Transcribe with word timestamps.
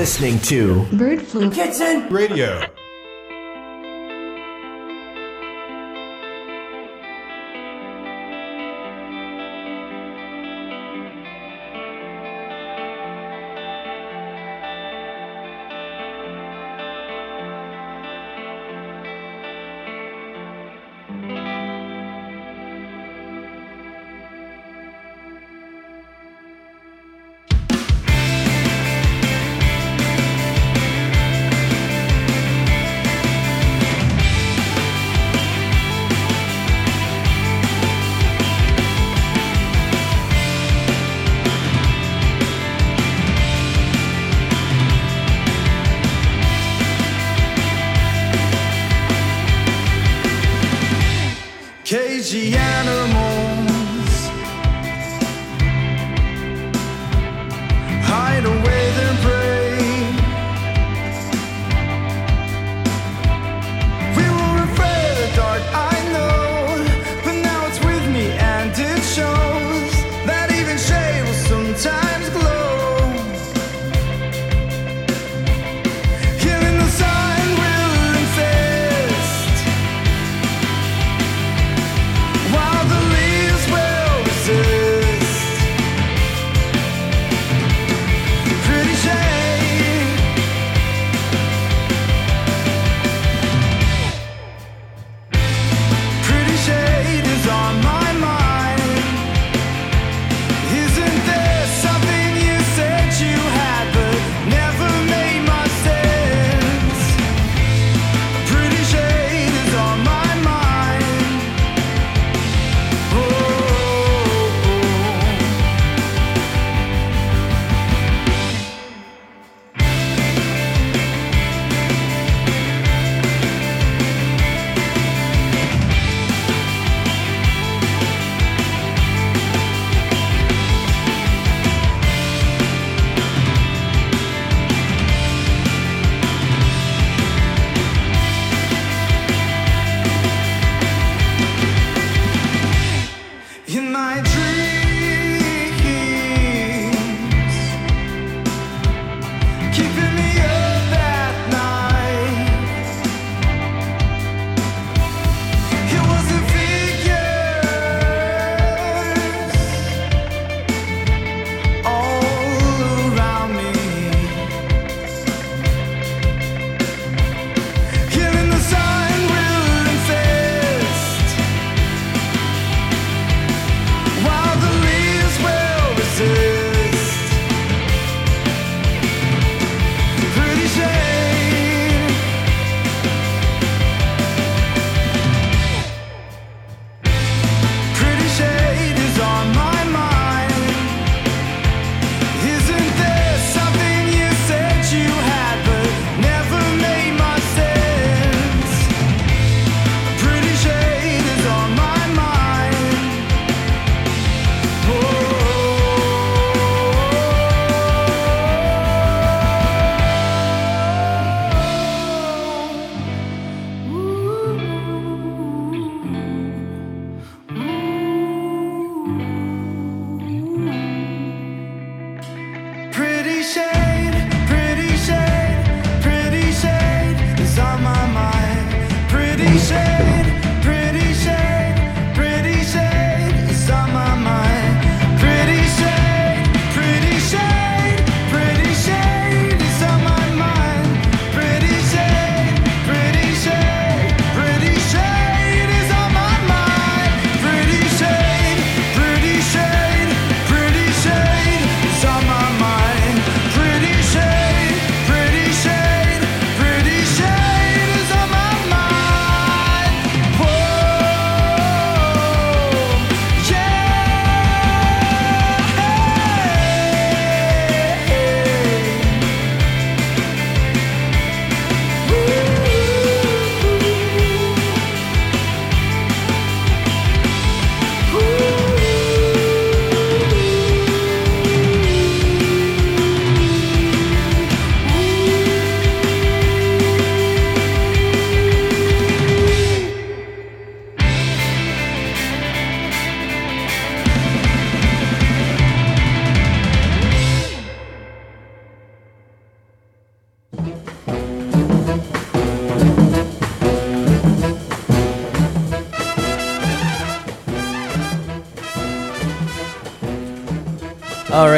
You're 0.00 0.06
listening 0.06 0.38
to 0.38 0.86
Bird 0.96 1.20
Flu 1.20 1.50
Kitchen 1.50 2.08
Radio. 2.08 2.69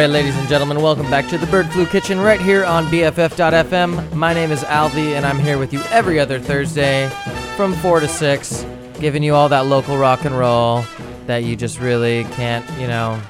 Right, 0.02 0.10
ladies 0.10 0.37
and 0.37 0.49
gentlemen, 0.49 0.82
welcome 0.82 1.08
back 1.10 1.28
to 1.28 1.38
the 1.38 1.46
Bird 1.46 1.70
Flu 1.70 1.87
Kitchen 1.87 2.19
right 2.19 2.40
here 2.40 2.64
on 2.64 2.87
BFF.FM. 2.87 4.12
My 4.14 4.34
name 4.34 4.50
is 4.50 4.64
Alvi, 4.64 5.12
and 5.12 5.25
I'm 5.25 5.38
here 5.38 5.58
with 5.58 5.72
you 5.72 5.81
every 5.90 6.19
other 6.19 6.40
Thursday 6.40 7.08
from 7.56 7.72
4 7.75 8.00
to 8.00 8.08
6, 8.08 8.66
giving 8.99 9.22
you 9.22 9.37
all 9.37 9.49
that 9.50 9.66
local 9.66 9.96
rock 9.96 10.25
and 10.25 10.37
roll 10.37 10.84
that 11.26 11.44
you 11.44 11.54
just 11.54 11.78
really 11.78 12.25
can't, 12.32 12.69
you 12.81 12.88
know, 12.88 13.20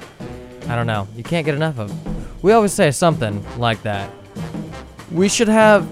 I 0.67 0.75
don't 0.75 0.87
know, 0.87 1.07
you 1.15 1.23
can't 1.23 1.45
get 1.45 1.53
enough 1.53 1.77
of. 1.77 2.43
We 2.43 2.53
always 2.53 2.73
say 2.73 2.89
something 2.89 3.45
like 3.59 3.83
that. 3.83 4.09
We 5.11 5.29
should 5.29 5.49
have 5.49 5.87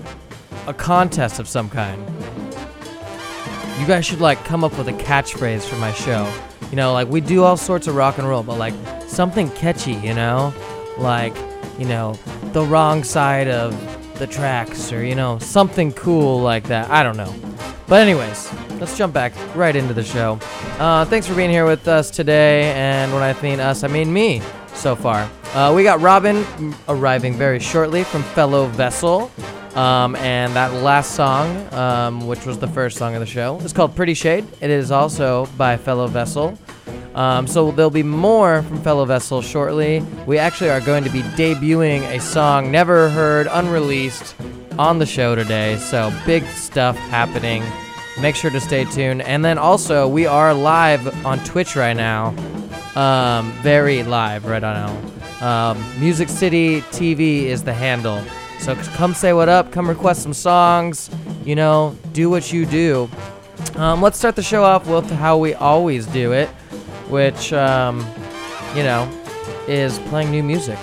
a 0.66 0.74
contest 0.74 1.38
of 1.38 1.48
some 1.48 1.69
kind. 1.69 2.04
You 3.80 3.86
guys 3.86 4.04
should 4.04 4.22
like 4.22 4.44
come 4.45 4.63
up 4.63 4.75
with 4.80 4.88
a 4.88 4.94
catchphrase 4.94 5.62
for 5.62 5.75
my 5.75 5.94
show. 5.94 6.27
You 6.72 6.75
know, 6.77 6.92
like 6.92 7.07
we 7.07 7.22
do 7.22 7.44
all 7.44 7.57
sorts 7.57 7.86
of 7.86 7.95
rock 7.95 8.18
and 8.18 8.27
roll, 8.27 8.42
but 8.42 8.57
like 8.57 8.74
something 9.07 9.51
catchy, 9.51 9.94
you 9.94 10.16
know? 10.16 10.51
Like, 11.01 11.36
you 11.80 11.86
know, 11.86 12.18
the 12.53 12.63
wrong 12.63 13.03
side 13.03 13.48
of 13.48 13.75
the 14.19 14.27
tracks 14.27 14.94
or, 14.94 15.03
you 15.03 15.15
know, 15.15 15.39
something 15.39 15.92
cool 15.94 16.39
like 16.42 16.65
that. 16.65 16.89
I 16.89 17.01
don't 17.01 17.18
know. 17.18 17.33
But, 17.88 18.01
anyways, 18.01 18.53
let's 18.80 18.98
jump 18.98 19.13
back 19.13 19.33
right 19.56 19.75
into 19.75 19.94
the 19.94 20.03
show. 20.03 20.39
Uh, 20.80 21.06
thanks 21.06 21.27
for 21.27 21.36
being 21.36 21.50
here 21.50 21.65
with 21.65 21.88
us 21.88 22.09
today. 22.09 22.71
And 22.74 23.12
when 23.12 23.24
I 23.24 23.39
mean 23.42 23.59
us, 23.59 23.83
I 23.83 23.88
mean 23.88 24.13
me 24.13 24.42
so 24.74 24.95
far. 24.95 25.30
Uh, 25.53 25.74
we 25.75 25.83
got 25.83 26.00
Robin 26.01 26.45
arriving 26.88 27.33
very 27.33 27.59
shortly 27.59 28.03
from 28.03 28.24
Fellow 28.24 28.68
Vessel. 28.68 29.31
Um, 29.75 30.18
and 30.18 30.53
that 30.53 30.74
last 30.83 31.15
song, 31.15 31.74
um, 31.74 32.27
which 32.27 32.45
was 32.45 32.59
the 32.59 32.68
first 32.68 32.98
song 32.98 33.15
of 33.15 33.21
the 33.21 33.25
show, 33.25 33.57
is 33.59 33.71
called 33.71 33.95
Pretty 33.95 34.13
Shade. 34.13 34.45
It 34.59 34.69
is 34.69 34.92
also 34.92 35.45
by 35.57 35.77
Fellow 35.77 36.07
Vessel. 36.07 36.57
Um, 37.16 37.46
so 37.46 37.72
there'll 37.72 37.90
be 37.90 38.04
more 38.04 38.63
from 38.63 38.81
Fellow 38.81 39.06
Vessel 39.06 39.42
shortly. 39.42 40.00
We 40.25 40.38
actually 40.38 40.69
are 40.69 40.80
going 40.80 41.04
to 41.04 41.10
be 41.10 41.22
debuting 41.22 42.02
a 42.04 42.19
song 42.19 42.72
never 42.72 43.10
heard, 43.10 43.48
unreleased, 43.52 44.36
on 44.80 45.00
the 45.00 45.06
show 45.06 45.36
today. 45.36 45.78
So 45.78 46.13
big 46.25 46.44
stuff 46.46 46.96
happening. 46.96 47.63
Make 48.19 48.36
sure 48.36 48.52
to 48.52 48.60
stay 48.60 48.86
tuned. 48.86 49.22
And 49.24 49.44
then 49.44 49.58
also, 49.58 50.08
we 50.08 50.25
are 50.25 50.54
live 50.54 51.25
on 51.25 51.40
Twitch 51.44 51.75
right 51.75 51.96
now. 51.96 52.30
Um, 52.96 53.52
very 53.62 54.04
live 54.04 54.46
right 54.46 54.62
now. 54.62 54.90
Um, 55.42 55.84
Music 56.00 56.30
City 56.30 56.81
TV 56.81 57.44
is 57.44 57.63
the 57.63 57.74
handle. 57.74 58.24
So 58.60 58.75
come 58.75 59.13
say 59.13 59.34
what 59.34 59.50
up, 59.50 59.72
come 59.72 59.90
request 59.90 60.22
some 60.22 60.34
songs, 60.34 61.10
you 61.44 61.56
know, 61.56 61.98
do 62.13 62.30
what 62.30 62.53
you 62.53 62.65
do. 62.65 63.10
Um, 63.75 64.01
let's 64.01 64.20
start 64.20 64.36
the 64.36 64.44
show 64.44 64.63
off 64.63 64.88
with 64.88 65.10
how 65.10 65.38
we 65.38 65.56
always 65.56 66.06
do 66.06 66.32
it 66.32 66.50
which, 67.12 67.53
um, 67.53 68.00
you 68.75 68.84
know, 68.84 69.10
is 69.68 70.00
playing 70.00 70.32
new 70.32 70.44
music. 70.44 70.80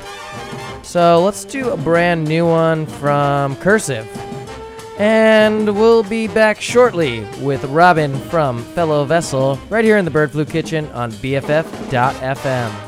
So 0.83 1.23
let's 1.23 1.45
do 1.45 1.71
a 1.71 1.77
brand 1.77 2.27
new 2.27 2.47
one 2.47 2.87
from 2.87 3.57
Cursive. 3.57 4.07
And 4.99 5.77
we'll 5.77 6.03
be 6.03 6.27
back 6.27 6.61
shortly 6.61 7.21
with 7.41 7.65
Robin 7.67 8.19
from 8.19 8.63
Fellow 8.65 9.05
Vessel 9.05 9.59
right 9.71 9.85
here 9.85 9.97
in 9.97 10.05
the 10.05 10.11
Bird 10.11 10.33
Flu 10.33 10.45
Kitchen 10.45 10.87
on 10.91 11.13
BFF.FM. 11.13 12.88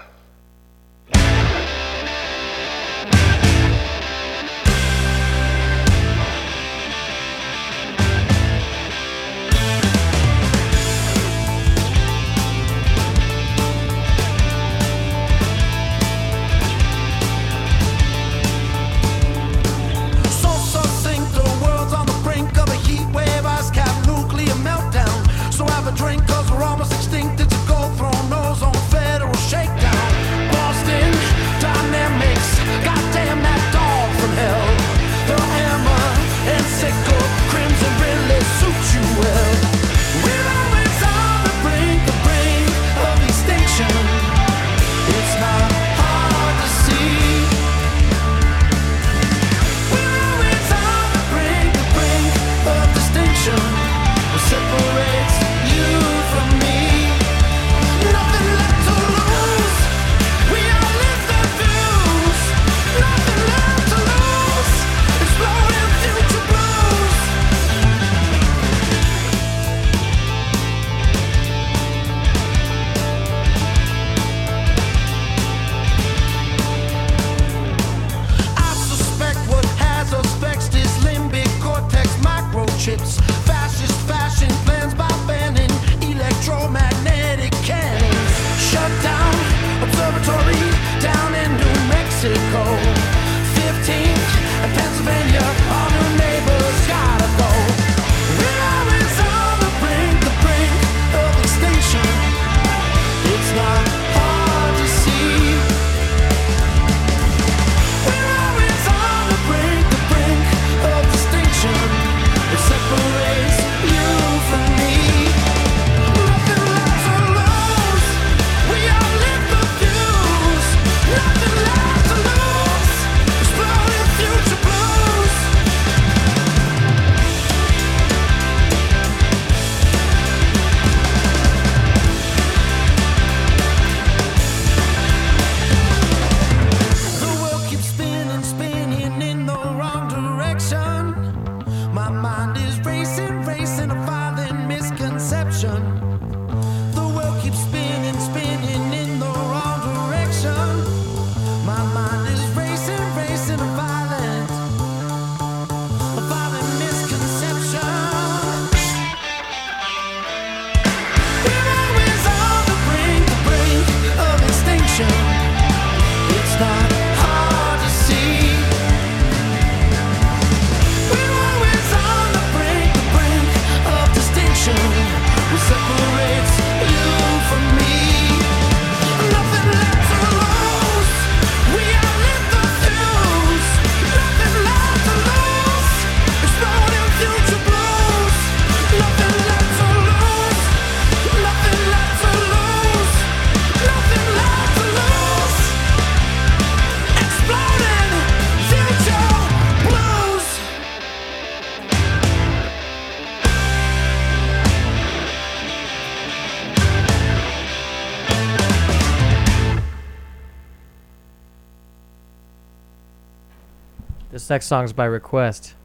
Sex 214.51 214.65
Songs 214.65 214.91
by 214.91 215.05
Request. 215.05 215.75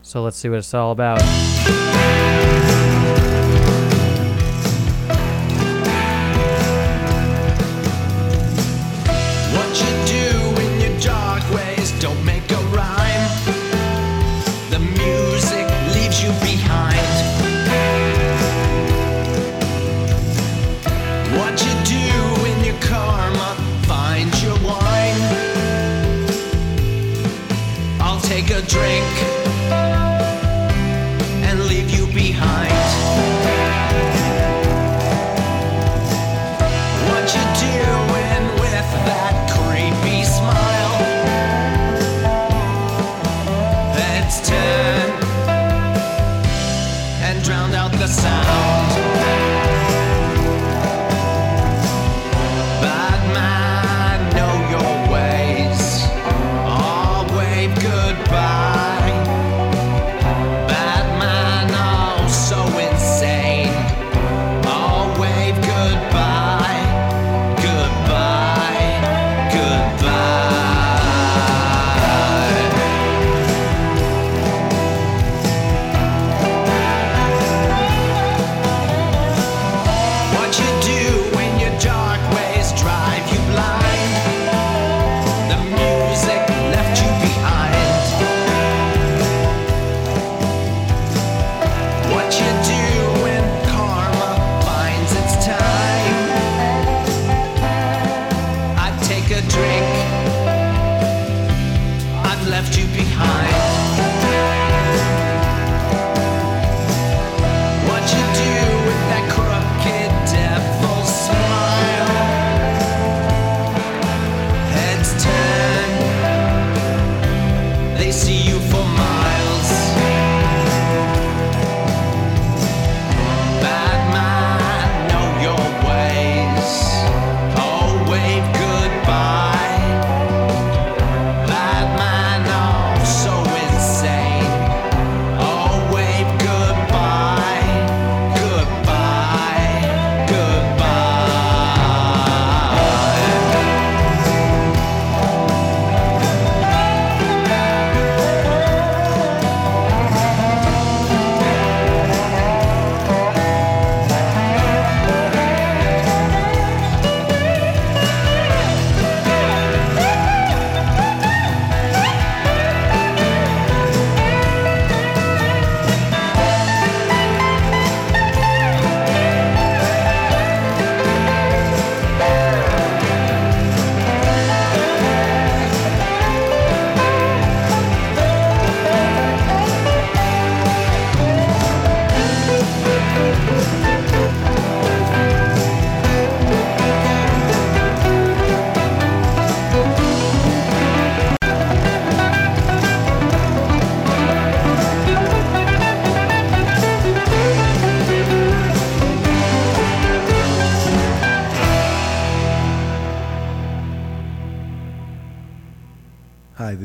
So 0.00 0.22
let's 0.22 0.38
see 0.38 0.48
what 0.48 0.60
it's 0.60 0.72
all 0.72 0.92
about. 0.92 1.20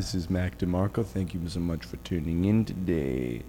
This 0.04 0.16
is 0.16 0.30
Mac 0.30 0.58
DeMarco. 0.58 1.06
Thank 1.06 1.34
you 1.34 1.40
so 1.48 1.62
much 1.62 1.86
for 1.86 1.96
tuning 1.96 2.44
in 2.44 2.66
today. 2.66 3.42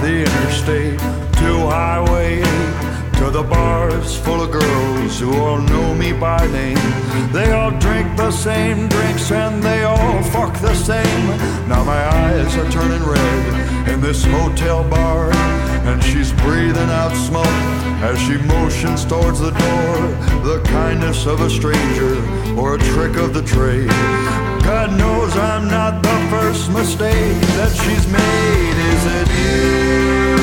the 0.00 0.20
interstate 0.20 0.98
to 0.98 1.68
Highway 1.68 2.40
8 2.40 2.44
to 3.18 3.30
the 3.30 3.42
bars 3.42 4.16
full 4.16 4.42
of 4.42 4.50
girls 4.50 5.20
who 5.20 5.36
all 5.36 5.58
know 5.58 5.94
me 5.94 6.12
by 6.12 6.46
name. 6.46 6.78
They 7.32 7.52
all 7.52 7.70
drink 7.72 8.16
the 8.16 8.30
same 8.30 8.88
drinks 8.88 9.30
and 9.30 9.62
they 9.62 9.84
all 9.84 10.22
fuck 10.22 10.58
the 10.60 10.74
same. 10.74 11.26
Now 11.68 11.84
my 11.84 12.02
eyes 12.02 12.56
are 12.56 12.70
turning 12.70 13.06
red 13.06 13.88
in 13.90 14.00
this 14.00 14.24
hotel 14.24 14.88
bar, 14.88 15.30
and 15.84 16.02
she's 16.02 16.32
breathing 16.32 16.90
out 17.00 17.14
smoke. 17.14 17.46
As 18.02 18.18
she 18.18 18.38
motions 18.38 19.04
towards 19.04 19.40
the 19.40 19.50
door, 19.50 19.96
the 20.42 20.62
kindness 20.64 21.26
of 21.26 21.42
a 21.42 21.50
stranger 21.50 22.14
or 22.58 22.76
a 22.76 22.78
trick 22.78 23.16
of 23.16 23.34
the 23.34 23.42
trade. 23.42 24.49
God 24.62 24.92
knows 24.98 25.36
I'm 25.36 25.68
not 25.68 26.02
the 26.02 26.18
first 26.30 26.70
mistake 26.70 27.40
that 27.58 27.72
she's 27.82 28.06
made. 28.06 28.76
Is 28.92 29.04
it 29.18 29.28
you? 29.40 30.39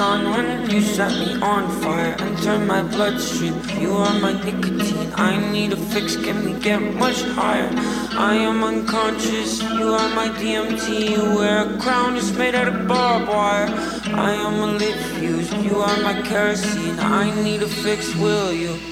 on 0.00 0.30
when 0.30 0.70
you 0.70 0.80
set 0.80 1.12
me 1.12 1.40
on 1.42 1.70
fire 1.82 2.16
and 2.18 2.38
turn 2.42 2.66
my 2.66 2.82
bloodstream. 2.82 3.54
You 3.78 3.92
are 3.92 4.18
my 4.20 4.32
nicotine. 4.44 5.12
I 5.14 5.36
need 5.52 5.72
a 5.72 5.76
fix. 5.76 6.16
Can 6.16 6.44
we 6.44 6.52
get 6.60 6.80
much 6.94 7.20
higher? 7.38 7.70
I 8.30 8.34
am 8.34 8.64
unconscious. 8.64 9.62
You 9.62 9.88
are 10.00 10.10
my 10.14 10.28
DMT. 10.40 11.10
You 11.10 11.22
wear 11.36 11.68
a 11.68 11.78
crown 11.78 12.14
that's 12.14 12.32
made 12.32 12.54
out 12.54 12.68
of 12.68 12.88
barbed 12.88 13.28
wire. 13.28 13.68
I 14.28 14.32
am 14.32 14.54
a 14.68 14.72
lit 14.78 14.96
fuse. 15.14 15.52
You 15.64 15.76
are 15.78 16.02
my 16.02 16.20
kerosene. 16.22 16.98
I 16.98 17.24
need 17.44 17.62
a 17.62 17.68
fix. 17.68 18.14
Will 18.16 18.52
you? 18.52 18.89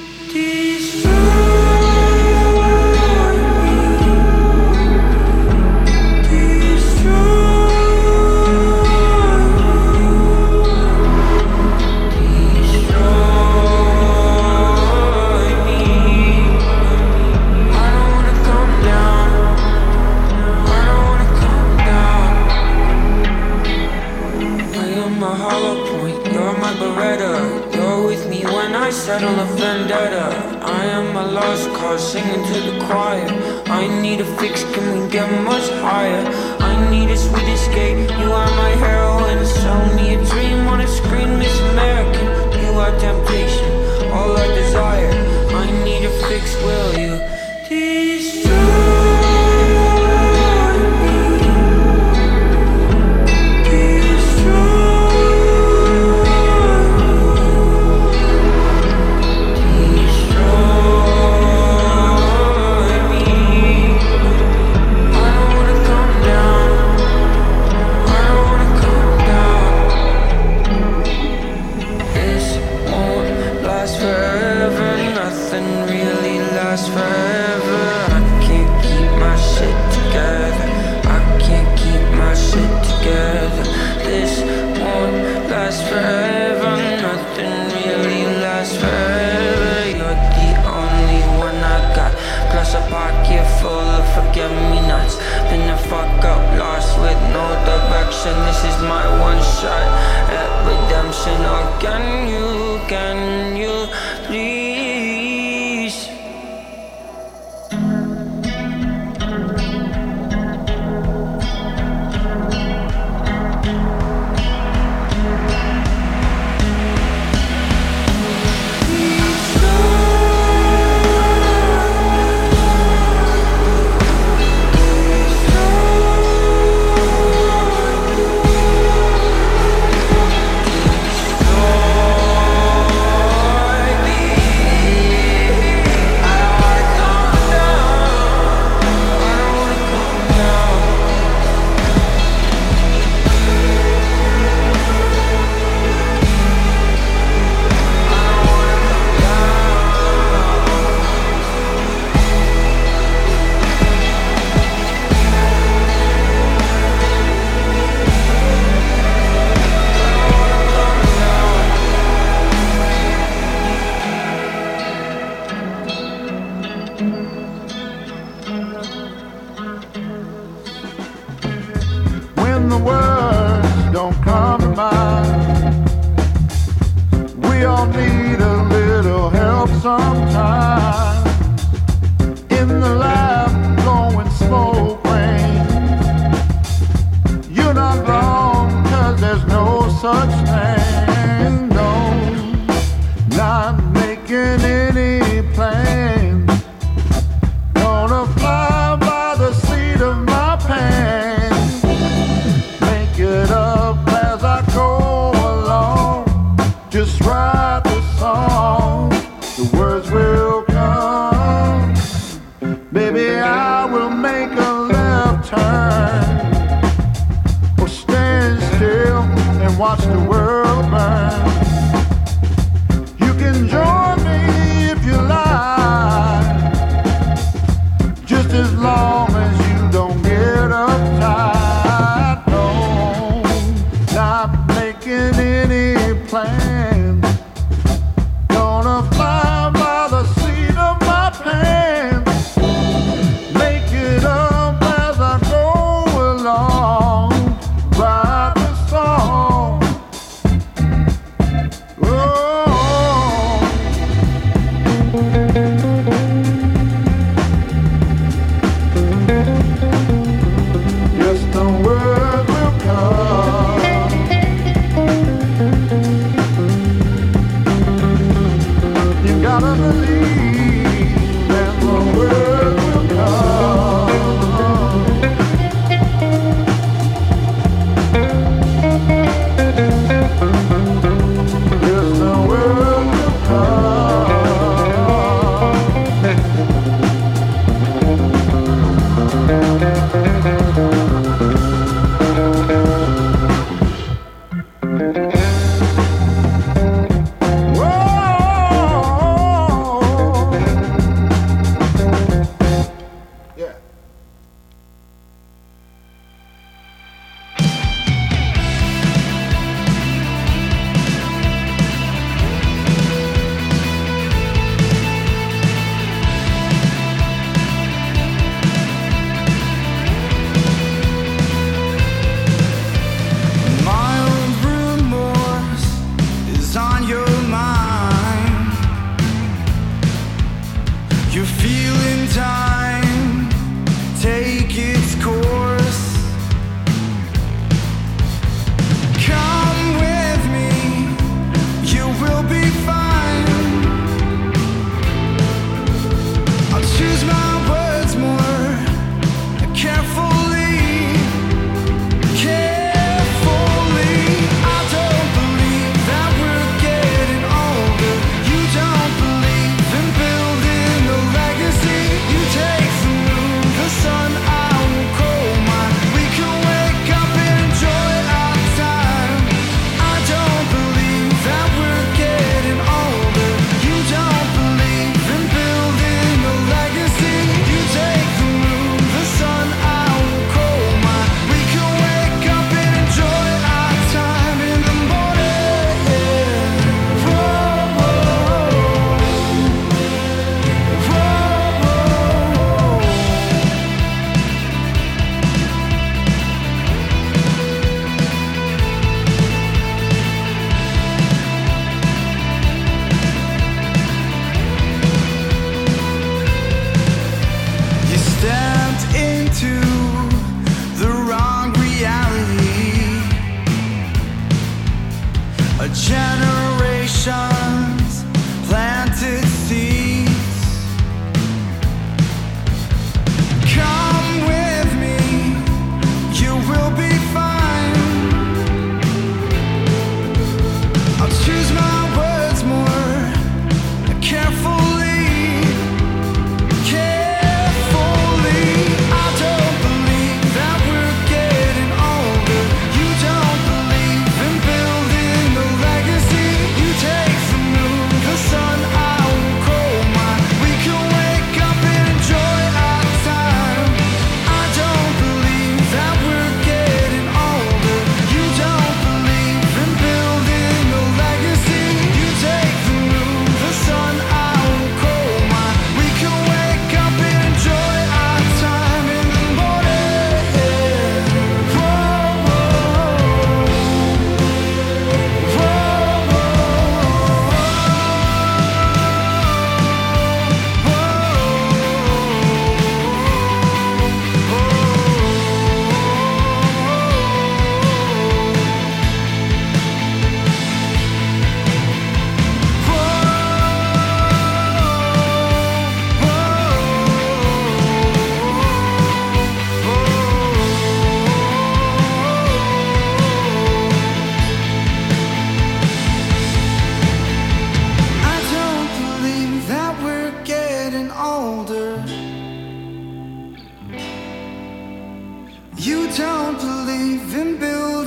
Don't 516.19 516.59
believe 516.59 517.33
in 517.37 517.57
building 517.59 517.98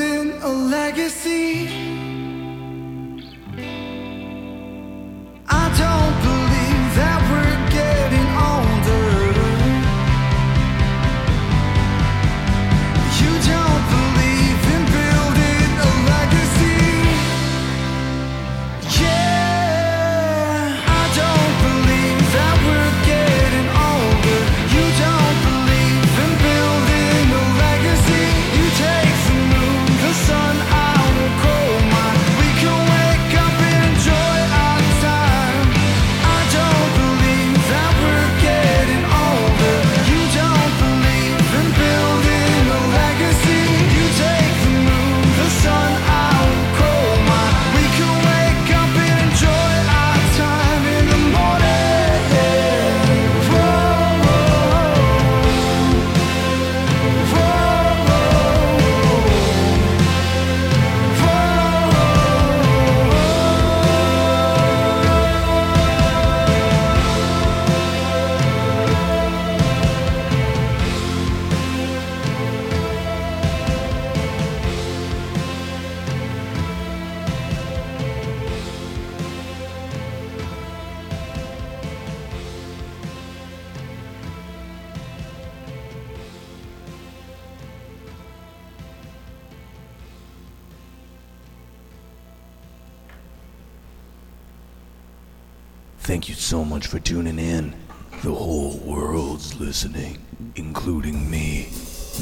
for 96.91 96.99
tuning 96.99 97.39
in. 97.39 97.73
The 98.21 98.35
whole 98.35 98.77
world's 98.79 99.57
listening, 99.57 100.17
including 100.57 101.31
me, 101.31 101.69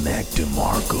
Mac 0.04 0.24
DeMarco. 0.26 1.00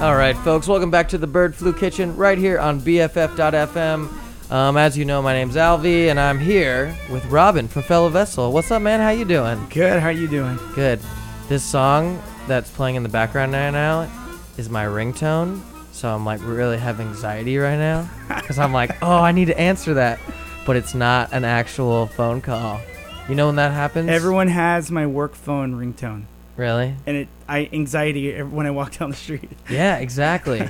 All 0.00 0.14
right, 0.14 0.36
folks, 0.44 0.68
welcome 0.68 0.88
back 0.88 1.08
to 1.08 1.18
the 1.18 1.26
Bird 1.26 1.56
Flu 1.56 1.72
Kitchen 1.72 2.16
right 2.16 2.38
here 2.38 2.60
on 2.60 2.80
BFF.FM. 2.80 4.52
Um, 4.52 4.76
as 4.76 4.96
you 4.96 5.04
know, 5.04 5.20
my 5.20 5.32
name's 5.32 5.56
Alvi, 5.56 6.06
and 6.06 6.20
I'm 6.20 6.38
here 6.38 6.96
with 7.10 7.24
Robin 7.24 7.66
from 7.66 7.82
Fellow 7.82 8.08
Vessel. 8.08 8.52
What's 8.52 8.70
up, 8.70 8.82
man? 8.82 9.00
How 9.00 9.10
you 9.10 9.24
doing? 9.24 9.66
Good. 9.68 10.00
How 10.00 10.10
you 10.10 10.28
doing? 10.28 10.60
Good. 10.76 11.00
This 11.48 11.64
song 11.64 12.22
that's 12.46 12.70
playing 12.70 12.94
in 12.94 13.02
the 13.02 13.08
background 13.08 13.52
right 13.52 13.70
now 13.70 14.08
is 14.56 14.70
my 14.70 14.84
ringtone, 14.84 15.60
so 15.90 16.08
I'm 16.14 16.24
like 16.24 16.40
really 16.44 16.78
have 16.78 17.00
anxiety 17.00 17.58
right 17.58 17.78
now 17.78 18.08
because 18.28 18.60
I'm 18.60 18.72
like, 18.72 18.96
oh, 19.02 19.18
I 19.18 19.32
need 19.32 19.46
to 19.46 19.58
answer 19.58 19.94
that, 19.94 20.20
but 20.66 20.76
it's 20.76 20.94
not 20.94 21.32
an 21.32 21.44
actual 21.44 22.06
phone 22.06 22.40
call. 22.40 22.80
You 23.28 23.34
know 23.34 23.46
when 23.46 23.56
that 23.56 23.72
happens? 23.72 24.08
Everyone 24.10 24.48
has 24.48 24.90
my 24.90 25.06
work 25.06 25.34
phone 25.34 25.74
ringtone, 25.74 26.24
really? 26.56 26.94
and 27.06 27.16
it 27.16 27.28
I 27.48 27.68
anxiety 27.72 28.40
when 28.42 28.66
I 28.66 28.70
walk 28.70 28.98
down 28.98 29.10
the 29.10 29.16
street. 29.16 29.50
Yeah, 29.70 29.98
exactly. 29.98 30.60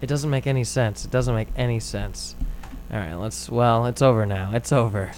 it 0.00 0.06
doesn't 0.06 0.30
make 0.30 0.46
any 0.46 0.64
sense. 0.64 1.04
It 1.04 1.10
doesn't 1.10 1.34
make 1.34 1.48
any 1.56 1.80
sense. 1.80 2.36
All 2.92 2.98
right, 2.98 3.14
let's. 3.14 3.48
Well, 3.48 3.86
it's 3.86 4.02
over 4.02 4.26
now. 4.26 4.50
It's 4.54 4.70
over. 4.72 5.12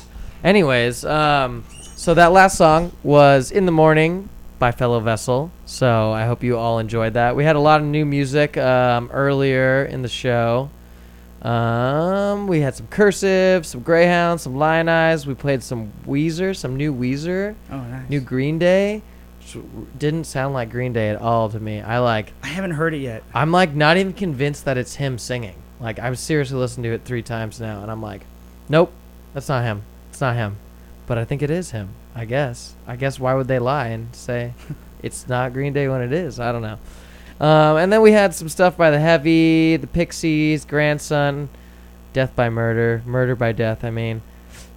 Anyways, 0.44 1.04
um, 1.04 1.64
so 1.96 2.14
that 2.14 2.32
last 2.32 2.56
song 2.56 2.92
was 3.02 3.50
"In 3.50 3.66
the 3.66 3.72
Morning" 3.72 4.28
by 4.58 4.70
Fellow 4.70 5.00
Vessel. 5.00 5.50
So 5.66 6.12
I 6.12 6.24
hope 6.26 6.42
you 6.44 6.56
all 6.56 6.78
enjoyed 6.78 7.14
that. 7.14 7.34
We 7.36 7.44
had 7.44 7.56
a 7.56 7.60
lot 7.60 7.80
of 7.80 7.86
new 7.86 8.06
music 8.06 8.56
um, 8.56 9.10
earlier 9.12 9.84
in 9.84 10.02
the 10.02 10.08
show. 10.08 10.70
Um, 11.46 12.46
we 12.48 12.60
had 12.60 12.74
some 12.74 12.88
cursive, 12.88 13.64
some 13.66 13.82
Greyhound, 13.82 14.40
some 14.40 14.54
Lionize. 14.54 15.26
We 15.26 15.34
played 15.34 15.62
some 15.62 15.92
Weezer, 16.06 16.56
some 16.56 16.76
new 16.76 16.92
Weezer, 16.94 17.54
Oh, 17.70 17.78
nice. 17.78 18.08
new 18.10 18.20
Green 18.20 18.58
Day. 18.58 19.02
Which 19.38 19.56
didn't 19.96 20.24
sound 20.24 20.54
like 20.54 20.70
Green 20.70 20.92
Day 20.92 21.08
at 21.10 21.20
all 21.20 21.48
to 21.50 21.60
me. 21.60 21.80
I 21.80 21.98
like 22.00 22.32
I 22.42 22.48
haven't 22.48 22.72
heard 22.72 22.94
it 22.94 22.98
yet. 22.98 23.22
I'm 23.32 23.52
like 23.52 23.74
not 23.74 23.96
even 23.96 24.12
convinced 24.12 24.64
that 24.64 24.76
it's 24.76 24.96
him 24.96 25.18
singing. 25.18 25.54
Like 25.78 25.98
I've 26.00 26.18
seriously 26.18 26.58
listened 26.58 26.82
to 26.84 26.90
it 26.90 27.02
three 27.04 27.22
times 27.22 27.60
now, 27.60 27.82
and 27.82 27.90
I'm 27.90 28.02
like, 28.02 28.22
nope, 28.68 28.90
that's 29.34 29.48
not 29.48 29.62
him. 29.62 29.82
It's 30.10 30.20
not 30.20 30.34
him. 30.34 30.56
But 31.06 31.18
I 31.18 31.24
think 31.24 31.42
it 31.42 31.50
is 31.50 31.70
him. 31.70 31.90
I 32.12 32.24
guess. 32.24 32.74
I 32.88 32.96
guess 32.96 33.20
why 33.20 33.34
would 33.34 33.46
they 33.46 33.60
lie 33.60 33.88
and 33.88 34.12
say 34.16 34.52
it's 35.02 35.28
not 35.28 35.52
Green 35.52 35.72
Day 35.72 35.86
when 35.86 36.00
it 36.02 36.12
is? 36.12 36.40
I 36.40 36.50
don't 36.50 36.62
know. 36.62 36.78
Um, 37.40 37.76
and 37.76 37.92
then 37.92 38.02
we 38.02 38.12
had 38.12 38.34
some 38.34 38.48
stuff 38.48 38.76
by 38.76 38.90
the 38.90 38.98
Heavy, 38.98 39.76
the 39.76 39.86
Pixies, 39.86 40.64
Grandson, 40.64 41.48
Death 42.12 42.34
by 42.34 42.48
Murder, 42.48 43.02
Murder 43.04 43.36
by 43.36 43.52
Death. 43.52 43.84
I 43.84 43.90
mean. 43.90 44.22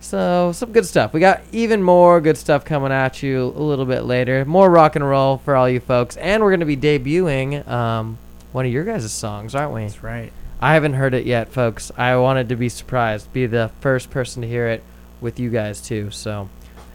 So 0.02 0.54
some 0.54 0.72
good 0.72 0.86
stuff. 0.86 1.14
We 1.14 1.20
got 1.20 1.42
even 1.52 1.84
more 1.84 2.22
good 2.22 2.38
stuff 2.38 2.64
coming 2.64 2.92
at 2.92 3.22
you 3.22 3.44
a 3.44 3.62
little 3.62 3.86
bit 3.86 4.06
later. 4.06 4.46
More 4.46 4.70
rock 4.70 4.96
and 4.96 5.08
roll 5.08 5.38
for 5.40 5.56
all 5.56 5.70
you 5.70 5.82
folks, 5.82 6.16
and 6.18 6.42
we're 6.42 6.56
going 6.56 6.62
to 6.62 6.66
be 6.66 6.78
debuting 6.78 7.68
um, 7.68 8.18
one 8.54 8.66
of 8.66 8.72
your 8.72 8.86
guys' 8.86 9.12
songs, 9.12 9.56
aren't 9.56 9.74
we? 9.74 9.82
That's 9.84 10.02
right. 10.02 10.32
I 10.62 10.74
haven't 10.74 10.94
heard 10.94 11.14
it 11.14 11.26
yet, 11.26 11.50
folks. 11.50 11.92
I 11.98 12.16
wanted 12.18 12.50
to 12.50 12.56
be 12.56 12.70
surprised, 12.70 13.32
be 13.34 13.46
the 13.46 13.72
first 13.82 14.10
person 14.10 14.42
to 14.42 14.48
hear 14.48 14.68
it 14.68 14.84
with 15.22 15.40
you 15.40 15.50
guys 15.50 15.82
too. 15.82 16.12
So 16.12 16.50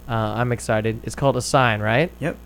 uh, 0.09 0.13
I'm 0.13 0.53
excited. 0.53 1.01
It's 1.05 1.15
called 1.15 1.37
A 1.37 1.43
Sign, 1.43 1.81
right? 1.81 2.11
Yep. 2.21 2.37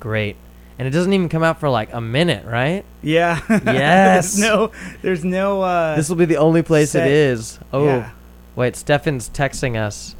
Great. 0.00 0.36
And 0.78 0.88
it 0.88 0.90
doesn't 0.90 1.12
even 1.12 1.28
come 1.28 1.42
out 1.42 1.60
for 1.60 1.68
like 1.68 1.92
a 1.92 2.00
minute, 2.00 2.44
right? 2.46 2.84
Yeah. 3.02 3.40
Yes. 3.48 4.34
there's 4.36 4.38
no. 4.40 4.72
There's 5.02 5.24
no. 5.24 5.62
Uh, 5.62 5.96
this 5.96 6.08
will 6.08 6.16
be 6.16 6.24
the 6.24 6.38
only 6.38 6.62
place 6.62 6.92
set- 6.92 7.06
it 7.06 7.12
is. 7.12 7.58
Oh, 7.72 7.84
Yeah. 7.84 8.10
wait. 8.56 8.74
Stefan's 8.76 9.28
texting 9.28 9.76
us. 9.76 10.16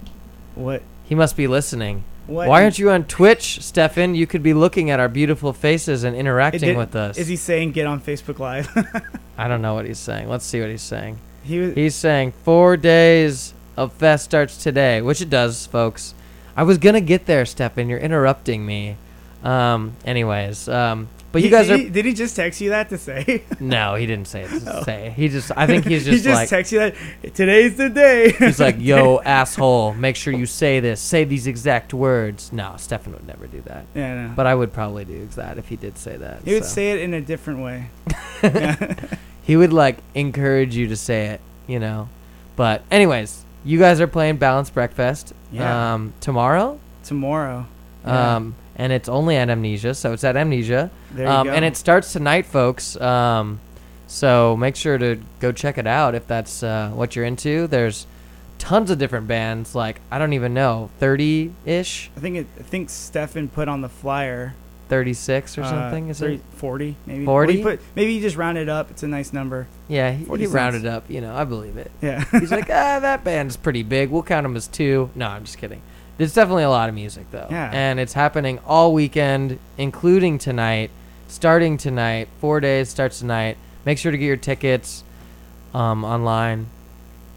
What? 0.54 0.82
He 1.04 1.14
must 1.14 1.36
be 1.36 1.46
listening. 1.46 2.04
What? 2.26 2.48
Why 2.48 2.62
aren't 2.62 2.78
you 2.78 2.90
on 2.90 3.04
Twitch, 3.04 3.60
Stefan? 3.62 4.14
You 4.14 4.26
could 4.26 4.42
be 4.42 4.54
looking 4.54 4.90
at 4.90 5.00
our 5.00 5.08
beautiful 5.08 5.52
faces 5.52 6.04
and 6.04 6.14
interacting 6.14 6.60
Did- 6.60 6.76
with 6.76 6.94
us. 6.94 7.18
Is 7.18 7.26
he 7.28 7.36
saying 7.36 7.72
get 7.72 7.86
on 7.86 8.00
Facebook 8.00 8.38
Live? 8.38 8.68
I 9.38 9.48
don't 9.48 9.62
know 9.62 9.74
what 9.74 9.86
he's 9.86 9.98
saying. 9.98 10.28
Let's 10.28 10.44
see 10.44 10.60
what 10.60 10.68
he's 10.70 10.82
saying. 10.82 11.18
he 11.42 11.58
was. 11.58 11.74
He's 11.74 11.94
saying 11.94 12.32
four 12.44 12.76
days 12.76 13.54
of 13.76 13.92
fest 13.94 14.26
starts 14.26 14.62
today, 14.62 15.00
which 15.02 15.20
it 15.22 15.30
does, 15.30 15.66
folks. 15.66 16.14
I 16.54 16.62
was 16.62 16.76
gonna 16.78 17.00
get 17.00 17.24
there, 17.26 17.44
Stefan. 17.46 17.88
You're 17.88 17.98
interrupting 17.98 18.64
me. 18.66 18.98
Um. 19.44 19.94
Anyways. 20.04 20.68
Um. 20.68 21.08
But 21.32 21.40
you 21.40 21.46
he- 21.48 21.50
guys 21.50 21.66
did 21.68 21.74
are. 21.74 21.82
He, 21.84 21.88
did 21.88 22.04
he 22.04 22.12
just 22.12 22.36
text 22.36 22.60
you 22.60 22.70
that 22.70 22.90
to 22.90 22.98
say? 22.98 23.42
no, 23.60 23.94
he 23.94 24.04
didn't 24.06 24.28
say 24.28 24.42
it. 24.42 24.48
To 24.50 24.62
Oh. 24.80 24.82
say. 24.82 25.14
He 25.16 25.28
just. 25.28 25.50
I 25.56 25.66
think 25.66 25.86
he's 25.86 26.04
just. 26.04 26.16
he 26.18 26.22
just 26.22 26.34
like. 26.40 26.48
text 26.50 26.72
you 26.72 26.78
that 26.80 26.94
today's 27.34 27.76
the 27.76 27.88
day. 27.88 28.32
He's 28.32 28.60
like, 28.60 28.76
yo, 28.78 29.18
asshole, 29.20 29.94
make 29.94 30.16
sure 30.16 30.34
you 30.34 30.44
say 30.44 30.80
this. 30.80 31.00
Say 31.00 31.24
these 31.24 31.46
exact 31.46 31.94
words. 31.94 32.52
No, 32.52 32.74
Stefan 32.76 33.14
would 33.14 33.26
never 33.26 33.46
do 33.46 33.62
that. 33.62 33.86
Yeah, 33.94 34.26
no. 34.28 34.34
But 34.36 34.46
I 34.46 34.54
would 34.54 34.72
probably 34.74 35.06
do 35.06 35.24
that 35.36 35.56
if 35.56 35.68
he 35.68 35.76
did 35.76 35.96
say 35.96 36.16
that. 36.18 36.42
He 36.44 36.52
would 36.52 36.66
say 36.66 36.92
it 36.92 37.00
in 37.00 37.14
a 37.14 37.20
different 37.22 37.60
way. 37.60 37.88
he 39.42 39.56
would 39.56 39.72
like 39.72 39.98
encourage 40.14 40.76
you 40.76 40.88
to 40.88 40.96
say 40.96 41.28
it, 41.28 41.40
you 41.66 41.78
know. 41.78 42.08
But 42.56 42.82
anyways, 42.90 43.44
you 43.64 43.78
guys 43.78 44.00
are 44.00 44.06
playing 44.06 44.36
Balanced 44.36 44.74
Breakfast 44.74 45.32
Yeah. 45.50 45.94
um, 45.94 46.12
tomorrow. 46.20 46.78
Tomorrow. 47.04 47.66
Yeah. 48.04 48.36
Um, 48.36 48.54
and 48.82 48.92
it's 48.92 49.08
only 49.08 49.36
at 49.36 49.48
Amnesia, 49.48 49.94
so 49.94 50.12
it's 50.12 50.24
at 50.24 50.36
Amnesia. 50.36 50.90
There 51.12 51.26
you 51.26 51.32
um, 51.32 51.46
go. 51.46 51.52
And 51.52 51.64
it 51.64 51.76
starts 51.76 52.12
tonight, 52.12 52.46
folks. 52.46 53.00
Um, 53.00 53.60
so 54.08 54.56
make 54.56 54.74
sure 54.74 54.98
to 54.98 55.20
go 55.38 55.52
check 55.52 55.78
it 55.78 55.86
out 55.86 56.16
if 56.16 56.26
that's 56.26 56.64
uh, 56.64 56.90
what 56.92 57.14
you're 57.14 57.24
into. 57.24 57.68
There's 57.68 58.08
tons 58.58 58.90
of 58.90 58.98
different 58.98 59.28
bands, 59.28 59.76
like 59.76 60.00
I 60.10 60.18
don't 60.18 60.32
even 60.32 60.52
know, 60.52 60.90
thirty 60.98 61.52
ish, 61.64 62.10
I 62.16 62.20
think 62.20 62.36
it, 62.38 62.46
I 62.58 62.62
think 62.64 62.90
Stefan 62.90 63.48
put 63.48 63.68
on 63.68 63.82
the 63.82 63.88
flyer. 63.88 64.54
thirty 64.88 65.14
six 65.14 65.56
or 65.56 65.62
uh, 65.62 65.70
something. 65.70 66.08
Is 66.08 66.18
30 66.18 66.34
it? 66.34 66.40
40 66.56 66.96
maybe. 67.06 67.24
40? 67.24 67.62
Well, 67.62 67.76
put, 67.76 67.86
maybe 67.94 68.14
you 68.14 68.20
just 68.20 68.36
round 68.36 68.58
it 68.58 68.68
up. 68.68 68.90
It's 68.90 69.04
a 69.04 69.08
nice 69.08 69.32
number. 69.32 69.68
Yeah, 69.86 70.10
he, 70.10 70.24
40 70.24 70.42
he 70.42 70.46
rounded 70.48 70.86
up. 70.86 71.08
You 71.08 71.20
know, 71.20 71.36
I 71.36 71.44
believe 71.44 71.76
it. 71.76 71.92
Yeah. 72.00 72.24
He's 72.32 72.50
like, 72.50 72.64
ah, 72.68 72.98
that 72.98 73.22
band's 73.22 73.56
pretty 73.56 73.84
big. 73.84 74.10
We'll 74.10 74.24
count 74.24 74.42
them 74.42 74.56
as 74.56 74.66
two. 74.66 75.08
No, 75.14 75.28
I'm 75.28 75.44
just 75.44 75.58
kidding. 75.58 75.82
There's 76.18 76.34
definitely 76.34 76.64
a 76.64 76.70
lot 76.70 76.88
of 76.88 76.94
music 76.94 77.30
though. 77.30 77.46
Yeah. 77.50 77.70
And 77.72 77.98
it's 77.98 78.12
happening 78.12 78.58
all 78.66 78.92
weekend, 78.92 79.58
including 79.78 80.38
tonight, 80.38 80.90
starting 81.28 81.76
tonight. 81.78 82.28
Four 82.40 82.60
days 82.60 82.88
starts 82.88 83.18
tonight. 83.18 83.56
Make 83.84 83.98
sure 83.98 84.12
to 84.12 84.18
get 84.18 84.26
your 84.26 84.36
tickets 84.36 85.02
um, 85.74 86.04
online, 86.04 86.66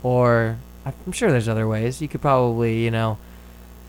or 0.03 0.57
I'm 0.85 1.11
sure 1.11 1.31
there's 1.31 1.47
other 1.47 1.67
ways. 1.67 2.01
You 2.01 2.07
could 2.07 2.21
probably, 2.21 2.83
you 2.83 2.91
know, 2.91 3.17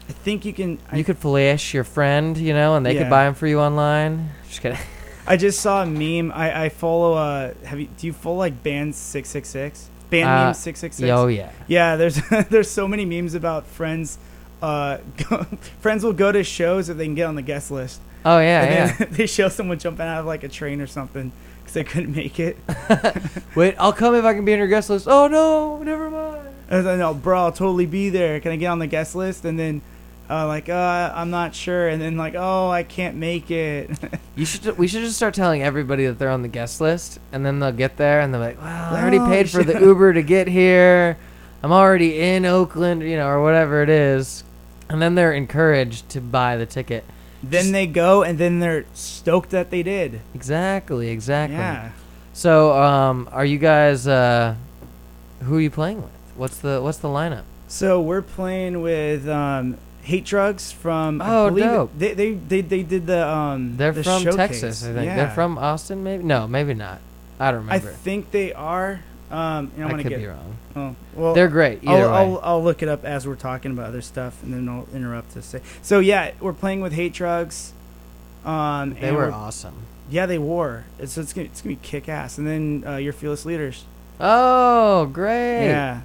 I 0.09 0.13
think 0.13 0.45
you 0.45 0.53
can. 0.53 0.79
I, 0.91 0.97
you 0.99 1.05
could 1.05 1.19
flash 1.19 1.75
your 1.75 1.85
friend, 1.85 2.37
you 2.39 2.55
know, 2.55 2.77
and 2.77 2.87
they 2.87 2.95
Yeah. 2.95 3.03
could 3.03 3.11
buy 3.11 3.25
them 3.25 3.35
for 3.35 3.47
you 3.47 3.61
online. 3.61 4.31
Just 4.49 4.61
kidding. 4.63 4.79
I 5.29 5.37
just 5.37 5.61
saw 5.61 5.83
a 5.83 5.87
meme. 5.87 6.31
I, 6.33 6.67
I 6.67 6.69
follow. 6.69 7.15
Uh, 7.15 7.53
have 7.65 7.81
you? 7.81 7.89
Do 7.99 8.07
you 8.07 8.13
follow 8.13 8.37
like 8.37 8.63
band 8.63 8.95
six 8.95 9.29
six 9.29 9.49
six? 9.49 9.91
Band 10.09 10.29
Uh, 10.29 10.45
meme 10.45 10.55
six 10.55 10.79
six 10.79 10.95
six. 10.97 11.11
oh, 11.11 11.27
yeah. 11.27 11.51
Yeah. 11.67 11.97
There's 11.97 12.21
there's 12.49 12.71
so 12.71 12.87
many 12.87 13.05
memes 13.05 13.35
about 13.35 13.67
friends. 13.67 14.19
Uh, 14.63 14.99
friends 15.81 16.03
will 16.05 16.13
go 16.13 16.33
to 16.33 16.43
shows 16.43 16.89
if 16.89 16.97
they 16.97 17.05
can 17.05 17.15
get 17.15 17.25
on 17.25 17.35
the 17.35 17.43
guest 17.43 17.71
list. 17.71 18.01
Oh 18.25 18.39
yeah, 18.41 18.63
and 18.63 19.01
yeah. 19.01 19.07
they 19.11 19.27
show 19.27 19.49
someone 19.49 19.79
jumping 19.79 20.07
out 20.07 20.21
of 20.21 20.27
like 20.27 20.43
a 20.43 20.49
train 20.49 20.81
or 20.81 20.87
something 20.87 21.31
because 21.61 21.75
they 21.75 21.85
couldn't 21.85 22.15
make 22.15 22.41
it. 22.41 22.57
Wait, 23.55 23.77
I'll 23.79 23.93
come 23.93 24.15
if 24.15 24.25
I 24.25 24.35
can 24.35 24.45
be 24.45 24.53
on 24.53 24.59
your 24.59 24.69
guest 24.69 24.91
list. 24.91 25.07
Oh 25.09 25.29
no, 25.29 25.83
never 25.83 26.11
mind. 26.11 26.49
I 26.69 26.77
was 26.79 26.87
like, 26.87 26.99
no, 26.99 27.15
bro, 27.15 27.45
I'll 27.45 27.53
totally 27.53 27.87
be 27.87 28.11
there. 28.11 28.41
Can 28.41 28.51
I 28.51 28.57
get 28.57 28.67
on 28.67 28.81
the 28.81 28.89
guest 28.89 29.15
list? 29.15 29.45
And 29.45 29.57
then, 29.57 29.83
uh, 30.29 30.49
like, 30.49 30.69
uh, 30.69 31.13
I'm 31.15 31.31
not 31.31 31.55
sure. 31.55 31.87
And 31.87 32.03
then, 32.03 32.17
like, 32.17 32.35
oh, 32.37 32.69
I 32.69 32.83
can't 32.83 33.17
make 33.17 33.53
it. 33.53 33.91
You 34.35 34.45
should. 34.45 34.77
We 34.77 34.89
should 34.89 35.03
just 35.03 35.17
start 35.17 35.33
telling 35.35 35.63
everybody 35.63 36.07
that 36.07 36.19
they're 36.19 36.31
on 36.31 36.43
the 36.43 36.49
guest 36.49 36.81
list, 36.81 37.21
and 37.33 37.47
then 37.47 37.61
they'll 37.61 37.73
get 37.73 37.97
there, 37.97 38.21
and 38.21 38.35
they're 38.35 38.41
like, 38.41 38.61
"Well, 38.61 38.67
I 38.67 39.01
already 39.01 39.19
Well, 39.19 39.29
paid 39.29 39.49
for 39.49 39.63
the 39.63 39.81
Uber 39.81 40.13
to 40.15 40.23
get 40.23 40.49
here. 40.49 41.17
I'm 41.63 41.73
already 41.73 42.21
in 42.21 42.45
Oakland, 42.45 43.03
you 43.03 43.17
know, 43.17 43.29
or 43.29 43.43
whatever 43.43 43.83
it 43.83 43.89
is." 43.89 44.45
And 44.89 45.01
then 45.03 45.15
they're 45.15 45.33
encouraged 45.33 46.09
to 46.11 46.21
buy 46.21 46.57
the 46.57 46.67
ticket. 46.67 47.05
then 47.43 47.73
they 47.73 47.87
go, 47.87 48.23
and 48.23 48.39
then 48.39 48.61
they're 48.61 48.85
stoked 48.95 49.51
that 49.51 49.71
they 49.71 49.83
did. 49.83 50.21
Exactly. 50.35 51.09
Exactly. 51.11 51.57
Yeah. 51.57 51.91
So, 52.33 52.73
um, 52.81 53.29
are 53.33 53.45
you 53.45 53.59
guys? 53.59 54.07
Uh, 54.07 54.55
who 55.43 55.57
are 55.57 55.61
you 55.61 55.71
playing 55.71 56.03
with? 56.03 56.11
What's 56.37 56.59
the 56.59 56.81
What's 56.83 56.99
the 56.99 57.09
lineup? 57.09 57.43
So 57.69 58.01
we're 58.01 58.23
playing 58.23 58.81
with 58.83 59.27
um, 59.29 59.77
Hate 60.03 60.25
Drugs 60.25 60.71
from. 60.71 61.21
I 61.23 61.35
Oh, 61.35 61.49
believe 61.49 61.65
dope. 61.65 61.91
They, 61.99 62.15
they 62.15 62.33
they 62.35 62.61
they 62.61 62.83
did 62.83 63.07
the 63.07 63.27
um. 63.29 63.77
They're 63.77 63.93
the 63.93 64.05
from 64.05 64.23
showcase. 64.23 64.37
Texas, 64.37 64.85
I 64.85 64.93
think. 64.93 65.07
Yeah. 65.07 65.17
They're 65.17 65.31
from 65.35 65.59
Austin, 65.59 66.05
maybe. 66.05 66.23
No, 66.25 66.47
maybe 66.47 66.75
not. 66.75 67.01
I 67.41 67.51
don't 67.51 67.61
remember. 67.67 67.91
I 67.91 67.93
think 67.93 68.31
they 68.31 68.53
are. 68.53 69.01
Um, 69.31 69.73
know, 69.77 69.85
I'm 69.85 69.89
I 69.89 69.91
gonna 69.91 70.03
could 70.05 70.09
get, 70.11 70.19
be 70.21 70.27
wrong. 70.27 70.57
Oh, 70.77 70.97
well, 71.15 71.35
They're 71.35 71.49
great, 71.49 71.81
I'll, 71.87 71.97
way. 71.97 72.03
I'll, 72.05 72.41
I'll 72.43 72.63
look 72.65 72.83
it 72.83 72.89
up 72.89 73.05
as 73.05 73.27
we're 73.27 73.35
talking 73.35 73.73
about 73.73 73.87
other 73.87 74.03
stuff, 74.03 74.41
and 74.43 74.53
then 74.55 74.69
I'll 74.69 74.87
interrupt 74.95 75.33
to 75.33 75.43
say. 75.43 75.61
So 75.83 75.99
yeah, 75.99 76.31
we're 76.41 76.53
playing 76.53 76.81
with 76.81 76.93
Hate 76.93 77.13
Drugs. 77.13 77.73
Um, 78.45 78.95
They 78.95 79.09
and 79.09 79.17
were 79.17 79.33
awesome. 79.33 79.75
Yeah, 80.09 80.27
they 80.27 80.39
were. 80.39 80.85
It's 81.01 81.19
it's 81.19 81.33
gonna, 81.33 81.47
it's 81.47 81.61
gonna 81.63 81.75
be 81.75 81.81
kick 81.83 82.09
ass, 82.09 82.39
and 82.39 82.47
then 82.47 82.85
uh, 82.87 82.97
your 82.97 83.13
fearless 83.13 83.45
leaders. 83.45 83.85
Oh, 84.21 85.07
great! 85.07 85.67
Yeah. 85.67 86.03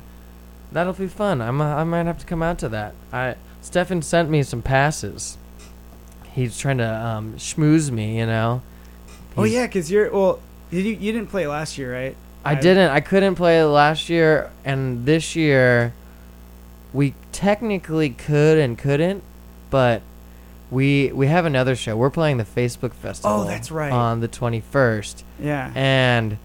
that'll 0.72 0.94
be 0.94 1.08
fun. 1.08 1.42
I'm. 1.42 1.62
I 1.62 1.84
might 1.84 2.08
have 2.08 2.18
to 2.20 2.26
come 2.26 2.42
out 2.42 2.58
to 2.60 2.70
that. 2.70 2.96
I 3.14 3.36
Stefan 3.62 4.02
sent 4.02 4.30
me 4.32 4.42
some 4.42 4.64
passes. 4.64 5.38
He's 6.34 6.58
trying 6.58 6.80
to 6.80 6.88
um, 6.90 7.34
schmooze 7.36 7.92
me, 7.92 8.18
you 8.18 8.26
know. 8.26 8.64
Oh 9.38 9.44
yeah, 9.44 9.68
cause 9.68 9.92
you're 9.92 10.12
well. 10.12 10.40
Did 10.72 10.86
you 10.86 10.94
you 10.94 11.12
didn't 11.12 11.30
play 11.30 11.46
last 11.46 11.78
year, 11.78 11.94
right? 11.94 12.16
I 12.44 12.56
didn't. 12.56 12.90
I 12.90 13.02
couldn't 13.02 13.36
play 13.36 13.64
last 13.64 14.10
year, 14.10 14.50
and 14.66 15.06
this 15.06 15.36
year, 15.36 15.94
we 16.94 17.14
technically 17.32 18.10
could 18.10 18.58
and 18.58 18.78
couldn't, 18.78 19.24
but 19.70 20.02
we 20.72 21.12
we 21.12 21.28
have 21.28 21.46
another 21.46 21.76
show. 21.76 21.96
We're 21.96 22.10
playing 22.10 22.38
the 22.38 22.46
Facebook 22.46 22.94
Festival. 22.94 23.42
Oh, 23.42 23.44
that's 23.46 23.72
right. 23.72 23.92
On 23.92 24.22
the 24.22 24.28
twenty 24.28 24.62
first. 24.62 25.24
Yeah. 25.40 25.72
And 25.76 26.38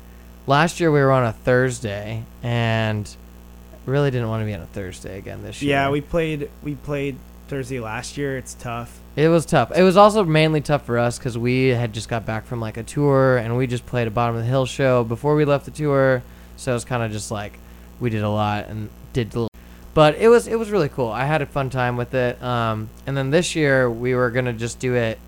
last 0.47 0.81
year 0.81 0.91
we 0.93 1.01
were 1.01 1.13
on 1.13 1.25
a 1.25 1.33
Thursday, 1.33 2.25
and 2.43 3.09
really 3.87 4.11
didn't 4.11 4.29
want 4.29 4.43
to 4.43 4.47
be 4.47 4.53
on 4.55 4.61
a 4.61 4.67
Thursday 4.67 5.17
again 5.17 5.43
this 5.43 5.63
year. 5.63 5.77
Yeah, 5.77 5.91
we 5.91 6.01
played 6.01 6.51
we 6.63 6.75
played 6.75 7.17
Thursday 7.49 7.81
last 7.81 8.17
year. 8.17 8.37
It's 8.37 8.55
tough. 8.55 9.01
It 9.17 9.29
was 9.29 9.47
tough. 9.47 9.73
It 9.75 9.83
was 9.83 9.97
also 9.97 10.25
mainly 10.25 10.61
tough 10.61 10.85
for 10.85 10.99
us 10.99 11.19
because 11.19 11.39
we 11.39 11.69
had 11.69 11.95
just 11.95 12.07
got 12.11 12.27
back 12.27 12.45
from 12.45 12.61
like 12.61 12.77
a 12.77 12.83
tour 12.83 13.39
and 13.39 13.57
we 13.57 13.67
just 13.67 13.87
played 13.87 14.07
a 14.07 14.11
bottom 14.11 14.37
of 14.37 14.43
the 14.43 14.49
hill 14.49 14.67
show 14.67 15.05
before 15.05 15.35
we 15.35 15.47
left 15.47 15.65
the 15.65 15.71
tour. 15.71 16.23
So 16.59 16.73
it 16.73 16.75
was 16.75 16.85
kind 16.85 17.03
of 17.03 17.11
just 17.11 17.31
like 17.31 17.59
we 17.99 18.11
did 18.11 18.23
a 18.23 18.29
lot 18.29 18.67
and 18.67 18.91
did 19.15 19.29
a 19.29 19.41
little. 19.41 19.51
But 19.95 20.17
it 20.17 20.29
was 20.29 20.47
it 20.47 20.59
was 20.59 20.71
really 20.71 20.91
cool. 20.91 21.09
I 21.09 21.25
had 21.25 21.41
a 21.41 21.47
fun 21.47 21.71
time 21.71 21.97
with 21.97 22.13
it. 22.13 22.41
Um, 22.43 22.91
and 23.07 23.17
then 23.17 23.31
this 23.31 23.57
year 23.57 23.91
we 23.91 24.15
were 24.15 24.31
gonna 24.31 24.53
just 24.53 24.79
do 24.81 24.95
it. 24.95 25.19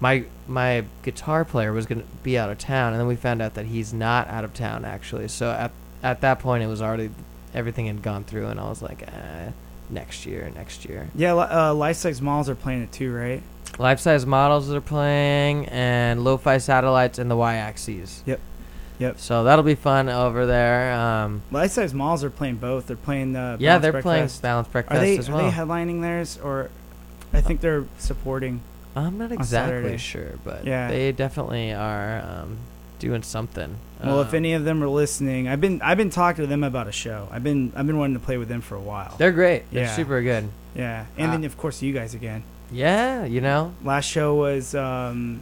My 0.00 0.24
my 0.46 0.84
guitar 1.02 1.46
player 1.46 1.72
was 1.72 1.86
gonna 1.86 2.04
be 2.22 2.36
out 2.36 2.50
of 2.50 2.58
town, 2.58 2.92
and 2.92 3.00
then 3.00 3.08
we 3.08 3.16
found 3.16 3.40
out 3.40 3.54
that 3.54 3.64
he's 3.64 3.94
not 3.94 4.28
out 4.28 4.44
of 4.44 4.52
town 4.52 4.84
actually. 4.84 5.28
So 5.28 5.50
at 5.50 5.70
at 6.02 6.20
that 6.20 6.40
point 6.40 6.62
it 6.62 6.66
was 6.66 6.82
already 6.82 7.08
everything 7.54 7.86
had 7.86 8.02
gone 8.02 8.24
through, 8.24 8.48
and 8.48 8.60
I 8.60 8.68
was 8.68 8.82
like, 8.82 9.02
eh, 9.02 9.52
next 9.90 10.26
year, 10.26 10.50
next 10.54 10.84
year. 10.84 11.08
Yeah, 11.14 11.34
uh, 11.34 11.74
life 11.74 11.96
size 11.96 12.20
models 12.20 12.48
are 12.48 12.54
playing 12.54 12.82
it 12.82 12.92
too, 12.92 13.12
right? 13.12 13.42
Life 13.78 14.00
size 14.00 14.26
models 14.26 14.72
are 14.72 14.80
playing, 14.80 15.66
and 15.66 16.24
lo-fi 16.24 16.58
satellites 16.58 17.18
and 17.18 17.30
the 17.30 17.36
y-axes. 17.36 18.22
Yep. 18.26 18.40
Yep. 18.98 19.20
So 19.20 19.44
that'll 19.44 19.64
be 19.64 19.76
fun 19.76 20.08
over 20.08 20.46
there. 20.46 20.92
Um, 20.92 21.42
Life 21.52 21.70
size 21.70 21.94
models 21.94 22.24
are 22.24 22.30
playing 22.30 22.56
both. 22.56 22.88
They're 22.88 22.96
playing 22.96 23.32
the 23.32 23.56
Yeah, 23.60 23.78
Balance 23.78 23.82
they're 23.82 24.02
playing 24.02 24.64
Breakfast. 24.72 24.90
Are 24.90 25.00
they 25.00 25.18
as 25.18 25.28
are 25.28 25.42
they 25.42 25.50
headlining 25.50 26.00
theirs 26.00 26.38
or? 26.42 26.70
I 27.32 27.40
think 27.40 27.60
they're 27.60 27.84
supporting. 27.98 28.60
I'm 28.96 29.18
not 29.18 29.30
exactly 29.30 29.98
sure, 29.98 30.32
but 30.44 30.64
yeah. 30.66 30.88
they 30.88 31.12
definitely 31.12 31.72
are 31.72 32.20
um, 32.20 32.56
doing 32.98 33.22
something. 33.22 33.76
well, 34.02 34.20
if 34.20 34.28
Um, 34.30 34.34
any 34.36 34.52
of 34.54 34.64
them 34.64 34.82
are 34.82 34.88
listening, 34.88 35.48
I've 35.48 35.60
been 35.60 35.80
I've 35.82 35.96
been 35.98 36.10
talking 36.10 36.44
to 36.44 36.46
them 36.48 36.62
about 36.64 36.86
a 36.88 36.92
show. 36.92 37.28
I've 37.32 37.42
been 37.44 37.72
I've 37.76 37.86
been 37.86 37.98
wanting 37.98 38.14
to 38.14 38.24
play 38.24 38.36
with 38.38 38.48
them 38.48 38.60
for 38.60 38.74
a 38.76 38.80
while. 38.80 39.14
they're 39.18 39.32
great. 39.32 39.64
They're 39.72 39.84
Yeah. 39.84 39.96
super 39.96 40.22
good. 40.22 40.48
Yeah, 40.74 41.06
and 41.16 41.28
Uh, 41.28 41.32
then 41.32 41.44
of 41.44 41.56
course 41.56 41.82
you 41.82 41.92
guys 41.92 42.14
again. 42.14 42.42
Yeah, 42.70 43.24
you 43.24 43.40
know. 43.40 43.72
Last 43.82 44.04
show 44.04 44.34
was 44.34 44.74
um, 44.74 45.40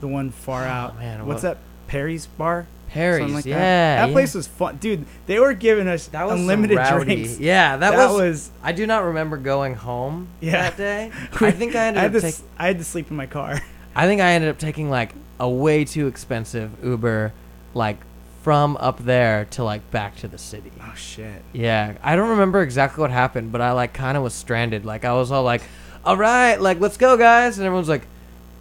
the 0.00 0.06
one 0.08 0.30
far 0.30 0.64
Oh, 0.64 0.68
out. 0.68 0.98
man, 0.98 1.26
what's 1.26 1.42
what- 1.42 1.56
that? 1.56 1.58
Perry's 1.88 2.26
bar. 2.26 2.66
Perry's, 2.88 3.20
Something 3.20 3.34
like 3.36 3.44
yeah, 3.46 3.56
That, 3.58 4.00
that 4.02 4.08
yeah. 4.08 4.12
place 4.12 4.34
was 4.34 4.46
fun, 4.46 4.76
dude. 4.76 5.06
They 5.26 5.38
were 5.38 5.54
giving 5.54 5.88
us 5.88 6.08
That 6.08 6.24
was 6.24 6.32
some 6.32 6.40
unlimited 6.40 6.78
drinks. 6.78 7.40
Yeah, 7.40 7.78
that, 7.78 7.92
That 7.92 8.08
was, 8.10 8.20
was- 8.20 8.50
I 8.62 8.72
do 8.72 8.86
not 8.86 9.04
remember 9.04 9.38
going 9.38 9.74
home 9.76 10.28
Yeah. 10.40 10.52
that 10.68 10.76
day. 10.76 11.10
I 11.40 11.50
think 11.52 11.74
I 11.74 11.86
ended 11.86 12.02
had 12.02 12.10
up 12.10 12.12
to, 12.12 12.20
taking. 12.20 12.28
s- 12.28 12.42
I 12.58 12.66
had 12.66 12.78
to 12.78 12.84
sleep 12.84 13.10
in 13.10 13.16
my 13.16 13.24
car. 13.26 13.60
I 13.96 14.06
think 14.06 14.20
I 14.20 14.32
ended 14.32 14.50
up 14.50 14.58
taking 14.58 14.90
like 14.90 15.12
a 15.40 15.48
way 15.48 15.84
too 15.84 16.06
expensive 16.06 16.70
Uber, 16.82 17.32
like 17.74 17.98
from 18.42 18.76
up 18.78 18.98
there 19.04 19.44
to 19.46 19.62
like 19.64 19.88
back 19.90 20.16
to 20.16 20.28
the 20.28 20.38
city. 20.38 20.72
Oh 20.80 20.94
shit. 20.96 21.42
Yeah, 21.52 21.94
I 22.02 22.16
don't 22.16 22.30
remember 22.30 22.60
exactly 22.62 23.00
what 23.00 23.10
happened, 23.10 23.52
but 23.52 23.60
I 23.60 23.72
like 23.72 23.92
kind 23.92 24.16
of 24.16 24.22
was 24.22 24.34
stranded. 24.34 24.84
Like 24.84 25.04
I 25.04 25.12
was 25.14 25.30
all 25.30 25.42
like, 25.44 25.62
"All 26.04 26.16
right, 26.16 26.56
like 26.60 26.80
let's 26.80 26.96
go, 26.96 27.16
guys," 27.16 27.58
and 27.58 27.66
everyone's 27.66 27.88
like, 27.88 28.06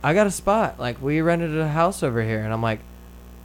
"I 0.04 0.14
got 0.14 0.28
a 0.28 0.32
spot. 0.32 0.80
Like 0.80 1.02
we 1.02 1.22
rented 1.22 1.58
a 1.58 1.68
house 1.68 2.04
over 2.04 2.22
here," 2.22 2.40
and 2.44 2.54
I'm 2.54 2.62
like, 2.62 2.80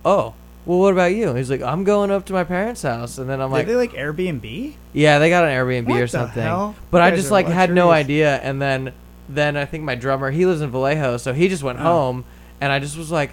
"Oh, 0.05 0.35
well, 0.67 0.79
what 0.79 0.93
about 0.93 1.15
you?" 1.15 1.35
He's 1.35 1.51
like, 1.51 1.63
"I'm 1.63 1.85
going 1.85 2.11
up 2.11 2.27
to 2.27 2.33
my 2.35 2.45
parents' 2.45 2.83
house," 2.83 3.17
and 3.19 3.29
then 3.31 3.41
I'm 3.41 3.49
Did 3.51 3.55
like, 3.55 3.67
they 3.67 3.77
like 3.77 3.93
Airbnb? 3.93 4.75
"Yeah, 4.93 5.19
they 5.19 5.31
got 5.31 5.45
an 5.45 5.51
Airbnb 5.51 5.89
What 5.89 6.01
or 6.03 6.07
something." 6.07 6.43
hell? 6.43 6.75
But 6.91 7.01
I 7.03 7.13
just 7.17 7.31
like 7.31 7.47
had 7.47 7.73
no 7.73 7.91
idea, 7.91 8.37
and 8.43 8.61
then 8.61 8.93
then 9.29 9.57
I 9.57 9.65
think 9.65 9.83
my 9.85 9.95
drummer 9.97 10.31
he 10.31 10.45
lives 10.47 10.61
in 10.61 10.71
Vallejo, 10.71 11.17
so 11.17 11.33
he 11.33 11.49
just 11.49 11.63
went 11.63 11.81
Oh. 11.81 11.83
home, 11.83 12.25
and 12.61 12.73
I 12.73 12.79
just 12.79 12.97
was 12.97 13.11
like, 13.11 13.33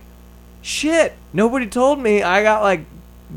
"Shit, 0.62 1.14
nobody 1.34 1.68
told 1.68 2.00
me 2.00 2.24
I 2.24 2.44
got 2.44 2.62
like." 2.62 2.86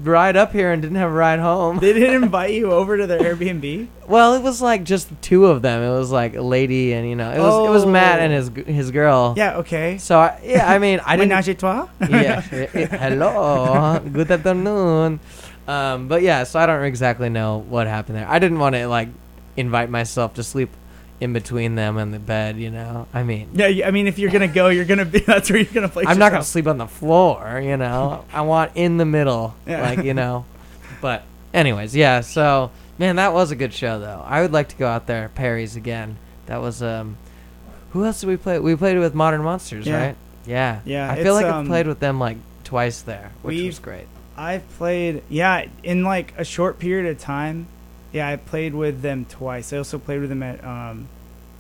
ride 0.03 0.37
up 0.37 0.53
here 0.53 0.73
and 0.73 0.83
didn't 0.83 0.97
have 0.97 1.11
a 1.11 1.15
ride 1.15 1.39
home. 1.39 1.79
They 1.79 1.93
didn't 1.93 2.23
invite 2.25 2.53
you 2.53 2.73
over 2.73 2.97
to 2.97 3.07
their 3.07 3.35
Airbnb. 3.35 3.89
Well, 4.07 4.35
it 4.35 4.43
was 4.43 4.61
like 4.61 4.85
just 4.85 5.09
two 5.23 5.47
of 5.47 5.63
them. 5.63 5.83
It 5.83 5.91
was 5.91 6.11
like 6.11 6.35
a 6.35 6.43
lady 6.43 6.93
and 6.93 7.09
you 7.09 7.17
know, 7.17 7.31
it 7.31 7.39
was 7.39 7.69
it 7.69 7.71
was 7.71 7.87
Matt 7.87 8.21
and 8.21 8.33
his 8.33 8.51
his 8.67 8.91
girl. 8.91 9.35
Yeah. 9.37 9.59
Okay. 9.59 9.99
So 9.99 10.19
I, 10.19 10.39
yeah, 10.45 10.71
I 10.71 10.79
mean, 10.79 11.01
I 11.05 11.17
didn't. 11.17 11.33
À 11.33 11.59
trois? 11.59 11.89
yeah. 12.11 12.41
Hello. 12.41 14.01
Good 14.01 14.31
afternoon. 14.31 15.21
Um, 15.67 16.09
but 16.09 16.23
yeah, 16.23 16.45
so 16.45 16.61
I 16.61 16.67
don't 16.67 16.85
exactly 16.85 17.29
know 17.29 17.65
what 17.69 17.87
happened 17.87 18.19
there. 18.19 18.29
I 18.29 18.39
didn't 18.39 18.59
want 18.59 18.77
to 18.77 18.87
like 18.87 19.09
invite 19.57 19.91
myself 19.91 20.35
to 20.35 20.43
sleep 20.43 20.71
in 21.21 21.33
between 21.33 21.75
them 21.77 21.97
and 21.97 22.13
the 22.13 22.19
bed. 22.19 22.57
You 22.59 22.71
know, 22.71 23.07
I 23.15 23.23
mean, 23.23 23.49
Yeah. 23.55 23.87
I 23.87 23.91
mean, 23.91 24.07
if 24.07 24.19
you're 24.19 24.31
gonna 24.31 24.49
go, 24.49 24.69
you're 24.69 24.85
gonna 24.85 25.05
be. 25.05 25.19
That's 25.27 25.51
where 25.51 25.59
you're 25.59 25.73
gonna 25.73 25.89
place. 25.89 26.07
I'm 26.09 26.19
not 26.19 26.33
gonna 26.33 26.45
sleep 26.45 26.67
on 26.67 26.79
the 26.79 26.87
floor. 26.87 27.61
You 27.63 27.77
know, 27.77 28.25
I 28.33 28.43
want 28.43 28.73
in 28.75 28.97
the 28.97 29.05
middle, 29.07 29.55
Yeah. 29.67 29.83
like 29.83 30.05
you 30.05 30.15
know. 30.15 30.45
But 31.01 31.25
anyways, 31.53 31.95
yeah. 31.95 32.21
So 32.23 32.71
man, 32.99 33.17
that 33.17 33.33
was 33.35 33.51
a 33.51 33.57
good 33.57 33.73
show 33.75 33.99
though. 34.01 34.23
I 34.27 34.41
would 34.43 34.53
like 34.53 34.69
to 34.71 34.77
go 34.77 34.87
out 34.89 35.07
there, 35.07 35.29
Perry's 35.35 35.77
again. 35.77 36.17
That 36.47 36.61
was 36.63 36.83
um. 36.83 37.17
Who 37.93 38.05
else 38.05 38.21
did 38.21 38.27
we 38.29 38.37
play? 38.37 38.59
We 38.59 38.77
played 38.77 38.99
with 38.99 39.15
Modern 39.15 39.43
Monsters, 39.43 39.87
Yeah. 39.87 39.99
right? 40.07 40.17
Yeah. 40.47 40.81
Yeah, 40.85 41.11
I 41.11 41.23
feel 41.23 41.35
like 41.35 41.47
um, 41.47 41.61
I've 41.63 41.67
played 41.67 41.87
with 41.87 41.99
them 42.01 42.19
like 42.19 42.37
twice 42.65 43.01
there, 43.03 43.31
which 43.43 43.61
was 43.63 43.79
great. 43.79 44.07
I've 44.37 44.69
played. 44.77 45.23
Yeah, 45.29 45.67
in 45.83 46.03
like 46.05 46.35
a 46.37 46.45
short 46.45 46.79
period 46.79 47.11
of 47.11 47.19
time. 47.19 47.69
Yeah, 48.17 48.29
I 48.29 48.37
played 48.37 48.75
with 48.75 49.03
them 49.03 49.27
twice. 49.29 49.73
I 49.75 49.77
also 49.77 49.99
played 49.99 50.21
with 50.21 50.31
them 50.31 50.43
at 50.43 50.65
um, 50.65 51.07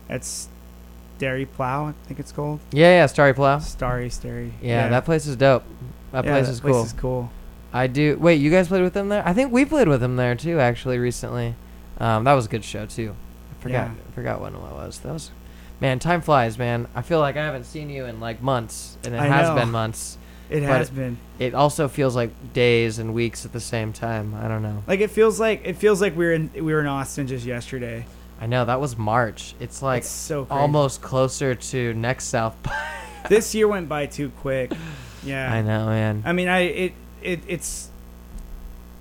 at 0.08 0.24
Starry 0.24 1.44
Plough. 1.44 1.88
I 1.88 1.92
think 2.06 2.18
it's 2.18 2.32
called. 2.32 2.60
Yeah, 2.72 2.88
yeah, 3.00 3.06
Starry 3.06 3.34
Plough. 3.34 3.58
Starry, 3.58 4.08
Starry. 4.08 4.54
Yeah, 4.62 4.88
that 4.88 5.04
place 5.04 5.26
is 5.26 5.36
dope. 5.36 5.64
That 6.12 6.24
Yeah, 6.24 6.30
place 6.32 6.46
that 6.46 6.52
is 6.52 6.60
place 6.60 6.72
cool. 6.72 6.84
is 6.84 6.92
cool. 6.94 7.30
I 7.74 7.88
do. 7.88 8.16
Wait, 8.18 8.36
you 8.40 8.50
guys 8.50 8.68
played 8.68 8.82
with 8.82 8.94
them 8.94 9.10
there? 9.10 9.22
I 9.26 9.34
think 9.34 9.52
we 9.52 9.66
played 9.66 9.86
with 9.86 10.00
them 10.00 10.16
there 10.16 10.34
too, 10.34 10.58
actually, 10.58 10.98
recently. 10.98 11.54
Um, 11.98 12.24
that 12.24 12.32
was 12.32 12.46
a 12.46 12.48
good 12.48 12.64
show 12.64 12.86
too. 12.86 13.14
I 13.50 13.62
forgot. 13.62 13.88
Yeah. 13.88 13.94
I 14.08 14.14
forgot 14.14 14.40
when 14.40 14.54
it 14.54 14.60
was. 14.60 14.98
That 15.00 15.12
was. 15.12 15.30
Man, 15.78 15.98
time 15.98 16.22
flies, 16.22 16.56
man. 16.56 16.88
I 16.94 17.02
feel 17.02 17.20
like 17.20 17.36
I 17.36 17.44
haven't 17.44 17.64
seen 17.64 17.90
you 17.90 18.06
in 18.06 18.18
like 18.18 18.40
months, 18.40 18.96
and 19.04 19.14
it 19.14 19.20
I 19.20 19.26
has 19.26 19.48
know. 19.50 19.56
been 19.56 19.70
months. 19.70 20.16
It 20.48 20.62
has 20.62 20.90
been. 20.90 21.18
It 21.38 21.54
also 21.54 21.88
feels 21.88 22.14
like 22.14 22.30
days 22.52 22.98
and 22.98 23.12
weeks 23.14 23.44
at 23.44 23.52
the 23.52 23.60
same 23.60 23.92
time. 23.92 24.34
I 24.34 24.46
don't 24.48 24.62
know. 24.62 24.82
Like 24.86 25.00
it 25.00 25.10
feels 25.10 25.40
like 25.40 25.62
it 25.64 25.76
feels 25.76 26.00
like 26.00 26.16
we 26.16 26.24
were 26.26 26.32
in 26.32 26.50
we 26.54 26.72
were 26.72 26.80
in 26.80 26.86
Austin 26.86 27.26
just 27.26 27.44
yesterday. 27.44 28.06
I 28.40 28.46
know 28.46 28.64
that 28.64 28.80
was 28.80 28.96
March. 28.96 29.54
It's 29.60 29.82
like 29.82 30.00
It's 30.02 30.08
so 30.10 30.46
almost 30.50 31.00
closer 31.02 31.54
to 31.54 31.94
next 31.94 32.26
South 32.26 32.54
by. 32.62 32.76
this 33.28 33.54
year 33.54 33.66
went 33.66 33.88
by 33.88 34.06
too 34.06 34.30
quick. 34.40 34.72
Yeah. 35.24 35.52
I 35.52 35.60
know, 35.60 35.86
man. 35.86 36.22
I 36.24 36.32
mean, 36.32 36.46
I 36.46 36.58
it 36.60 36.92
it 37.20 37.40
it's 37.48 37.88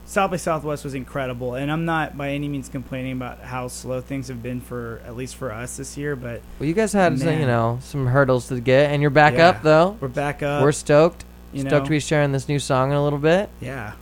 South 0.08 0.32
by 0.32 0.38
Southwest 0.38 0.84
was 0.84 0.96
incredible, 0.96 1.54
and 1.54 1.72
I'm 1.72 1.86
not 1.86 2.18
by 2.18 2.30
any 2.32 2.48
means 2.48 2.68
complaining 2.68 3.12
about 3.12 3.41
how 3.41 3.68
slow 3.68 4.02
things 4.02 4.30
have 4.30 4.41
been 4.41 4.60
for 4.62 5.02
at 5.06 5.16
least 5.16 5.36
for 5.36 5.52
us 5.52 5.78
this 5.78 5.98
year. 5.98 6.16
But 6.16 6.41
Well, 6.60 6.68
you 6.68 6.74
guys 6.74 6.93
had 6.93 7.20
some, 7.20 7.39
you 7.39 7.46
know 7.46 7.78
some 7.82 8.08
hurdles 8.08 8.48
to 8.48 8.60
get, 8.60 8.89
and 8.89 9.02
you're 9.04 9.12
back 9.12 9.36
Yeah. 9.36 9.50
up 9.50 9.62
though. 9.62 9.98
We're 10.00 10.08
back 10.08 10.41
up. 10.41 10.64
We're 10.64 10.72
stoked. 10.72 11.26
You 11.56 11.62
stoked 11.62 11.72
know? 11.74 11.84
to 11.86 11.89
be 11.89 11.99
sharing 11.99 12.32
this 12.32 12.47
new 12.49 12.60
song 12.60 12.91
in 12.91 12.97
a 12.97 13.03
little 13.03 13.20
bit. 13.20 13.49
Yeah. 13.62 13.93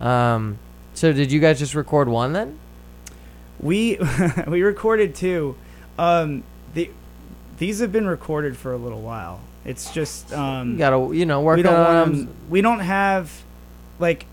Um. 0.00 0.58
So 0.94 1.12
did 1.12 1.30
you 1.32 1.40
guys 1.40 1.58
just 1.58 1.74
record 1.74 2.08
one 2.08 2.32
then? 2.32 2.58
we 3.60 3.98
we 4.48 4.62
recorded 4.62 5.14
two. 5.14 5.56
Um, 5.98 6.42
the 6.74 6.90
these 7.58 7.78
have 7.80 7.92
been 7.92 8.06
recorded 8.06 8.56
for 8.56 8.72
a 8.72 8.76
little 8.76 9.00
while. 9.00 9.40
It's 9.64 9.92
just 9.92 10.32
um, 10.32 10.72
You 10.72 10.78
gotta, 10.78 11.14
you 11.14 11.24
know, 11.26 11.40
work 11.42 11.56
we 11.58 11.62
don't 11.62 11.74
on 11.74 11.84
want 11.84 12.08
'em. 12.08 12.20
'em- 12.22 12.28
we 12.50 12.60
don't 12.60 12.80
have 12.80 13.30
like 14.00 14.26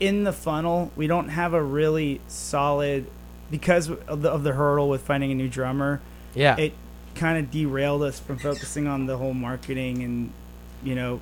in 0.00 0.24
the 0.24 0.32
funnel 0.32 0.90
we 0.96 1.06
don't 1.06 1.28
have 1.28 1.52
a 1.54 1.62
really 1.62 2.20
solid 2.26 3.06
because 3.50 3.90
of 3.90 4.22
the, 4.22 4.30
of 4.30 4.42
the 4.42 4.52
hurdle 4.52 4.88
with 4.88 5.02
finding 5.02 5.30
a 5.30 5.34
new 5.34 5.46
drummer 5.48 6.00
Yeah. 6.34 6.56
it 6.56 6.72
kind 7.14 7.38
of 7.38 7.50
derailed 7.50 8.02
us 8.02 8.18
from 8.18 8.38
focusing 8.38 8.86
on 8.88 9.04
the 9.06 9.18
whole 9.18 9.34
marketing 9.34 10.02
and 10.02 10.32
you 10.82 10.94
know 10.94 11.20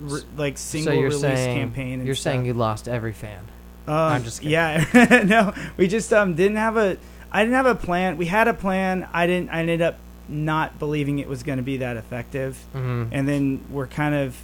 re- 0.00 0.22
like 0.36 0.58
single 0.58 0.92
so 0.92 0.98
you're 0.98 1.08
release 1.10 1.20
saying 1.20 1.56
campaign 1.58 1.92
and 1.94 2.06
you're 2.06 2.14
saying 2.14 2.44
you 2.46 2.54
lost 2.54 2.88
every 2.88 3.12
fan. 3.12 3.40
Um, 3.86 3.94
I'm 3.94 4.24
just 4.24 4.40
kidding. 4.40 4.52
Yeah, 4.52 5.22
no, 5.26 5.54
we 5.76 5.88
just 5.88 6.12
um 6.12 6.34
didn't 6.34 6.56
have 6.56 6.76
a. 6.76 6.96
I 7.30 7.42
didn't 7.42 7.56
have 7.56 7.66
a 7.66 7.74
plan. 7.74 8.16
We 8.16 8.26
had 8.26 8.48
a 8.48 8.54
plan. 8.54 9.08
I 9.12 9.26
didn't. 9.26 9.50
I 9.50 9.60
ended 9.60 9.82
up 9.82 9.98
not 10.28 10.78
believing 10.78 11.18
it 11.18 11.28
was 11.28 11.42
going 11.42 11.58
to 11.58 11.62
be 11.64 11.78
that 11.78 11.96
effective. 11.96 12.58
Mhm. 12.74 13.08
And 13.12 13.28
then 13.28 13.64
we're 13.70 13.86
kind 13.86 14.14
of 14.14 14.40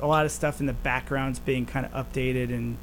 a 0.00 0.06
lot 0.06 0.26
of 0.26 0.32
stuff 0.32 0.60
in 0.60 0.66
the 0.66 0.72
background's 0.72 1.38
being 1.38 1.64
kind 1.64 1.86
of 1.86 1.92
updated, 1.92 2.50
and 2.50 2.76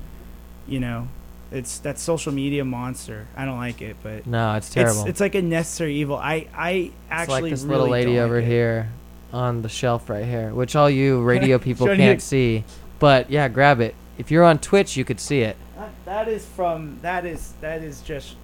you 0.67 0.79
know, 0.79 1.07
it's 1.51 1.79
that 1.79 1.99
social 1.99 2.31
media 2.31 2.63
monster. 2.65 3.27
I 3.35 3.45
don't 3.45 3.57
like 3.57 3.81
it, 3.81 3.97
but 4.01 4.25
No, 4.25 4.55
it's 4.55 4.69
terrible. 4.69 5.05
It's, 5.05 5.19
like 5.19 5.35
a 5.35 5.41
necessary 5.41 5.95
evil. 5.95 6.15
I 6.15 6.47
I 6.55 6.71
It's 6.71 6.93
actually 7.09 7.41
like 7.41 7.51
this 7.51 7.63
really 7.63 7.75
little 7.81 7.91
lady 7.91 8.19
over 8.19 8.39
like 8.39 8.45
here 8.47 8.89
on 9.33 9.61
the 9.61 9.69
shelf 9.69 10.09
right 10.09 10.25
here, 10.25 10.53
which 10.53 10.75
all 10.75 10.89
you 10.89 11.21
radio 11.21 11.57
people 11.67 11.87
can't 11.87 12.21
see. 12.21 12.63
But 12.99 13.29
yeah, 13.29 13.47
grab 13.47 13.79
it. 13.79 13.95
If 14.17 14.31
you're 14.31 14.43
on 14.43 14.59
Twitch, 14.59 14.97
you 14.97 15.05
could 15.05 15.19
see 15.19 15.41
it. 15.41 15.55
That- 15.77 15.89
that 16.05 16.27
is 16.27 16.45
from 16.45 16.97
that 17.03 17.25
is 17.25 17.53
that 17.61 17.81
is 17.83 18.01
just 18.01 18.35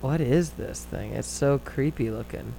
What 0.00 0.20
is 0.20 0.50
this 0.50 0.84
thing? 0.84 1.12
It's 1.12 1.26
so 1.28 1.58
creepy 1.58 2.10
looking. 2.10 2.54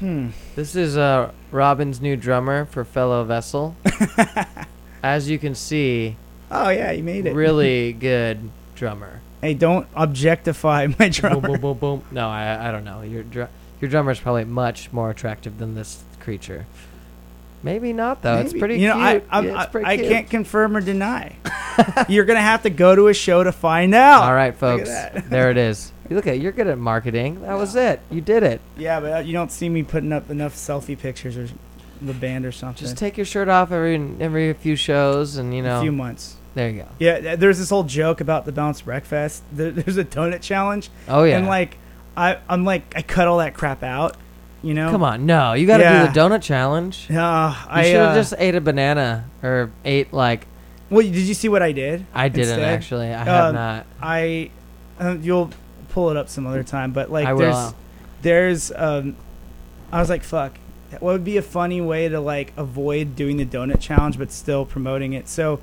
Hmm. 0.00 0.28
This 0.56 0.76
is 0.76 0.96
uh, 0.96 1.32
Robin's 1.50 2.00
new 2.00 2.16
drummer 2.16 2.64
for 2.66 2.84
Fellow 2.84 3.24
Vessel. 3.24 3.74
As 5.02 5.28
you 5.30 5.38
can 5.38 5.54
see, 5.54 6.16
Oh 6.50 6.68
yeah, 6.68 6.90
you 6.92 7.02
made 7.02 7.26
it. 7.26 7.34
really 7.34 7.92
good 7.98 8.50
drummer. 8.74 9.20
Hey, 9.40 9.54
don't 9.54 9.86
objectify 9.94 10.86
my 10.88 10.94
Boom, 10.96 11.10
drummer. 11.10 11.40
boom, 11.48 11.60
boom, 11.60 11.78
boom. 11.78 12.02
No, 12.10 12.28
I, 12.28 12.68
I 12.68 12.72
don't 12.72 12.84
know. 12.84 13.02
Your 13.02 13.22
dr- 13.22 13.50
your 13.80 13.88
drummer 13.90 14.10
is 14.10 14.18
probably 14.20 14.44
much 14.44 14.92
more 14.92 15.10
attractive 15.10 15.58
than 15.58 15.74
this 15.76 16.02
creature. 16.20 16.66
Maybe 17.62 17.92
not 17.92 18.22
though. 18.22 18.38
It's 18.38 18.52
pretty 18.52 18.78
You 18.78 18.88
know, 18.88 18.94
cute. 18.94 19.24
I, 19.30 19.38
I'm, 19.38 19.44
Yeah, 19.46 19.66
I, 19.74 19.92
I 19.92 19.96
can't 19.96 20.30
confirm 20.30 20.76
or 20.76 20.80
deny. 20.80 21.36
You're 22.08 22.24
gonna 22.24 22.40
have 22.40 22.62
to 22.62 22.70
go 22.70 22.94
to 22.94 23.08
a 23.08 23.14
show 23.14 23.42
to 23.42 23.52
find 23.52 23.94
out. 23.94 24.22
All 24.22 24.34
right, 24.34 24.54
folks. 24.54 24.88
there 24.88 25.50
it 25.50 25.56
is. 25.56 25.92
You 26.08 26.16
look 26.16 26.26
at 26.26 26.38
you're 26.40 26.52
good 26.52 26.68
at 26.68 26.78
marketing. 26.78 27.42
That 27.42 27.54
was 27.54 27.76
it. 27.76 28.00
You 28.10 28.20
did 28.20 28.42
it. 28.42 28.60
Yeah, 28.76 29.00
but 29.00 29.12
uh, 29.12 29.18
you 29.18 29.32
don't 29.32 29.52
see 29.52 29.68
me 29.68 29.82
putting 29.82 30.12
up 30.12 30.30
enough 30.30 30.54
selfie 30.54 30.98
pictures 30.98 31.36
or 31.36 31.48
the 32.00 32.14
band 32.14 32.46
or 32.46 32.52
something. 32.52 32.80
Just 32.80 32.96
take 32.96 33.16
your 33.16 33.26
shirt 33.26 33.48
off 33.48 33.72
every 33.72 33.96
every 34.20 34.52
few 34.54 34.76
shows, 34.76 35.36
and 35.36 35.54
you 35.54 35.62
know. 35.62 35.78
a 35.78 35.82
few 35.82 35.92
months. 35.92 36.36
There 36.54 36.70
you 36.70 36.82
go. 36.82 36.88
Yeah, 36.98 37.36
there's 37.36 37.58
this 37.58 37.70
whole 37.70 37.84
joke 37.84 38.20
about 38.20 38.44
the 38.44 38.52
Balanced 38.52 38.84
Breakfast. 38.84 39.42
There, 39.52 39.70
there's 39.72 39.96
a 39.96 40.04
donut 40.04 40.40
challenge. 40.40 40.90
Oh, 41.06 41.24
yeah. 41.24 41.38
And 41.38 41.46
like, 41.46 41.76
I 42.16 42.38
I'm 42.48 42.64
like 42.64 42.94
I 42.96 43.02
cut 43.02 43.28
all 43.28 43.38
that 43.38 43.54
crap 43.54 43.82
out. 43.82 44.16
You 44.62 44.74
know. 44.74 44.90
Come 44.90 45.02
on, 45.04 45.24
no, 45.26 45.52
you 45.52 45.66
got 45.66 45.76
to 45.78 45.84
Yeah. 45.84 46.06
do 46.06 46.12
the 46.12 46.18
donut 46.20 46.42
challenge. 46.42 47.06
Uh, 47.10 47.54
I 47.68 47.84
should 47.84 47.94
have 47.96 48.10
uh, 48.10 48.14
just 48.14 48.34
ate 48.38 48.54
a 48.56 48.60
banana 48.60 49.24
or 49.42 49.70
ate 49.84 50.12
like. 50.12 50.46
Well, 50.90 51.02
did 51.02 51.14
you 51.16 51.34
see 51.34 51.48
what 51.48 51.62
I 51.62 51.72
did? 51.72 52.04
I 52.14 52.28
didn't, 52.28 52.48
instead? 52.48 52.64
actually. 52.64 53.08
I 53.14 53.24
have 53.24 53.44
Um, 53.50 53.54
not. 53.54 53.86
I, 54.02 54.50
uh, 54.98 55.16
you'll 55.20 55.50
pull 55.90 56.10
it 56.10 56.16
up 56.16 56.28
some 56.28 56.46
other 56.46 56.62
time, 56.64 56.92
but 56.92 57.10
like 57.10 57.26
I 57.26 57.34
will. 57.34 57.74
there's, 58.22 58.70
there's, 58.70 58.72
um, 58.74 59.14
I 59.92 60.00
was 60.00 60.08
like, 60.10 60.24
fuck, 60.24 60.58
what 61.00 61.12
would 61.12 61.24
be 61.24 61.36
a 61.36 61.42
funny 61.42 61.80
way 61.80 62.08
to 62.08 62.18
like 62.20 62.52
avoid 62.56 63.14
doing 63.14 63.36
the 63.36 63.44
donut 63.46 63.80
challenge 63.80 64.18
but 64.18 64.32
still 64.32 64.64
promoting 64.64 65.12
it? 65.12 65.28
So, 65.28 65.60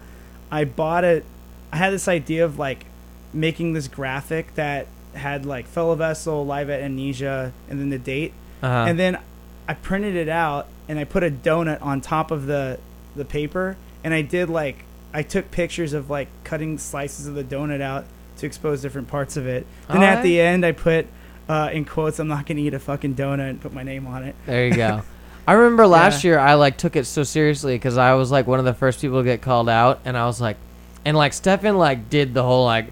I 0.52 0.64
bought 0.64 1.04
it. 1.04 1.26
I 1.74 1.78
had 1.78 1.92
this 1.92 2.08
idea 2.08 2.46
of 2.46 2.58
like 2.60 2.86
making 3.34 3.74
this 3.74 3.88
graphic 3.88 4.54
that 4.56 4.88
had 5.16 5.46
like 5.46 5.66
fellow 5.68 5.96
vessel, 5.96 6.46
live 6.46 6.70
at 6.70 6.82
amnesia, 6.82 7.52
and 7.70 7.80
then 7.80 7.90
the 7.90 7.98
date, 8.00 8.32
Uh-huh. 8.66 8.86
and 8.90 8.98
then 9.00 9.20
I 9.68 9.74
printed 9.76 10.16
it 10.16 10.30
out 10.30 10.68
and 10.88 11.00
I 11.00 11.04
put 11.04 11.24
a 11.24 11.32
donut 11.32 11.82
on 11.82 12.02
top 12.02 12.32
of 12.32 12.46
the 12.46 12.80
the 13.16 13.26
paper, 13.26 13.78
and 14.04 14.14
I 14.14 14.22
did 14.22 14.50
like 14.50 14.84
I 15.14 15.24
took 15.24 15.50
pictures 15.52 15.94
of 15.94 16.10
like 16.10 16.28
cutting 16.44 16.78
slices 16.78 17.28
of 17.28 17.36
the 17.36 17.44
donut 17.44 17.82
out 17.82 18.06
to 18.38 18.46
expose 18.46 18.82
different 18.82 19.08
parts 19.08 19.38
of 19.38 19.48
it. 19.48 19.66
Then 19.88 20.04
at 20.04 20.10
Alright. 20.10 20.24
the 20.24 20.42
end, 20.42 20.66
I 20.66 20.72
put 20.74 21.08
uh, 21.48 21.70
in 21.72 21.86
quotes, 21.86 22.20
"I'm 22.20 22.28
not 22.28 22.46
gonna 22.46 22.60
eat 22.60 22.74
a 22.74 22.80
fucking 22.80 23.16
donut," 23.16 23.50
and 23.50 23.62
put 23.62 23.72
my 23.74 23.84
name 23.84 24.06
on 24.08 24.24
it. 24.24 24.36
There 24.46 24.68
you 24.68 24.76
go. 24.76 25.02
I 25.48 25.54
remember 25.54 25.88
last 26.00 26.24
Yeah. 26.24 26.32
year 26.32 26.40
I 26.40 26.56
like 26.56 26.78
took 26.78 26.96
it 26.96 27.06
so 27.06 27.24
seriously 27.24 27.76
because 27.76 27.98
I 27.98 28.14
was 28.16 28.32
like 28.32 28.46
one 28.48 28.60
of 28.60 28.66
the 28.66 28.74
first 28.74 29.00
people 29.00 29.20
to 29.20 29.24
get 29.24 29.42
called 29.42 29.70
out, 29.70 30.02
and 30.06 30.18
I 30.18 30.26
was 30.26 30.42
like, 30.42 30.58
and 31.06 31.16
like 31.16 31.34
Stefan 31.34 31.78
like 31.78 32.10
did 32.10 32.34
the 32.34 32.44
whole 32.44 32.66
like 32.66 32.88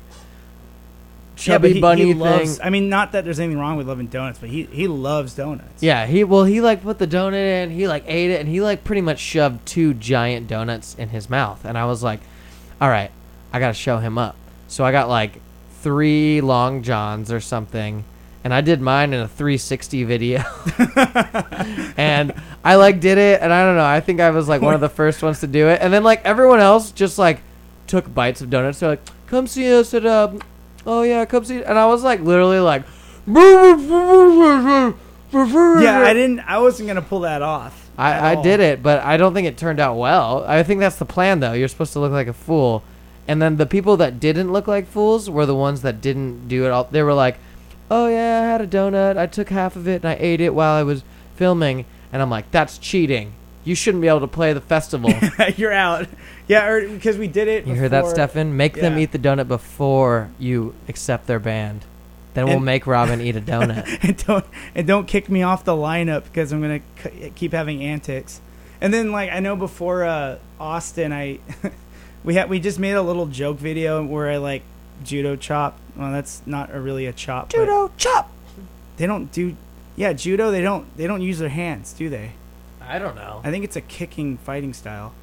Yeah, 1.36 1.44
chubby 1.56 1.74
he- 1.74 1.82
bunny 1.82 2.06
he 2.06 2.12
thing. 2.12 2.20
loves- 2.20 2.60
I 2.64 2.70
mean, 2.70 2.90
not 2.90 3.12
that 3.14 3.24
there's 3.26 3.40
anything 3.40 3.60
wrong 3.60 3.76
with 3.78 3.88
loving 3.88 4.08
donuts, 4.08 4.40
but 4.40 4.50
he 4.50 4.64
he 4.72 4.88
loves 4.88 5.34
donuts. 5.34 5.82
Yeah, 5.82 6.06
he 6.06 6.24
well 6.24 6.44
he 6.46 6.62
like 6.62 6.84
put 6.84 7.00
the 7.00 7.08
donut 7.08 7.34
in, 7.64 7.72
he 7.72 7.88
like 7.88 8.04
ate 8.08 8.30
it, 8.32 8.40
and 8.40 8.48
he 8.50 8.62
like 8.62 8.84
pretty 8.84 9.02
much 9.02 9.20
shoved 9.20 9.66
two 9.66 9.94
giant 9.96 10.48
donuts 10.48 10.96
in 10.96 11.10
his 11.10 11.30
mouth, 11.30 11.66
and 11.66 11.78
I 11.78 11.86
was 11.86 12.04
like, 12.04 12.20
all 12.80 12.90
right, 12.90 13.10
I 13.52 13.60
gotta 13.60 13.74
show 13.74 13.98
him 13.98 14.18
up. 14.18 14.36
So 14.68 14.84
I 14.84 14.92
got 14.92 15.10
like 15.10 15.40
three 15.82 16.40
long 16.42 16.82
johns 16.84 17.32
or 17.32 17.40
something, 17.42 18.04
and 18.44 18.54
I 18.54 18.62
did 18.62 18.80
mine 18.80 19.14
in 19.14 19.20
a 19.20 19.28
360 19.28 20.04
video, 20.04 20.44
and 21.98 22.34
I 22.64 22.76
like 22.76 23.00
did 23.00 23.18
it, 23.18 23.42
and 23.42 23.52
I 23.52 23.66
don't 23.66 23.76
know, 23.76 23.86
I 23.86 24.00
think 24.00 24.20
I 24.20 24.30
was 24.30 24.48
like 24.48 24.62
one 24.62 24.74
of 24.76 24.82
the 24.82 24.90
first 24.90 25.22
ones 25.24 25.40
to 25.42 25.48
do 25.48 25.68
it, 25.68 25.80
and 25.82 25.92
then 25.94 26.04
like 26.04 26.24
everyone 26.26 26.60
else 26.60 26.92
just 26.92 27.18
like 27.18 27.42
took 27.88 28.14
bites 28.14 28.42
of 28.42 28.50
donuts. 28.50 28.80
They're 28.80 28.90
like, 28.92 29.02
come 29.28 29.48
see 29.48 29.72
us 29.74 29.94
at 29.94 30.06
um, 30.06 30.42
oh 30.86 31.04
yeah, 31.04 31.26
come 31.26 31.46
see, 31.46 31.64
and 31.64 31.78
I 31.78 31.86
was 31.88 32.04
like 32.04 32.22
literally 32.22 32.60
like. 32.60 32.84
Yeah, 35.34 36.02
I 36.02 36.14
didn't. 36.14 36.42
I 36.42 36.60
wasn't 36.60 36.88
gonna 36.88 37.02
pull 37.02 37.22
that 37.22 37.42
off. 37.42 37.90
I, 37.98 38.14
I 38.14 38.36
all. 38.36 38.44
did 38.44 38.60
it, 38.60 38.84
but 38.84 39.02
I 39.04 39.18
don't 39.18 39.34
think 39.34 39.48
it 39.48 39.58
turned 39.58 39.80
out 39.80 39.98
well. 39.98 40.44
I 40.48 40.64
think 40.64 40.80
that's 40.80 40.98
the 40.98 41.06
plan, 41.06 41.40
though. 41.40 41.54
You're 41.54 41.68
supposed 41.68 41.94
to 41.94 42.00
look 42.00 42.12
like 42.12 42.28
a 42.28 42.34
fool, 42.34 42.84
and 43.28 43.42
then 43.42 43.58
the 43.58 43.66
people 43.66 43.98
that 43.98 44.20
didn't 44.20 44.52
look 44.52 44.68
like 44.68 44.88
fools 44.88 45.30
were 45.30 45.46
the 45.46 45.56
ones 45.56 45.82
that 45.82 46.02
didn't 46.02 46.48
do 46.48 46.66
it 46.66 46.72
all. 46.72 46.86
They 46.86 47.02
were 47.02 47.14
like, 47.14 47.38
"Oh 47.90 48.08
yeah, 48.08 48.42
I 48.42 48.46
had 48.46 48.62
a 48.62 48.68
donut. 48.68 49.18
I 49.18 49.26
took 49.26 49.50
half 49.50 49.76
of 49.76 49.88
it 49.88 50.04
and 50.04 50.06
I 50.06 50.18
ate 50.20 50.42
it 50.42 50.54
while 50.54 50.74
I 50.74 50.84
was 50.84 51.04
filming." 51.36 51.86
And 52.12 52.22
I'm 52.22 52.30
like, 52.30 52.52
"That's 52.52 52.78
cheating. 52.78 53.34
You 53.64 53.76
shouldn't 53.76 54.02
be 54.02 54.08
able 54.08 54.20
to 54.22 54.28
play 54.28 54.54
the 54.54 54.62
festival." 54.62 55.12
You're 55.56 55.72
out. 55.74 56.08
Yeah, 56.48 56.68
or 56.68 56.88
because 56.90 57.18
we 57.18 57.28
did 57.28 57.48
it. 57.48 57.66
you 57.66 57.74
hear 57.76 57.90
that, 57.90 58.02
before- 58.02 58.14
Stefan? 58.16 58.58
Make 58.58 58.74
them 58.76 58.98
eat 58.98 59.12
the 59.12 59.20
donut 59.20 59.48
before 59.48 60.30
you 60.40 60.76
accept 60.90 61.28
their 61.28 61.40
band. 61.40 61.86
Then 62.34 62.48
we'll 62.48 62.60
make 62.60 62.88
Robin 62.88 63.22
eat 63.22 63.36
a 63.36 63.42
donut. 63.52 63.86
and 64.04 64.18
don't 64.26 64.46
and 64.76 64.88
don't 64.88 65.08
kick 65.08 65.30
me 65.30 65.44
off 65.44 65.64
the 65.64 65.74
lineup 65.74 66.24
because 66.24 66.52
I'm 66.52 66.62
gonna 66.62 66.82
c- 67.04 67.32
keep 67.36 67.52
having 67.54 67.84
antics. 67.84 68.42
And 68.82 68.94
then 68.94 69.12
like 69.12 69.32
I 69.32 69.40
know 69.40 69.56
before 69.56 70.04
uh, 70.04 70.40
Austin, 70.60 71.14
I 71.14 71.40
we 72.24 72.34
had 72.34 72.50
we 72.50 72.60
just 72.60 72.80
made 72.80 72.94
a 72.94 73.02
little 73.04 73.28
joke 73.28 73.58
video 73.60 74.04
where 74.04 74.30
I 74.30 74.38
like 74.38 74.64
judo 75.04 75.36
chop. 75.36 75.78
Well, 75.96 76.12
that's 76.12 76.42
not 76.48 76.74
a, 76.74 76.82
really 76.82 77.06
a 77.06 77.14
chop. 77.14 77.52
Judo 77.54 77.92
chop. 77.98 78.32
They 78.98 79.06
don't 79.06 79.32
do. 79.32 79.56
Yeah, 79.96 80.14
judo. 80.14 80.50
They 80.50 80.62
don't. 80.62 80.86
They 80.98 81.06
don't 81.06 81.22
use 81.22 81.38
their 81.40 81.50
hands, 81.50 81.94
do 81.94 82.10
they? 82.10 82.32
I 82.88 83.00
don't 83.00 83.16
know. 83.16 83.42
I 83.44 83.52
think 83.52 83.64
it's 83.64 83.76
a 83.76 83.82
kicking 83.82 84.38
fighting 84.38 84.74
style. 84.74 85.14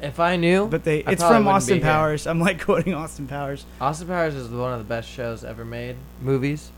If 0.00 0.20
I 0.20 0.36
knew, 0.36 0.66
But 0.68 0.84
they. 0.84 1.02
I 1.04 1.12
it's 1.12 1.22
probably 1.22 1.36
from 1.38 1.44
wouldn't 1.46 1.46
be 1.46 1.50
Austin 1.56 1.76
here. 1.78 1.84
Powers. 1.84 2.26
I'm 2.26 2.40
like 2.40 2.60
quoting 2.62 2.92
Austin 2.94 3.26
Powers. 3.26 3.64
Austin 3.80 4.06
Powers 4.08 4.34
is 4.34 4.48
one 4.50 4.72
of 4.72 4.78
the 4.78 4.84
best 4.84 5.08
shows 5.08 5.42
ever 5.42 5.64
made. 5.64 5.96
Movies. 6.20 6.70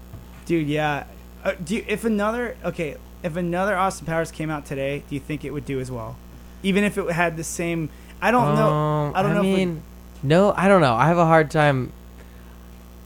Dude, 0.46 0.68
yeah. 0.68 1.04
Uh, 1.42 1.52
do 1.62 1.76
you, 1.76 1.84
if 1.88 2.04
another 2.04 2.56
okay, 2.64 2.96
if 3.22 3.36
another 3.36 3.76
Austin 3.76 4.06
Powers 4.06 4.30
came 4.30 4.50
out 4.50 4.66
today, 4.66 5.02
do 5.08 5.14
you 5.14 5.20
think 5.20 5.44
it 5.44 5.50
would 5.50 5.64
do 5.64 5.80
as 5.80 5.90
well? 5.90 6.16
Even 6.62 6.84
if 6.84 6.96
it 6.96 7.10
had 7.10 7.36
the 7.36 7.44
same, 7.44 7.90
I 8.22 8.30
don't 8.30 8.54
know. 8.54 8.68
Um, 8.68 9.12
I 9.16 9.22
don't 9.22 9.34
know. 9.34 9.40
I 9.40 9.42
mean, 9.42 9.82
no, 10.22 10.52
I 10.56 10.68
don't 10.68 10.80
know. 10.80 10.94
I 10.94 11.06
have 11.08 11.18
a 11.18 11.26
hard 11.26 11.50
time. 11.50 11.92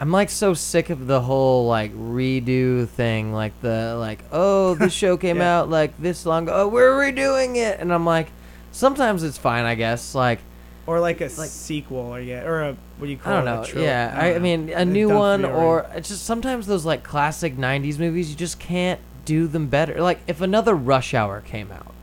I'm 0.02 0.10
like 0.10 0.30
so 0.30 0.52
sick 0.52 0.90
of 0.90 1.06
the 1.06 1.20
whole 1.20 1.68
like 1.68 1.94
redo 1.94 2.88
thing, 2.88 3.32
like 3.32 3.52
the 3.60 3.94
like 3.96 4.18
oh 4.32 4.74
this 4.80 4.92
show 4.92 5.16
came 5.16 5.36
Yeah. 5.36 5.60
out 5.60 5.70
like 5.70 5.96
this 6.02 6.26
long 6.26 6.42
ago, 6.42 6.62
oh 6.62 6.66
we're 6.68 6.90
redoing 6.90 7.54
it, 7.54 7.78
and 7.78 7.94
I'm 7.94 8.04
like, 8.04 8.26
sometimes 8.72 9.22
it's 9.22 9.38
fine, 9.38 9.64
I 9.64 9.76
guess. 9.76 10.12
Like 10.12 10.40
or 10.88 10.98
like 10.98 11.20
a 11.20 11.30
sequel, 11.30 11.98
or 11.98 12.18
yeah, 12.20 12.42
or 12.42 12.62
a 12.62 12.76
what 12.98 13.06
do 13.06 13.12
you 13.12 13.16
call 13.16 13.32
it? 13.32 13.36
I 13.42 13.44
don't 13.44 13.68
it? 13.68 13.74
know. 13.76 13.80
Yeah, 13.80 14.12
I, 14.18 14.34
I 14.34 14.38
mean 14.40 14.70
a 14.70 14.84
new 14.84 15.08
one, 15.08 15.42
three 15.42 15.50
or 15.50 15.88
it's 15.94 16.08
just 16.08 16.24
sometimes 16.24 16.66
those 16.66 16.84
like 16.84 17.04
classic 17.04 17.56
'90s 17.56 18.00
movies, 18.00 18.28
you 18.28 18.34
just 18.34 18.58
can't 18.58 18.98
do 19.24 19.46
them 19.46 19.68
better. 19.68 20.02
Like 20.02 20.18
if 20.26 20.40
another 20.40 20.74
Rush 20.74 21.14
Hour 21.14 21.42
came 21.42 21.70
out, 21.70 21.94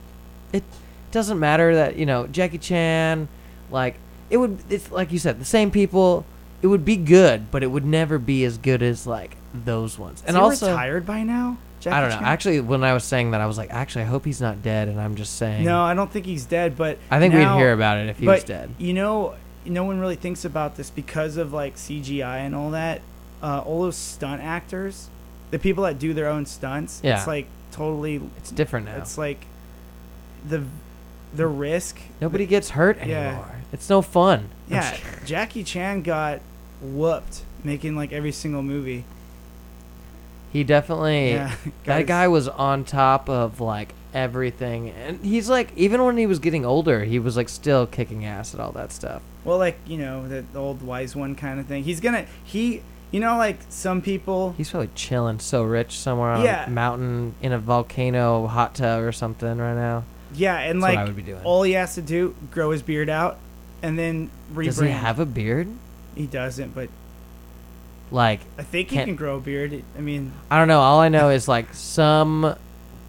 it 0.54 0.64
doesn't 1.12 1.38
matter 1.38 1.76
that 1.76 1.98
you 1.98 2.06
know 2.06 2.28
Jackie 2.28 2.60
Chan, 2.60 3.28
like 3.70 3.96
it 4.30 4.38
would. 4.38 4.60
It's 4.70 4.90
like 4.90 5.12
you 5.12 5.20
said, 5.20 5.38
the 5.38 5.44
same 5.44 5.70
people. 5.70 6.26
It 6.62 6.68
would 6.68 6.84
be 6.86 6.98
good, 6.98 7.52
but 7.52 7.64
it 7.64 7.68
would 7.68 7.86
never 7.86 8.18
be 8.20 8.44
as 8.46 8.58
good 8.58 8.82
as 8.84 9.08
like 9.08 9.36
those 9.54 9.98
ones. 9.98 10.20
Is 10.22 10.26
And 10.28 10.36
he 10.38 10.42
also, 10.42 10.72
retired 10.72 11.06
by 11.06 11.24
now. 11.24 11.58
Jackie 11.80 11.96
I 11.96 12.02
don't 12.02 12.10
know. 12.10 12.16
Chan? 12.18 12.26
Actually, 12.26 12.60
when 12.60 12.84
I 12.84 12.94
was 12.94 13.06
saying 13.06 13.32
that, 13.32 13.40
I 13.40 13.46
was 13.46 13.58
like, 13.58 13.72
actually, 13.72 14.02
I 14.02 14.08
hope 14.08 14.26
he's 14.26 14.42
not 14.42 14.62
dead. 14.62 14.90
And 14.90 15.00
I'm 15.00 15.16
just 15.16 15.38
saying. 15.38 15.64
No, 15.64 15.82
I 15.82 15.94
don't 15.94 16.12
think 16.12 16.26
he's 16.26 16.44
dead. 16.46 16.76
But 16.78 16.98
I 17.10 17.20
think 17.20 17.34
now- 17.34 17.56
we'd 17.56 17.62
hear 17.62 17.72
about 17.72 17.98
it 18.00 18.10
if 18.10 18.20
he 18.20 18.26
but 18.26 18.36
was 18.40 18.44
dead. 18.44 18.70
You 18.78 18.94
know, 18.94 19.36
no 19.66 19.86
one 19.86 20.00
really 20.00 20.18
thinks 20.18 20.44
about 20.44 20.76
this 20.76 20.90
because 20.90 21.38
of 21.38 21.54
like 21.54 21.76
CGI 21.78 22.40
and 22.40 22.54
all 22.54 22.72
that. 22.72 23.02
Uh, 23.42 23.60
all 23.66 23.84
those 23.84 23.96
stunt 23.96 24.42
actors, 24.42 25.08
the 25.52 25.60
people 25.60 25.86
that 25.86 25.98
do 25.98 26.14
their 26.14 26.28
own 26.28 26.46
stunts, 26.46 27.00
Yeah. 27.02 27.18
it's 27.18 27.28
like 27.28 27.48
totally. 27.72 28.20
It's 28.38 28.52
different 28.52 28.88
now. 28.88 28.98
It's 28.98 29.18
like 29.18 29.46
the 30.46 30.64
the 31.34 31.48
risk. 31.48 31.98
Nobody 32.20 32.46
gets 32.46 32.72
hurt 32.72 32.98
Yeah. 33.06 33.28
anymore. 33.30 33.56
It's 33.72 33.90
no 33.90 34.02
fun. 34.02 34.50
Yeah, 34.68 34.98
Jackie 35.26 35.64
Chan 35.64 36.02
got 36.02 36.42
whooped 36.82 37.42
making 37.64 37.96
like 37.96 38.12
every 38.14 38.32
single 38.32 38.62
movie. 38.62 39.04
He 40.52 40.64
definitely 40.64 41.32
Yeah, 41.32 41.56
that 41.86 42.08
guy 42.08 42.28
was 42.28 42.48
on 42.48 42.84
top 42.84 43.30
of 43.30 43.60
like 43.62 43.94
everything 44.12 44.90
and 44.90 45.24
he's 45.24 45.48
like 45.50 45.72
even 45.76 46.04
when 46.04 46.18
he 46.18 46.26
was 46.26 46.40
getting 46.40 46.66
older, 46.66 47.04
he 47.04 47.20
was 47.20 47.38
like 47.38 47.50
still 47.50 47.86
kicking 47.86 48.26
ass 48.26 48.54
at 48.54 48.60
all 48.60 48.72
that 48.72 48.92
stuff. 48.92 49.22
Well, 49.46 49.58
like 49.58 49.78
you 49.86 49.98
know, 49.98 50.28
the, 50.28 50.44
old 50.56 50.82
wise 50.82 51.16
one 51.16 51.36
kind 51.36 51.60
of 51.60 51.66
thing. 51.68 51.84
He's 51.84 52.00
gonna 52.00 52.26
he, 52.44 52.82
you 53.12 53.20
know, 53.20 53.38
like 53.38 53.60
some 53.70 54.02
people. 54.02 54.54
He's 54.58 54.72
probably 54.72 54.90
chilling 54.96 55.40
so 55.40 55.64
rich 55.64 55.98
somewhere 56.00 56.32
on 56.32 56.44
Yeah. 56.44 56.66
a 56.66 56.70
mountain 56.70 57.36
in 57.42 57.52
a 57.52 57.60
volcano 57.60 58.48
hot 58.48 58.76
tub 58.76 59.04
or 59.04 59.12
something 59.12 59.58
right 59.58 59.76
now. 59.76 60.04
Yeah, 60.34 60.58
and 60.60 60.82
That's 60.82 60.96
like 60.96 60.98
I 61.00 61.04
would 61.06 61.16
be 61.16 61.22
doing. 61.24 61.42
all 61.44 61.64
he 61.64 61.72
has 61.74 61.96
to 61.96 62.02
do 62.02 62.36
grow 62.52 62.72
his 62.72 62.82
beard 62.82 63.10
out, 63.10 63.38
and 63.84 63.98
then 63.98 64.30
rebrand. 64.54 64.66
Does 64.66 64.80
he 64.80 64.88
have 64.90 65.20
a 65.20 65.26
beard? 65.26 65.68
He 66.16 66.26
doesn't, 66.28 66.74
but 66.76 66.90
Like, 68.12 68.40
I 68.58 68.64
think 68.64 68.90
he 68.90 68.98
can 68.98 69.16
grow 69.16 69.38
a 69.38 69.40
beard. 69.40 69.84
I 69.98 70.02
mean, 70.02 70.32
I 70.50 70.58
don't 70.58 70.68
know. 70.68 70.80
All 70.82 71.00
I 71.00 71.10
know 71.10 71.30
is 71.30 71.48
like 71.48 71.74
some, 71.74 72.56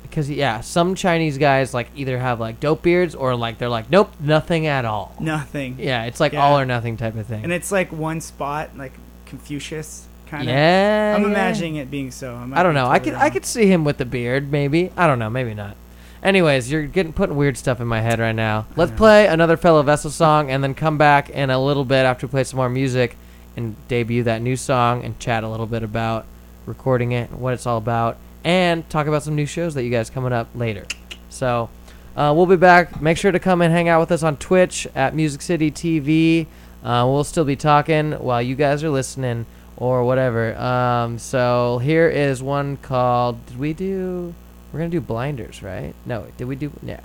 because 0.03 0.29
yeah, 0.31 0.61
some 0.61 0.95
Chinese 0.95 1.39
guys 1.39 1.73
like 1.73 1.89
either 1.97 2.19
have 2.19 2.39
like 2.41 2.61
dope 2.61 2.83
beards 2.83 3.15
or 3.15 3.35
like 3.35 3.59
they're 3.59 3.69
like 3.69 3.91
nope, 3.91 4.13
nothing 4.21 4.67
at 4.67 4.85
all. 4.85 5.15
nothing. 5.21 5.77
Yeah, 5.79 6.05
it's 6.05 6.21
like 6.21 6.33
Yeah. 6.33 6.45
all 6.45 6.59
or 6.59 6.67
nothing 6.67 6.97
type 6.97 7.17
of 7.17 7.27
thing. 7.27 7.45
And 7.45 7.53
it's 7.53 7.73
like 7.73 7.91
one 7.93 8.21
spot, 8.21 8.77
like 8.77 8.93
Confucius 9.27 10.07
kind 10.27 10.43
of. 10.49 10.55
Yeah, 10.55 11.15
I'm 11.17 11.23
yeah. 11.23 11.29
imagining 11.29 11.77
it 11.77 11.91
being 11.91 12.11
so. 12.11 12.35
I, 12.35 12.61
I 12.61 12.63
don't 12.63 12.75
know. 12.75 12.87
I 12.91 12.99
totally 12.99 13.13
could 13.17 13.21
I 13.23 13.31
could 13.31 13.47
see 13.47 13.67
him 13.67 13.85
with 13.85 13.97
the 13.99 14.05
beard, 14.05 14.51
maybe. 14.53 14.93
I 14.97 15.07
don't 15.07 15.19
know, 15.19 15.31
maybe 15.31 15.55
not. 15.55 15.77
Anyways, 16.23 16.71
you're 16.71 16.87
getting 16.87 17.13
putting 17.13 17.37
weird 17.37 17.57
stuff 17.57 17.81
in 17.81 17.87
my 17.87 18.01
head 18.01 18.19
right 18.19 18.35
now. 18.35 18.67
Let's 18.77 18.93
play 18.93 19.27
another 19.27 19.57
fellow 19.57 19.83
vessel 19.83 20.11
song 20.11 20.51
and 20.51 20.63
then 20.63 20.75
come 20.75 20.99
back 20.99 21.31
in 21.31 21.49
a 21.49 21.63
little 21.63 21.85
bit 21.85 22.05
after 22.05 22.27
we 22.27 22.31
play 22.31 22.45
some 22.45 22.59
more 22.59 22.69
music 22.69 23.17
and 23.57 23.75
debut 23.89 24.23
that 24.25 24.43
new 24.43 24.57
song 24.57 25.03
and 25.03 25.19
chat 25.19 25.45
a 25.45 25.49
little 25.49 25.67
bit 25.67 25.83
about 25.83 26.27
recording 26.67 27.13
it, 27.13 27.31
and 27.31 27.41
what 27.41 27.55
it's 27.55 27.67
all 27.67 27.79
about, 27.79 28.19
and 28.45 28.89
talk 28.91 29.07
about 29.07 29.23
some 29.23 29.35
new 29.35 29.47
shows 29.47 29.75
that 29.75 29.83
you 29.83 29.91
guys 29.91 30.11
coming 30.11 30.33
up 30.33 30.49
later. 30.55 30.85
So 31.31 31.71
uh, 32.17 32.33
we'll 32.37 32.47
be 32.47 32.57
back. 32.57 33.01
Make 33.01 33.17
sure 33.17 33.33
to 33.33 33.39
come 33.39 33.63
and 33.63 33.73
hang 33.73 33.89
out 33.89 34.01
with 34.01 34.13
us 34.13 34.23
on 34.23 34.37
Twitch 34.37 34.87
at 34.95 35.15
Music 35.15 35.41
City 35.41 35.71
TV. 35.71 36.47
Uh, 36.85 37.07
we'll 37.09 37.25
still 37.25 37.45
be 37.45 37.57
talking 37.57 38.13
while 38.13 38.43
you 38.43 38.55
guys 38.55 38.85
are 38.85 38.91
listening 38.91 39.47
or 39.77 40.05
whatever. 40.05 40.55
Um, 40.57 41.19
so 41.19 41.79
here 41.79 42.09
is 42.09 42.43
one 42.43 42.77
called. 42.77 43.45
Did 43.47 43.59
we 43.59 43.73
do? 43.73 44.35
We're 44.73 44.79
gonna 44.79 44.91
do 44.91 45.01
Blinders, 45.01 45.63
right? 45.63 45.95
No, 46.07 46.27
did 46.37 46.45
we 46.47 46.57
do? 46.57 46.73
Yeah, 46.83 47.01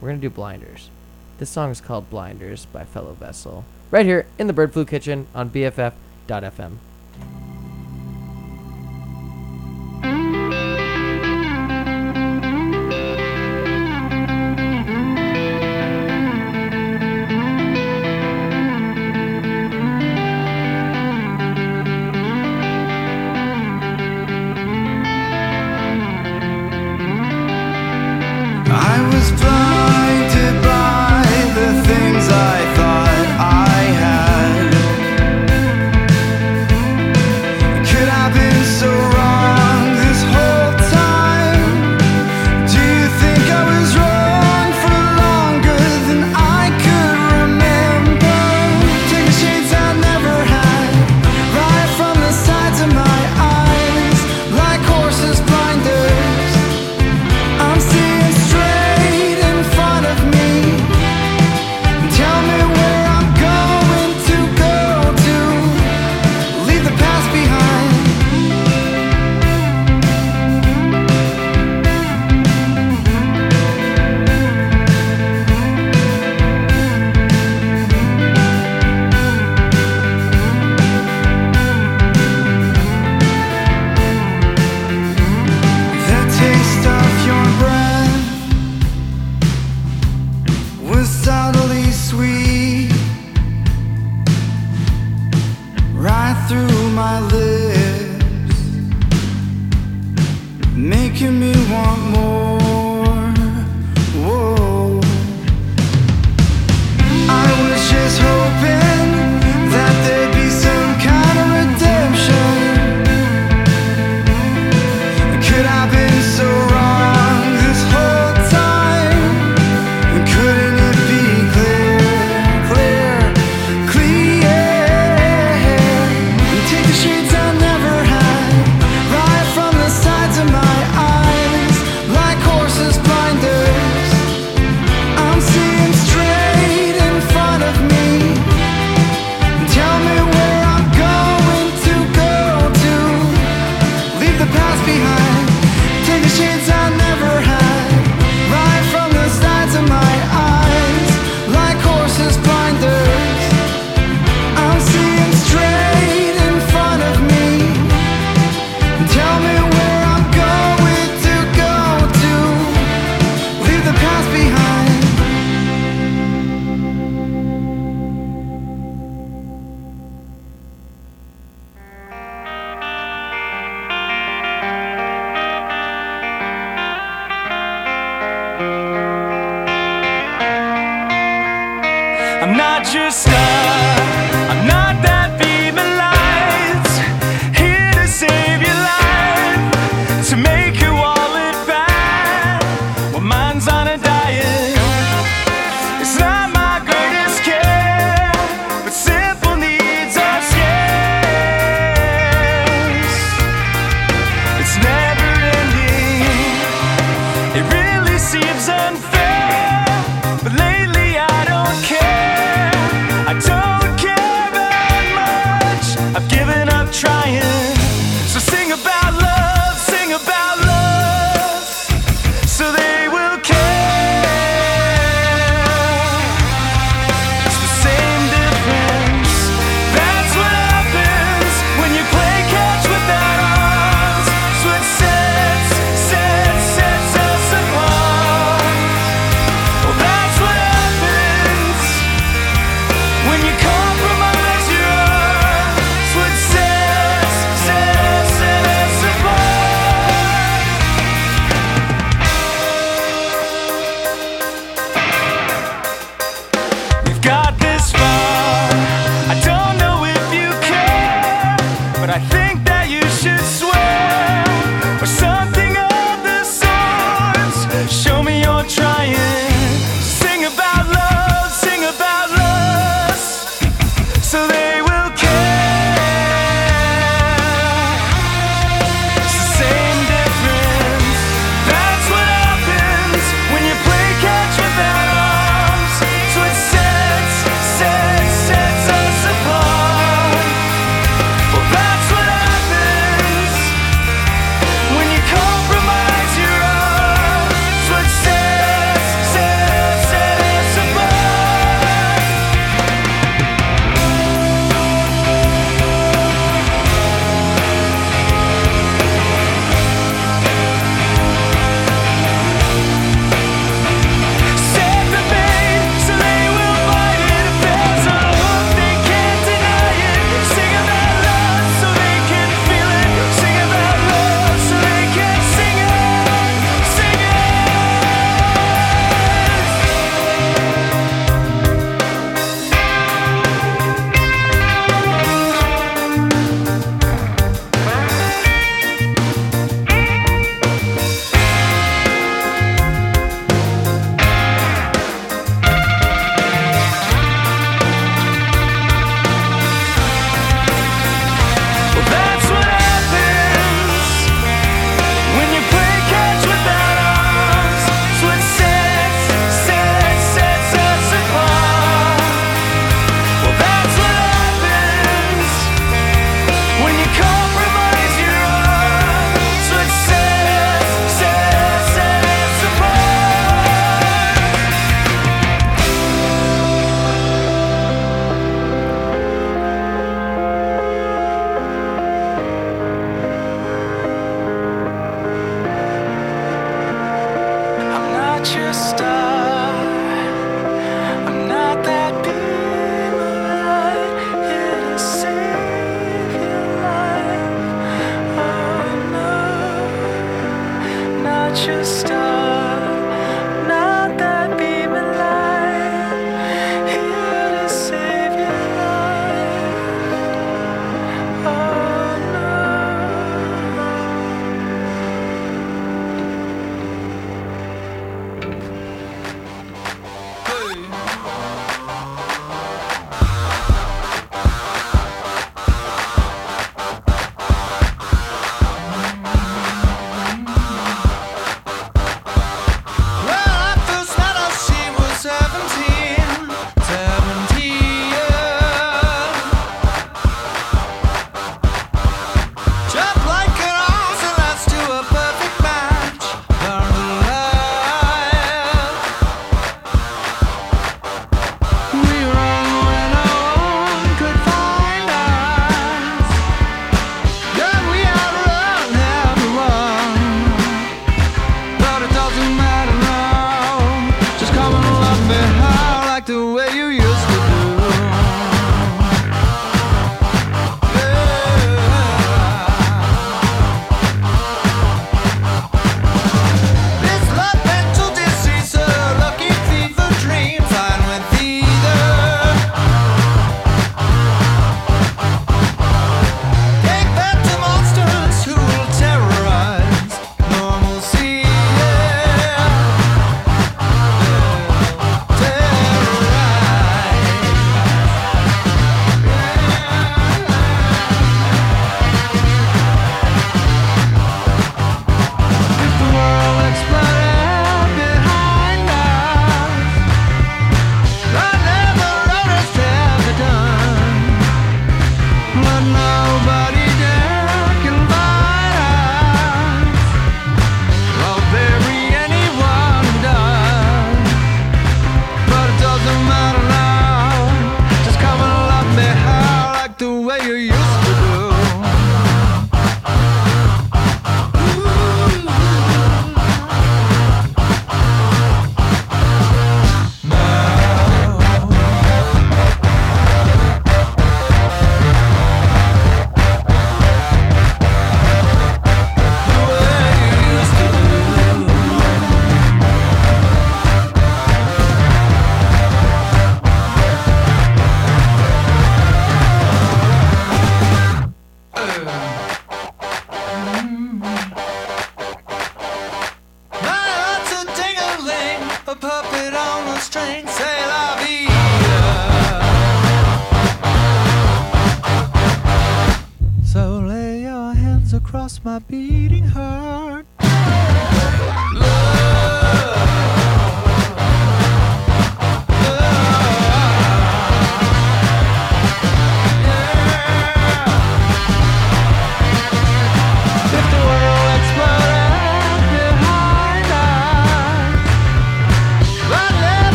we're 0.00 0.08
gonna 0.08 0.20
do 0.20 0.30
Blinders. 0.30 0.90
This 1.38 1.50
song 1.50 1.70
is 1.70 1.80
called 1.80 2.10
Blinders 2.10 2.66
by 2.66 2.84
Fellow 2.84 3.12
Vessel. 3.12 3.64
Right 3.90 4.06
here 4.06 4.26
in 4.38 4.46
the 4.46 4.52
Bird 4.52 4.72
Flu 4.72 4.84
Kitchen 4.84 5.26
on 5.34 5.50
BFF.fm. 5.50 6.76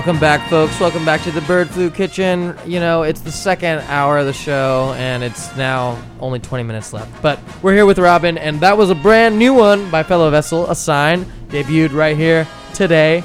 welcome 0.00 0.18
back, 0.18 0.48
folks. 0.48 0.80
Welcome 0.80 1.04
back 1.04 1.20
to 1.24 1.30
the 1.30 1.42
Bird 1.42 1.68
Flu 1.68 1.90
Kitchen. 1.90 2.56
You 2.64 2.80
know, 2.80 3.02
it's 3.02 3.20
the 3.20 3.30
second 3.30 3.80
hour 3.80 4.16
of 4.16 4.24
the 4.24 4.32
show, 4.32 4.94
and 4.96 5.22
it's 5.22 5.54
now 5.58 6.02
only 6.20 6.38
20 6.38 6.64
minutes 6.64 6.94
left. 6.94 7.20
But 7.20 7.38
we're 7.62 7.74
here 7.74 7.84
with 7.84 7.98
Robin, 7.98 8.38
and 8.38 8.58
that 8.60 8.78
was 8.78 8.88
a 8.88 8.94
brand 8.94 9.38
new 9.38 9.52
one 9.52 9.90
by 9.90 10.02
fellow 10.02 10.30
Vessel, 10.30 10.70
A 10.70 10.74
Sign, 10.74 11.26
debuted 11.48 11.92
right 11.92 12.16
here 12.16 12.48
today. 12.72 13.22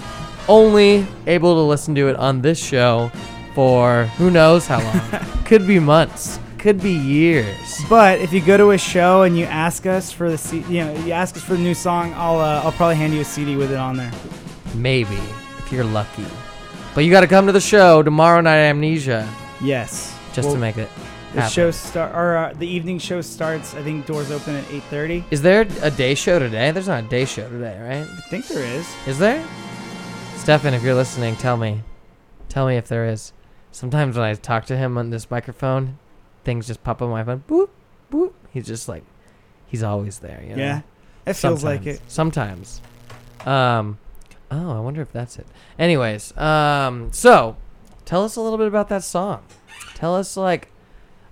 Only 0.50 1.08
able 1.28 1.54
to 1.54 1.62
listen 1.62 1.96
to 1.96 2.10
it 2.10 2.18
on 2.18 2.42
this 2.42 2.62
show 2.62 3.10
for 3.54 4.04
who 4.18 4.30
knows 4.30 4.68
how 4.68 4.84
long. 4.84 5.26
could 5.46 5.66
be 5.66 5.80
months, 5.80 6.42
could 6.58 6.82
be 6.82 6.92
years. 6.92 7.56
But 7.90 8.20
if 8.20 8.34
you 8.34 8.42
go 8.42 8.58
to 8.58 8.72
a 8.72 8.78
show 8.78 9.22
and 9.22 9.38
you 9.38 9.46
ask 9.46 9.86
us 9.86 10.12
for 10.12 10.30
the 10.30 10.38
C- 10.38 10.66
you 10.68 10.84
know 10.84 10.94
you 11.06 11.14
ask 11.14 11.38
us 11.38 11.44
for 11.44 11.54
the 11.54 11.64
new 11.64 11.74
song, 11.74 12.14
I'll 12.18 12.42
uh, 12.42 12.64
I'll 12.66 12.74
probably 12.74 12.98
hand 12.98 13.14
you 13.14 13.22
a 13.22 13.24
CD 13.24 13.56
with 13.56 13.72
it 13.72 13.78
on 13.78 13.96
there. 13.96 14.12
Maybe, 14.74 15.22
if 15.60 15.72
you're 15.72 15.86
lucky. 15.86 16.26
But 16.96 17.04
you 17.04 17.12
got 17.12 17.22
to 17.22 17.28
come 17.28 17.46
to 17.48 17.52
the 17.52 17.60
show 17.62 18.02
tomorrow 18.02 18.40
night, 18.40 18.60
Amnesia. 18.60 19.30
Yes. 19.62 20.18
Just 20.34 20.46
Well, 20.46 20.56
to 20.56 20.60
make 20.62 20.78
it. 20.78 20.90
The 21.34 21.42
happen. 21.42 21.54
show 21.54 21.72
start 21.72 22.16
or 22.16 22.38
uh, 22.38 22.54
the 22.54 22.66
evening 22.66 22.98
show 23.00 23.20
starts. 23.20 23.74
I 23.76 23.84
think 23.84 24.06
doors 24.06 24.32
open 24.32 24.56
at 24.56 24.64
eight 24.72 24.84
thirty. 24.84 25.26
Is 25.32 25.42
there 25.42 25.68
a 25.82 25.92
day 25.92 26.16
show 26.16 26.40
today? 26.40 26.72
There's 26.72 26.88
not 26.88 27.04
a 27.04 27.08
day 27.08 27.26
show 27.26 27.50
today, 27.50 27.78
right? 27.82 28.08
I 28.10 28.22
think 28.30 28.48
there 28.48 28.64
is. 28.64 28.88
Is 29.06 29.20
there? 29.20 29.46
Stefan, 30.38 30.74
if 30.74 30.82
you're 30.82 30.96
listening, 30.96 31.36
tell 31.36 31.58
me. 31.58 31.82
Tell 32.48 32.66
me 32.66 32.78
if 32.78 32.88
there 32.88 33.06
is. 33.06 33.34
Sometimes 33.74 34.16
when 34.16 34.26
I 34.26 34.34
talk 34.36 34.66
to 34.68 34.78
him 34.78 34.98
on 34.98 35.10
this 35.10 35.30
microphone, 35.30 36.00
things 36.46 36.68
just 36.68 36.82
pop 36.86 37.02
up 37.02 37.08
on 37.08 37.10
my 37.10 37.26
phone. 37.26 37.44
Boop, 37.50 37.68
boop. 38.10 38.32
He's 38.52 38.66
just 38.66 38.88
like, 38.88 39.04
he's 39.68 39.84
always 39.84 40.20
there. 40.20 40.42
You 40.42 40.56
know? 40.56 40.64
Yeah, 40.64 40.82
it 41.26 41.34
feels 41.34 41.66
like 41.66 41.86
it. 41.86 42.00
Sometimes. 42.08 42.80
Um, 43.46 43.98
oh, 44.52 44.76
I 44.76 44.80
wonder 44.80 45.02
if 45.02 45.12
that's 45.12 45.38
it. 45.38 45.48
Anyways, 45.78 46.36
um, 46.38 47.12
so 47.12 47.58
tell 48.06 48.24
us 48.24 48.36
a 48.36 48.42
little 48.42 48.58
bit 48.58 48.68
about 48.68 48.90
that 48.90 49.04
song. 49.04 49.44
Tell 49.96 50.16
us 50.16 50.38
like, 50.38 50.70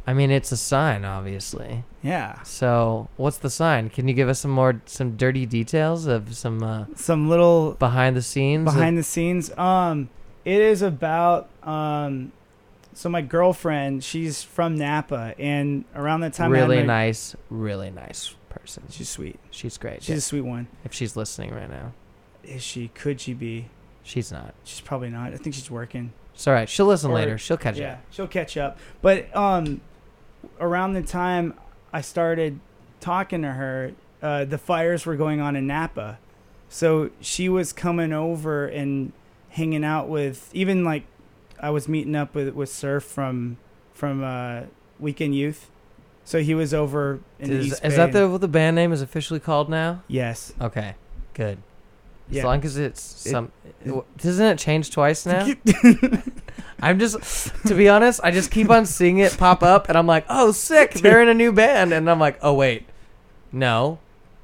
I 0.06 0.14
mean, 0.14 0.32
it's 0.32 0.52
a 0.52 0.58
sign, 0.58 1.06
obviously. 1.06 1.84
Yeah. 2.02 2.42
So, 2.44 3.08
what's 3.16 3.38
the 3.38 3.50
sign? 3.50 3.90
Can 3.90 4.08
you 4.08 4.14
give 4.14 4.28
us 4.28 4.42
some 4.42 4.52
more, 4.52 4.82
some 4.86 5.16
dirty 5.16 5.46
details 5.46 6.06
of 6.06 6.36
some, 6.36 6.62
uh, 6.62 6.86
Some 6.96 7.30
little 7.30 7.74
behind 7.74 8.16
the 8.18 8.22
scenes? 8.22 8.68
of- 8.68 8.74
behind 8.74 8.98
the 8.98 9.04
scenes. 9.04 9.56
Um, 9.58 10.10
it 10.44 10.60
is 10.60 10.82
about 10.82 11.50
um, 11.64 12.34
so 12.94 13.10
my 13.10 13.22
girlfriend, 13.22 14.04
she's 14.04 14.44
from 14.44 14.76
Napa, 14.78 15.34
and 15.40 15.86
around 15.96 16.22
that 16.22 16.34
time, 16.34 16.52
really 16.52 16.78
my- 16.80 16.84
nice, 16.86 17.36
really 17.50 17.90
nice 17.90 18.36
person. 18.50 18.84
She's 18.90 19.10
sweet. 19.10 19.40
She's 19.52 19.78
great. 19.78 20.04
She's 20.04 20.10
yeah. 20.10 20.16
a 20.18 20.22
sweet 20.22 20.42
one. 20.42 20.68
If 20.84 20.94
she's 20.94 21.16
listening 21.16 21.54
right 21.54 21.70
now, 21.70 21.94
Is 22.44 22.64
she? 22.64 22.90
Could 22.90 23.22
she 23.22 23.34
be? 23.34 23.70
she's 24.04 24.32
not. 24.32 24.54
She's 24.64 24.82
probably 24.82 25.10
not. 25.10 25.34
I 25.34 25.38
think 25.38 25.56
she's 25.56 25.72
working. 25.72 26.14
It's 26.34 26.48
all 26.48 26.54
right. 26.54 26.70
She'll 26.70 26.86
listen 26.86 27.12
Or- 27.12 27.16
later. 27.16 27.38
She'll 27.38 27.58
catch 27.58 27.78
yeah, 27.78 27.94
up. 27.94 27.98
Yeah, 27.98 28.02
she'll 28.12 28.28
catch 28.28 28.58
up. 28.58 28.78
But 29.02 29.36
um, 29.36 29.82
around 30.60 30.94
the 30.94 31.02
time 31.02 31.54
I 31.92 32.02
started 32.02 32.60
talking 33.00 33.42
to 33.42 33.52
her, 33.52 33.94
uh, 34.22 34.46
the 34.46 34.58
fires 34.58 35.06
were 35.06 35.16
going 35.16 35.42
on 35.42 35.56
in 35.56 35.68
Napa, 35.68 36.20
so 36.70 37.10
she 37.20 37.50
was 37.50 37.74
coming 37.74 38.14
over 38.14 38.66
and 38.68 39.12
hanging 39.50 39.84
out 39.84 40.08
with 40.08 40.50
even 40.54 40.84
like 40.84 41.04
I 41.60 41.70
was 41.70 41.88
meeting 41.88 42.16
up 42.16 42.34
with 42.34 42.50
with 42.54 42.70
Surf 42.70 43.04
from 43.04 43.58
from 43.94 44.24
uh, 44.24 44.64
Weekend 45.00 45.36
Youth. 45.36 45.70
So 46.26 46.40
he 46.40 46.56
was 46.56 46.74
over 46.74 47.20
in 47.38 47.52
Is, 47.52 47.68
East 47.68 47.86
is 47.86 47.94
Bay 47.94 47.98
that 47.98 48.12
the 48.14 48.30
what 48.30 48.40
the 48.42 48.48
band 48.48 48.76
name 48.76 48.94
is 48.94 49.02
officially 49.02 49.42
called 49.42 49.70
now? 49.70 50.04
Yes. 50.08 50.54
Okay. 50.62 50.96
Good. 51.34 51.58
As 52.34 52.38
Yeah. 52.38 52.46
long 52.46 52.66
as 52.66 52.78
it's 52.78 53.26
It- 53.26 53.30
some, 53.30 53.52
doesn't 54.18 54.46
it 54.46 54.58
change 54.58 54.90
twice 54.92 55.26
now? 55.28 55.48
I'm 56.82 57.00
just, 57.00 57.52
to 57.68 57.76
be 57.76 57.88
honest, 57.88 58.20
I 58.24 58.32
just 58.32 58.52
keep 58.52 58.70
on 58.70 58.86
seeing 58.86 59.20
it 59.20 59.38
pop 59.38 59.64
up, 59.64 59.88
and 59.88 59.98
I'm 59.98 60.08
like, 60.08 60.26
oh, 60.30 60.52
sick, 60.52 60.94
they're 60.96 61.22
in 61.22 61.30
a 61.30 61.34
new 61.34 61.52
band, 61.54 61.94
and 61.94 62.10
I'm 62.10 62.20
like, 62.20 62.38
oh 62.42 62.54
wait, 62.54 62.86
no, 63.52 64.00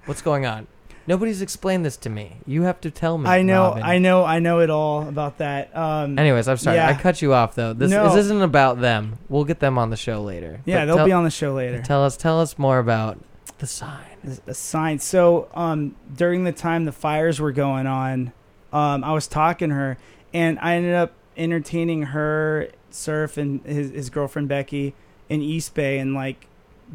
what's 0.06 0.22
going 0.22 0.45
on? 0.45 0.68
Nobody's 1.07 1.41
explained 1.41 1.84
this 1.84 1.98
to 1.98 2.10
me. 2.10 2.38
You 2.45 2.61
have 2.64 2.80
to 2.82 2.91
tell 2.91 3.18
me. 3.18 3.28
I 3.28 3.41
know, 3.41 3.70
Robin. 3.70 3.84
I 3.84 3.98
know, 3.98 4.24
I 4.26 4.38
know 4.38 4.60
it 4.60 4.70
all 4.70 5.07
about 5.10 5.40
that. 5.40 5.76
Um, 5.76 6.20
Anyways, 6.20 6.48
I'm 6.48 6.57
sorry. 6.57 6.80
I 6.80 6.94
cut 6.94 7.20
you 7.24 7.34
off 7.34 7.56
though. 7.56 7.74
This, 7.74 7.90
No. 7.90 8.03
this 8.03 8.26
isn't 8.26 8.44
about 8.44 8.80
them. 8.80 9.18
We'll 9.28 9.44
get 9.44 9.60
them 9.60 9.80
on 9.80 9.90
the 9.90 9.98
show 9.98 10.22
later. 10.22 10.61
Yeah, 10.66 10.82
But 10.82 10.86
they'll 10.86 10.95
tell- 10.98 11.06
be 11.07 11.11
on 11.11 11.24
the 11.24 11.32
show 11.32 11.53
later. 11.56 11.82
Tell 11.82 12.03
us, 12.06 12.16
tell 12.16 12.40
us 12.40 12.60
more 12.60 12.78
about 12.78 13.18
the 13.60 13.68
sign. 13.68 14.06
a 14.48 14.53
sign. 14.53 14.99
So 14.99 15.49
um, 15.53 15.95
during 16.14 16.44
the 16.44 16.52
time 16.52 16.86
the 16.86 16.91
fires 16.91 17.40
were 17.40 17.52
going 17.52 17.88
on, 17.88 18.34
um, 18.73 19.03
I 19.03 19.14
was 19.14 19.27
talking 19.27 19.69
to 19.69 19.76
her, 19.76 19.98
and 20.34 20.57
I 20.60 20.76
ended 20.76 20.95
up 20.95 21.14
entertaining 21.38 22.03
her, 22.03 22.69
Surf, 22.90 23.38
and 23.38 23.61
his, 23.65 23.91
his 23.91 24.10
girlfriend 24.10 24.48
Becky 24.48 24.94
in 25.27 25.41
East 25.41 25.73
Bay, 25.73 25.99
and 25.99 26.14
like 26.14 26.48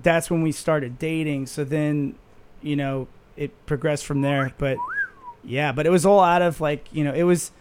that's 0.02 0.30
when 0.30 0.42
we 0.42 0.52
started 0.52 0.98
dating. 0.98 1.46
So 1.46 1.64
then, 1.64 2.16
you 2.62 2.76
know, 2.76 3.08
it 3.36 3.52
progressed 3.66 4.06
from 4.06 4.22
there. 4.22 4.52
But 4.58 4.78
yeah, 5.42 5.72
but 5.72 5.86
it 5.86 5.90
was 5.90 6.04
all 6.04 6.20
out 6.20 6.42
of 6.42 6.60
like 6.60 6.86
you 6.92 7.04
know, 7.04 7.12
it 7.12 7.24
was. 7.24 7.52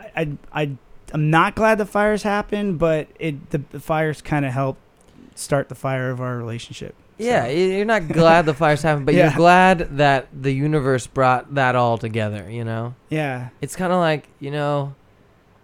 I 0.00 0.10
I, 0.22 0.62
I 0.62 0.76
I'm 1.12 1.30
not 1.30 1.54
glad 1.54 1.78
the 1.78 1.86
fires 1.86 2.22
happened, 2.22 2.78
but 2.78 3.08
it 3.18 3.50
the, 3.50 3.62
the 3.70 3.80
fires 3.80 4.20
kind 4.20 4.44
of 4.44 4.52
helped 4.52 4.80
start 5.34 5.68
the 5.68 5.74
fire 5.74 6.10
of 6.10 6.20
our 6.20 6.36
relationship. 6.36 6.94
Yeah, 7.18 7.44
y- 7.44 7.50
you're 7.50 7.84
not 7.84 8.08
glad 8.08 8.46
the 8.46 8.54
fires 8.54 8.82
happened, 8.82 9.06
but 9.06 9.14
you're 9.14 9.32
glad 9.34 9.96
that 9.98 10.28
the 10.32 10.52
universe 10.52 11.06
brought 11.06 11.54
that 11.54 11.74
all 11.76 11.98
together. 11.98 12.50
You 12.50 12.64
know. 12.64 12.94
Yeah. 13.08 13.48
It's 13.60 13.76
kind 13.76 13.92
of 13.92 13.98
like 13.98 14.28
you 14.40 14.50
know, 14.50 14.94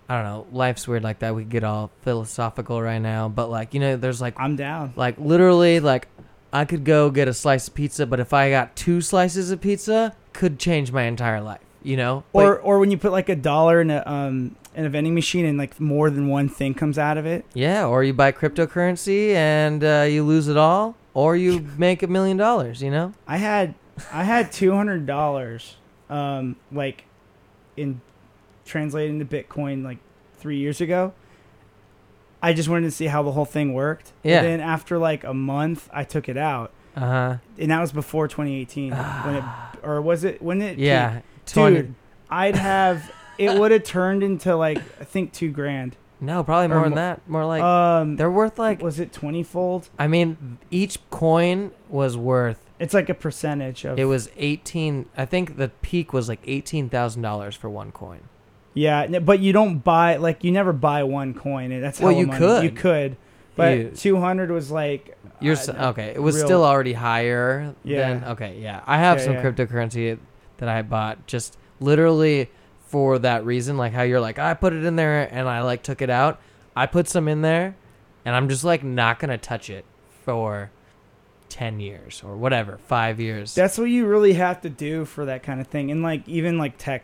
I 0.09 0.17
don't 0.17 0.25
know. 0.25 0.47
Life's 0.53 0.87
weird 0.89 1.03
like 1.05 1.21
that. 1.21 1.35
We 1.35 1.45
get 1.45 1.65
all 1.65 1.91
philosophical 2.03 2.81
right 2.83 2.99
now, 2.99 3.29
but 3.29 3.51
like 3.51 3.73
you 3.75 3.81
know, 3.81 3.97
there's 3.97 4.21
like 4.21 4.35
I'm 4.39 4.57
down. 4.57 4.93
like 4.97 5.17
literally 5.19 5.81
like 5.81 6.09
I 6.53 6.65
could 6.65 6.85
go 6.85 7.11
get 7.11 7.27
a 7.29 7.35
slice 7.35 7.69
of 7.69 7.75
pizza, 7.75 8.07
but 8.07 8.21
if 8.21 8.33
I 8.33 8.51
got 8.51 8.77
two 8.77 9.01
slices 9.01 9.51
of 9.51 9.61
pizza, 9.61 10.15
could 10.33 10.59
change 10.59 10.93
my 10.93 11.03
entire 11.05 11.41
life. 11.41 11.61
You 11.83 11.97
know. 11.97 12.25
Or 12.33 12.59
or 12.59 12.79
when 12.79 12.91
you 12.91 12.99
put 12.99 13.13
like 13.13 13.29
a 13.29 13.37
dollar 13.37 13.81
in 13.81 13.91
a 13.91 14.03
um 14.07 14.57
in 14.75 14.85
a 14.85 14.89
vending 14.89 15.15
machine 15.15 15.45
and 15.45 15.57
like 15.57 15.79
more 15.81 16.11
than 16.11 16.27
one 16.29 16.49
thing 16.49 16.75
comes 16.75 16.99
out 16.99 17.17
of 17.17 17.27
it. 17.27 17.45
Yeah, 17.55 17.87
or 17.87 18.03
you 18.03 18.13
buy 18.13 18.33
cryptocurrency 18.33 19.33
and 19.35 19.85
uh, 19.85 20.07
you 20.11 20.25
lose 20.25 20.49
it 20.49 20.57
all, 20.57 20.97
or 21.15 21.37
you 21.37 21.67
make 21.79 22.03
a 22.03 22.07
million 22.07 22.37
dollars. 22.37 22.83
You 22.83 22.91
know. 22.91 23.15
I 23.27 23.39
had 23.39 23.75
I 24.13 24.25
had 24.25 24.53
two 24.53 24.73
hundred 24.75 25.07
dollars, 25.07 25.77
um, 26.11 26.57
like 26.73 27.05
in 27.77 28.01
translating 28.65 29.19
to 29.21 29.25
Bitcoin 29.25 29.85
like 29.85 29.99
three 30.39 30.59
years 30.59 30.81
ago. 30.81 31.13
I 32.43 32.53
just 32.53 32.69
wanted 32.69 32.83
to 32.85 32.91
see 32.91 33.07
how 33.07 33.23
the 33.23 33.33
whole 33.33 33.47
thing 33.47 33.73
worked. 33.73 34.13
Yeah. 34.23 34.39
And 34.39 34.47
then 34.47 34.61
after 34.61 34.99
like 34.99 35.25
a 35.25 35.33
month, 35.33 35.89
I 35.93 36.05
took 36.05 36.29
it 36.29 36.37
out, 36.37 36.73
Uh 36.95 37.01
huh. 37.01 37.37
and 37.59 37.71
that 37.71 37.81
was 37.81 37.91
before 37.93 38.29
2018 38.29 38.93
when 38.93 39.35
it, 39.37 39.45
or 39.83 40.03
was 40.03 40.25
it 40.25 40.43
when 40.43 40.61
it? 40.61 40.79
Yeah, 40.79 41.21
peaked? 41.21 41.55
20 41.55 41.77
dude, 41.77 41.95
I'd 42.29 42.57
have 42.57 43.11
it 43.39 43.59
would 43.59 43.71
have 43.73 43.83
turned 43.85 44.23
into 44.23 44.55
like 44.57 44.79
I 45.01 45.05
think 45.05 45.33
two 45.33 45.51
grand. 45.51 45.97
No, 46.21 46.43
probably 46.45 46.67
Or 46.75 46.79
more 46.79 46.85
than 46.85 46.95
that. 46.95 47.29
More 47.29 47.45
like 47.45 47.63
Um, 47.63 48.17
they're 48.17 48.31
worth 48.31 48.59
like. 48.59 48.81
was 48.83 48.99
it 49.01 49.13
twenty 49.13 49.43
fold? 49.43 49.89
I 49.99 50.07
mean, 50.07 50.59
each 50.71 50.99
coin 51.11 51.73
was 51.89 52.17
worth. 52.17 52.61
It's 52.79 52.95
like 52.95 53.09
a 53.09 53.15
percentage 53.15 53.85
of. 53.85 53.99
It 53.99 54.05
was 54.07 54.31
eighteen. 54.37 55.07
I 55.17 55.25
think 55.27 55.57
the 55.57 55.69
peak 55.83 56.13
was 56.13 56.29
like 56.29 56.41
eighteen 56.47 56.89
thousand 56.89 57.23
dollars 57.23 57.55
for 57.57 57.69
one 57.69 57.93
coin. 57.93 58.21
Yeah, 58.75 59.21
but 59.21 59.39
you 59.41 59.53
don't 59.53 59.79
buy 59.79 60.17
like 60.17 60.43
you 60.43 60.51
never 60.51 60.73
buy 60.73 61.03
one 61.05 61.35
coin. 61.35 61.79
That's 61.81 62.01
Well, 62.01 62.13
you 62.13 62.27
money. 62.27 62.39
could. 62.39 62.65
You 62.65 62.71
could, 62.71 63.17
but 63.57 63.95
two 63.97 64.19
hundred 64.19 64.51
was 64.51 64.71
like 64.71 65.17
You're 65.41 65.57
uh, 65.57 65.91
okay. 65.91 66.13
It 66.15 66.23
was 66.23 66.37
real- 66.37 66.47
still 66.47 66.65
already 66.65 66.93
higher. 66.95 67.75
Yeah. 67.85 68.15
Than, 68.15 68.25
okay. 68.31 68.59
Yeah. 68.61 68.81
I 68.87 68.99
have 68.99 69.19
Yeah, 69.19 69.25
some 69.25 69.35
yeah. 69.35 69.43
cryptocurrency 69.43 70.19
that 70.57 70.69
I 70.69 70.83
bought 70.83 71.27
just 71.27 71.57
literally 71.81 72.51
for 72.95 73.19
that 73.19 73.45
reason. 73.45 73.77
Like 73.77 73.93
how 73.93 74.03
you're 74.03 74.21
like, 74.21 74.39
I 74.39 74.55
put 74.55 74.73
it 74.73 74.85
in 74.85 74.95
there 74.95 75.29
and 75.33 75.49
I 75.49 75.63
like 75.63 75.83
took 75.83 76.01
it 76.01 76.11
out. 76.11 76.41
I 76.77 76.87
put 76.87 77.09
some 77.09 77.27
in 77.27 77.43
there, 77.43 77.75
and 78.25 78.37
I'm 78.37 78.49
just 78.49 78.63
like 78.63 78.85
not 78.85 79.19
gonna 79.19 79.37
touch 79.37 79.69
it 79.69 79.85
for 80.25 80.71
ten 81.49 81.81
years 81.81 82.23
or 82.25 82.37
whatever, 82.37 82.79
five 82.87 83.19
years. 83.19 83.53
That's 83.55 83.79
what 83.79 83.87
you 83.87 84.07
really 84.07 84.35
have 84.35 84.61
to 84.63 84.69
do 84.71 85.05
for 85.05 85.25
that 85.25 85.43
kind 85.43 85.61
of 85.61 85.67
thing, 85.67 85.91
and 85.91 86.03
like 86.05 86.29
even 86.29 86.57
like 86.57 86.79
tech, 86.79 87.03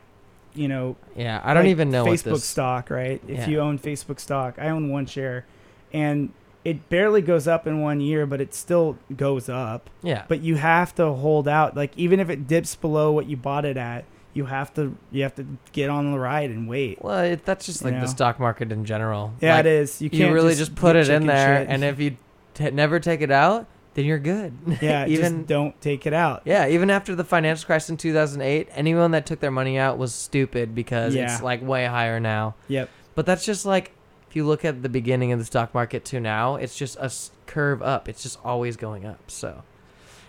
you 0.55 0.69
know. 0.69 0.95
Yeah, 1.17 1.41
I 1.43 1.55
don't 1.55 1.65
like 1.65 1.71
even 1.71 1.91
know 1.91 2.05
what 2.05 2.13
Facebook 2.15 2.25
this- 2.35 2.45
stock, 2.45 2.89
right? 2.91 3.21
If 3.27 3.39
Yeah. 3.41 3.49
you 3.49 3.61
own 3.61 3.79
Facebook 3.81 4.21
stock, 4.21 4.55
I 4.59 4.69
own 4.69 4.91
one 4.91 5.07
share, 5.07 5.45
and 5.93 6.31
it 6.65 6.89
barely 6.89 7.23
goes 7.23 7.49
up 7.49 7.67
in 7.67 7.81
one 7.81 8.01
year, 8.01 8.27
but 8.27 8.41
it 8.41 8.55
still 8.55 8.97
goes 9.17 9.49
up. 9.49 9.89
Yeah. 10.03 10.25
But 10.29 10.41
you 10.41 10.55
have 10.57 10.95
to 10.97 11.07
hold 11.13 11.49
out, 11.49 11.77
like 11.77 11.93
even 11.97 12.21
if 12.21 12.29
it 12.31 12.47
dips 12.47 12.77
below 12.77 13.11
what 13.13 13.27
you 13.27 13.37
bought 13.37 13.65
it 13.65 13.77
at, 13.77 14.05
you 14.33 14.45
have 14.47 14.73
to 14.75 14.97
you 15.11 15.23
have 15.25 15.35
to 15.37 15.47
get 15.73 15.91
on 15.91 16.13
the 16.13 16.19
ride 16.19 16.51
and 16.51 16.69
wait. 16.69 17.03
Well, 17.03 17.21
it, 17.21 17.45
that's 17.45 17.67
just 17.67 17.85
like 17.85 17.95
know? 17.95 18.01
the 18.03 18.07
stock 18.07 18.39
market 18.39 18.71
in 18.73 18.85
general. 18.85 19.35
Yeah, 19.41 19.57
Like, 19.57 19.61
it 19.67 19.73
is. 19.73 20.01
You 20.01 20.11
can't 20.11 20.33
really 20.33 20.51
just 20.55 20.71
just, 20.71 20.75
put 20.77 20.97
it 20.97 21.09
in 21.09 21.27
there, 21.27 21.61
shit. 21.63 21.69
and 21.69 21.83
if 21.85 21.99
you 21.99 22.17
t- 22.55 22.71
never 22.71 23.01
take 23.01 23.21
it 23.23 23.31
out, 23.31 23.67
then 23.95 24.05
you're 24.05 24.19
good. 24.21 24.53
Yeah, 24.81 25.07
even 25.07 25.39
just 25.39 25.49
don't 25.49 25.81
take 25.81 26.07
it 26.07 26.13
out. 26.13 26.43
yeah, 26.45 26.69
even 26.69 26.91
after 26.91 27.15
the 27.17 27.25
financial 27.25 27.67
crisis 27.67 27.91
in 27.91 27.97
2008, 27.97 28.69
anyone 28.73 29.11
that 29.11 29.27
took 29.27 29.41
their 29.41 29.51
money 29.51 29.79
out 29.79 29.99
was 29.99 30.15
stupid 30.15 30.75
because 30.75 31.15
Yeah. 31.15 31.33
it's 31.33 31.43
like 31.43 31.61
way 31.63 31.87
higher 31.87 32.21
now. 32.21 32.55
Yep. 32.69 32.89
But 33.17 33.27
that's 33.27 33.45
just 33.45 33.67
like 33.67 33.91
if 34.29 34.37
you 34.37 34.47
look 34.47 34.65
at 34.65 34.85
the 34.85 34.89
beginning 34.89 35.33
of 35.33 35.41
the 35.41 35.45
stock 35.45 35.75
market 35.75 36.05
to 36.05 36.21
now, 36.21 36.55
it's 36.55 36.77
just 36.77 36.97
a 36.99 37.05
s- 37.07 37.33
curve 37.47 37.83
up. 37.83 38.09
It's 38.09 38.23
just 38.23 38.39
always 38.45 38.77
going 38.77 39.05
up. 39.05 39.29
So, 39.29 39.65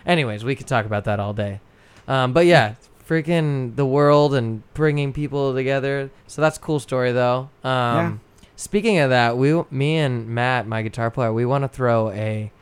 anyways, 0.04 0.42
we 0.44 0.56
could 0.56 0.66
talk 0.66 0.84
about 0.86 1.04
that 1.04 1.20
all 1.20 1.32
day. 1.32 1.60
Um, 2.08 2.32
but 2.32 2.46
yeah, 2.46 2.74
freaking 3.12 3.76
the 3.76 3.84
world 3.84 4.34
and 4.34 4.62
bringing 4.72 5.12
people 5.12 5.54
together. 5.54 6.10
So 6.26 6.40
that's 6.40 6.56
a 6.56 6.60
cool 6.60 6.80
story 6.80 7.12
though. 7.12 7.50
Um, 7.62 8.20
Speaking 8.56 8.98
of 8.98 9.10
that, 9.10 9.36
we, 9.36 9.60
me 9.70 9.96
and 9.96 10.28
Matt, 10.28 10.66
my 10.68 10.82
guitar 10.82 11.10
player, 11.10 11.32
we 11.32 11.44
want 11.44 11.64
to 11.64 11.68
throw 11.68 12.10
a, 12.10 12.52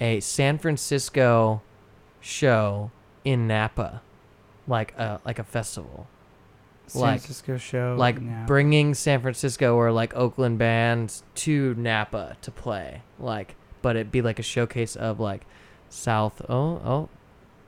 a 0.00 0.18
San 0.20 0.58
Francisco 0.58 1.62
show 2.20 2.90
in 3.24 3.46
Napa, 3.46 4.02
like 4.66 4.92
a 4.98 5.20
like 5.24 5.38
a 5.38 5.44
festival 5.44 6.08
San 6.88 7.02
like 7.02 7.20
Francisco 7.20 7.58
show. 7.58 7.96
like 7.98 8.46
bringing 8.46 8.94
San 8.94 9.20
Francisco 9.20 9.76
or 9.76 9.92
like 9.92 10.16
Oakland 10.16 10.58
bands 10.58 11.22
to 11.36 11.74
Napa 11.76 12.36
to 12.42 12.50
play, 12.50 13.02
like, 13.18 13.54
but 13.82 13.94
it'd 13.96 14.10
be 14.10 14.22
like 14.22 14.38
a 14.38 14.42
showcase 14.44 14.96
of 14.96 15.20
like 15.20 15.42
South. 15.88 16.42
Oh, 16.48 16.80
oh, 16.84 17.08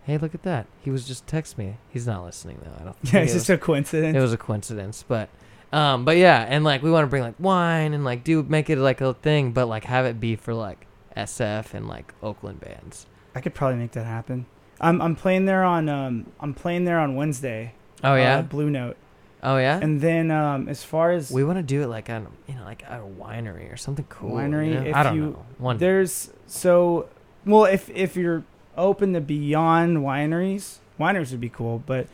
hey, 0.09 0.18
look 0.18 0.35
at 0.35 0.43
that! 0.43 0.66
He 0.82 0.90
was 0.90 1.06
just 1.06 1.26
text 1.28 1.56
me. 1.56 1.76
He's 1.90 2.06
not 2.06 2.24
listening 2.24 2.59
though. 2.64 2.72
I 2.80 2.85
don't. 2.85 2.97
Yeah, 3.02 3.20
it's 3.20 3.32
it 3.32 3.36
just 3.36 3.48
was- 3.48 3.51
a 3.51 3.59
coincidence. 3.59 4.16
It 4.16 4.20
was 4.20 4.32
a 4.32 4.39
coincidence, 4.39 5.05
but. 5.06 5.28
Um, 5.70 6.06
but 6.06 6.16
yeah, 6.16 6.47
and 6.48 6.64
like 6.64 6.82
we 6.82 6.90
want 6.90 7.05
to 7.05 7.09
bring 7.09 7.22
like 7.22 7.35
wine 7.39 7.93
and 7.93 8.02
like 8.02 8.24
do 8.24 8.43
make 8.43 8.70
it 8.70 8.78
like 8.78 9.02
a 9.02 9.12
thing, 9.12 9.52
but 9.52 9.66
like 9.66 9.85
have 9.85 10.06
it 10.06 10.18
be 10.18 10.35
for 10.35 10.55
like 10.55 10.86
SF 11.14 11.74
and 11.74 11.86
like 11.86 12.14
Oakland 12.22 12.60
bands. 12.60 13.06
I 13.35 13.40
could 13.43 13.55
probably 13.55 13.76
make 13.76 13.93
that 13.93 14.06
happen. 14.06 14.47
I'm 14.80 15.02
I'm 15.02 15.14
playing 15.14 15.44
there 15.44 15.64
on 15.64 15.89
um 15.90 16.32
I'm 16.40 16.55
playing 16.55 16.85
there 16.85 16.98
on 16.98 17.16
Wednesday. 17.16 17.74
Oh, 18.02 18.14
yeah? 18.14 18.39
uh, 18.39 18.43
Blue 18.43 18.70
Note. 18.70 18.97
Oh 19.43 19.59
yeah. 19.59 19.78
And 19.80 20.01
then 20.01 20.30
um 20.30 20.68
as 20.68 20.82
far 20.82 21.10
as 21.10 21.30
we 21.30 21.44
want 21.44 21.59
to 21.59 21.62
do 21.62 21.82
it 21.82 21.89
like 21.89 22.09
on 22.09 22.28
you 22.47 22.55
know 22.55 22.64
like 22.64 22.82
a 22.85 23.02
winery 23.20 23.72
or 23.72 23.76
something 23.76 24.06
cool. 24.09 24.32
winery, 24.32 24.68
you 24.68 24.74
know? 24.74 24.86
if 24.86 24.94
I 24.97 25.02
don't 25.02 25.16
you, 25.16 25.22
know. 25.22 25.47
One 25.59 25.78
there's 25.78 26.30
so 26.47 27.09
well 27.44 27.66
if 27.66 27.90
if 27.90 28.16
you're 28.16 28.44
open 28.79 29.13
the 29.13 29.21
beyond 29.21 29.99
wineries, 29.99 30.79
wineries 30.99 31.31
would 31.33 31.41
be 31.41 31.49
cool, 31.51 31.83
but 31.85 32.07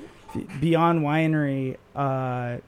beyond 0.61 1.03
winery, 1.03 1.77
uh, 1.95 2.59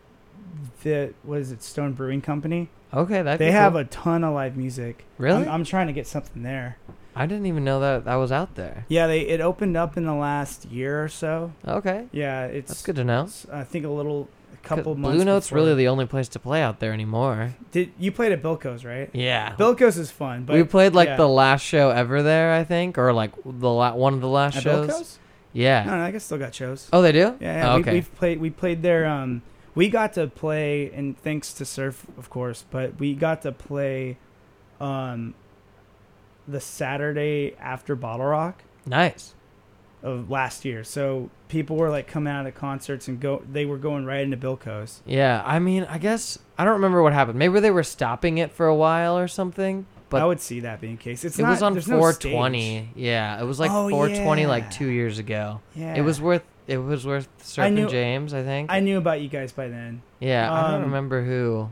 the 0.82 1.12
what 1.22 1.38
is 1.38 1.50
it 1.52 1.62
Stone 1.62 1.94
Brewing 1.94 2.20
Company? 2.20 2.68
Okay, 2.94 3.22
that'd 3.22 3.38
they 3.40 3.50
have 3.50 3.72
cool. 3.72 3.80
a 3.80 3.84
ton 3.84 4.22
of 4.22 4.34
live 4.34 4.56
music. 4.56 5.04
Really? 5.18 5.42
I'm, 5.42 5.50
I'm 5.50 5.64
trying 5.64 5.88
to 5.88 5.92
get 5.92 6.06
something 6.06 6.42
there. 6.42 6.78
I 7.14 7.26
didn't 7.26 7.46
even 7.46 7.64
know 7.64 7.80
that 7.80 8.04
that 8.04 8.16
was 8.16 8.30
out 8.30 8.54
there. 8.54 8.84
Yeah, 8.88 9.06
they 9.06 9.20
it 9.22 9.40
opened 9.40 9.76
up 9.76 9.96
in 9.96 10.04
the 10.04 10.14
last 10.14 10.66
year 10.66 11.02
or 11.02 11.08
so. 11.08 11.52
Okay. 11.66 12.06
Yeah, 12.12 12.44
it's 12.44 12.68
That's 12.68 12.82
good 12.82 12.96
to 12.96 13.04
know. 13.04 13.28
I 13.50 13.64
think 13.64 13.84
a 13.86 13.90
little 13.90 14.28
couple 14.56 14.94
months. 14.94 15.16
Blue 15.16 15.24
Note's 15.24 15.48
before. 15.48 15.58
really 15.58 15.74
the 15.74 15.88
only 15.88 16.06
place 16.06 16.28
to 16.28 16.38
play 16.38 16.62
out 16.62 16.80
there 16.80 16.92
anymore. 16.92 17.54
Did 17.72 17.92
you 17.98 18.12
played 18.12 18.32
at 18.32 18.42
Bilko's, 18.42 18.84
right? 18.84 19.10
Yeah. 19.12 19.54
Bilko's 19.56 19.98
is 19.98 20.10
fun, 20.10 20.44
but 20.44 20.56
we 20.56 20.64
played 20.64 20.94
like 20.94 21.08
yeah. 21.08 21.16
the 21.16 21.28
last 21.28 21.62
show 21.62 21.90
ever 21.90 22.22
there, 22.22 22.52
I 22.54 22.64
think, 22.64 22.98
or 22.98 23.12
like 23.12 23.32
the 23.44 23.70
la- 23.70 23.94
one 23.94 24.14
of 24.14 24.20
the 24.20 24.28
last 24.28 24.56
At 24.56 24.62
shows. 24.64 24.88
Bilko's? 24.88 25.18
Yeah. 25.52 25.84
No, 25.84 25.96
no, 25.96 26.04
I 26.04 26.10
guess 26.10 26.24
still 26.24 26.38
got 26.38 26.54
shows. 26.54 26.88
Oh, 26.92 27.00
they 27.02 27.12
do? 27.12 27.36
Yeah, 27.40 27.56
yeah 27.56 27.72
Oh, 27.72 27.76
we, 27.76 27.80
okay. 27.82 27.92
we've 27.92 28.14
played. 28.14 28.40
We 28.40 28.50
played 28.50 28.82
there. 28.82 29.06
Um, 29.06 29.42
we 29.74 29.88
got 29.88 30.12
to 30.14 30.26
play, 30.26 30.90
and 30.92 31.18
thanks 31.18 31.52
to 31.54 31.64
Surf, 31.64 32.06
of 32.18 32.30
course, 32.30 32.64
but 32.70 32.98
we 32.98 33.14
got 33.14 33.42
to 33.42 33.52
play, 33.52 34.16
um, 34.80 35.34
the 36.48 36.60
Saturday 36.60 37.54
after 37.58 37.94
Bottle 37.94 38.26
Rock. 38.26 38.62
Nice. 38.86 39.34
Of 40.06 40.30
last 40.30 40.64
year, 40.64 40.84
so 40.84 41.30
people 41.48 41.74
were 41.76 41.90
like 41.90 42.06
coming 42.06 42.32
out 42.32 42.46
of 42.46 42.54
concerts 42.54 43.08
and 43.08 43.18
go. 43.18 43.42
They 43.50 43.66
were 43.66 43.76
going 43.78 44.04
right 44.04 44.20
into 44.20 44.36
Bilko's. 44.36 45.02
Yeah, 45.04 45.42
I 45.44 45.58
mean, 45.58 45.82
I 45.90 45.98
guess 45.98 46.38
I 46.56 46.64
don't 46.64 46.74
remember 46.74 47.02
what 47.02 47.12
happened. 47.12 47.38
Maybe 47.40 47.58
they 47.58 47.72
were 47.72 47.82
stopping 47.82 48.38
it 48.38 48.52
for 48.52 48.66
a 48.66 48.74
while 48.74 49.18
or 49.18 49.26
something. 49.26 49.84
But 50.08 50.22
I 50.22 50.26
would 50.26 50.40
see 50.40 50.60
that 50.60 50.80
being 50.80 50.96
the 50.96 51.02
case. 51.02 51.24
It's 51.24 51.40
it 51.40 51.42
not, 51.42 51.50
was 51.50 51.62
on 51.62 51.72
there's 51.72 51.88
no 51.88 51.98
420. 51.98 52.90
yeah, 52.94 53.40
it 53.40 53.44
was 53.44 53.58
like 53.58 53.72
Oh, 53.72 53.88
420 53.90 54.46
like 54.46 54.70
two 54.70 54.86
years 54.86 55.18
ago. 55.18 55.60
Yeah. 55.74 55.96
It 55.96 56.02
was 56.02 56.20
worth. 56.20 56.44
It 56.68 56.78
was 56.78 57.04
worth 57.04 57.28
knew- 57.58 57.88
James, 57.88 58.32
I 58.32 58.44
think. 58.44 58.70
I 58.70 58.78
knew 58.78 58.98
about 58.98 59.20
you 59.20 59.28
guys 59.28 59.50
by 59.50 59.66
then. 59.68 60.02
yeah, 60.20 60.52
I 60.52 60.70
don't 60.70 60.76
Um, 60.76 60.82
remember 60.82 61.24
who. 61.24 61.70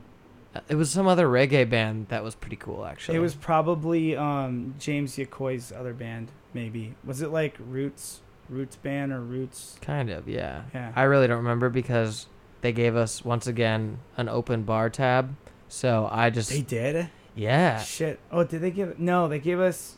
Uh, 0.57 0.61
It 0.69 0.75
was 0.75 0.91
some 0.91 1.07
other 1.07 1.29
reggae 1.29 1.69
band 1.71 2.09
that 2.09 2.25
was 2.25 2.35
pretty 2.35 2.57
cool, 2.57 2.85
actually. 2.85 3.17
It 3.17 3.21
was 3.21 3.37
probably 3.37 4.17
um, 4.17 4.75
James 4.81 5.17
Yakoy's 5.19 5.71
other 5.71 5.95
band. 5.95 6.33
Maybe 6.53 6.95
was 7.05 7.21
it 7.23 7.31
like 7.31 7.57
Roots, 7.59 8.21
Roots 8.49 8.77
band 8.77 9.13
or 9.13 9.21
Roots? 9.21 9.79
Kind 9.81 10.11
of, 10.11 10.29
yeah. 10.29 10.63
Yeah. 10.75 10.93
I 10.95 11.03
really 11.05 11.27
don't 11.27 11.39
remember 11.39 11.69
because 11.71 12.27
they 12.61 12.73
gave 12.73 12.97
us 12.97 13.25
once 13.25 13.47
again 13.47 13.99
an 14.17 14.29
open 14.29 14.63
bar 14.63 14.91
tab. 14.91 15.35
So 15.69 16.09
I 16.11 16.31
just 16.31 16.51
They 16.51 16.61
did. 16.63 17.09
Yeah. 17.35 17.81
Shit. 17.81 18.21
Oh, 18.31 18.45
did 18.45 18.61
they 18.61 18.71
give? 18.71 18.99
No, 18.99 19.29
they 19.29 19.39
gave 19.39 19.61
us. 19.61 19.97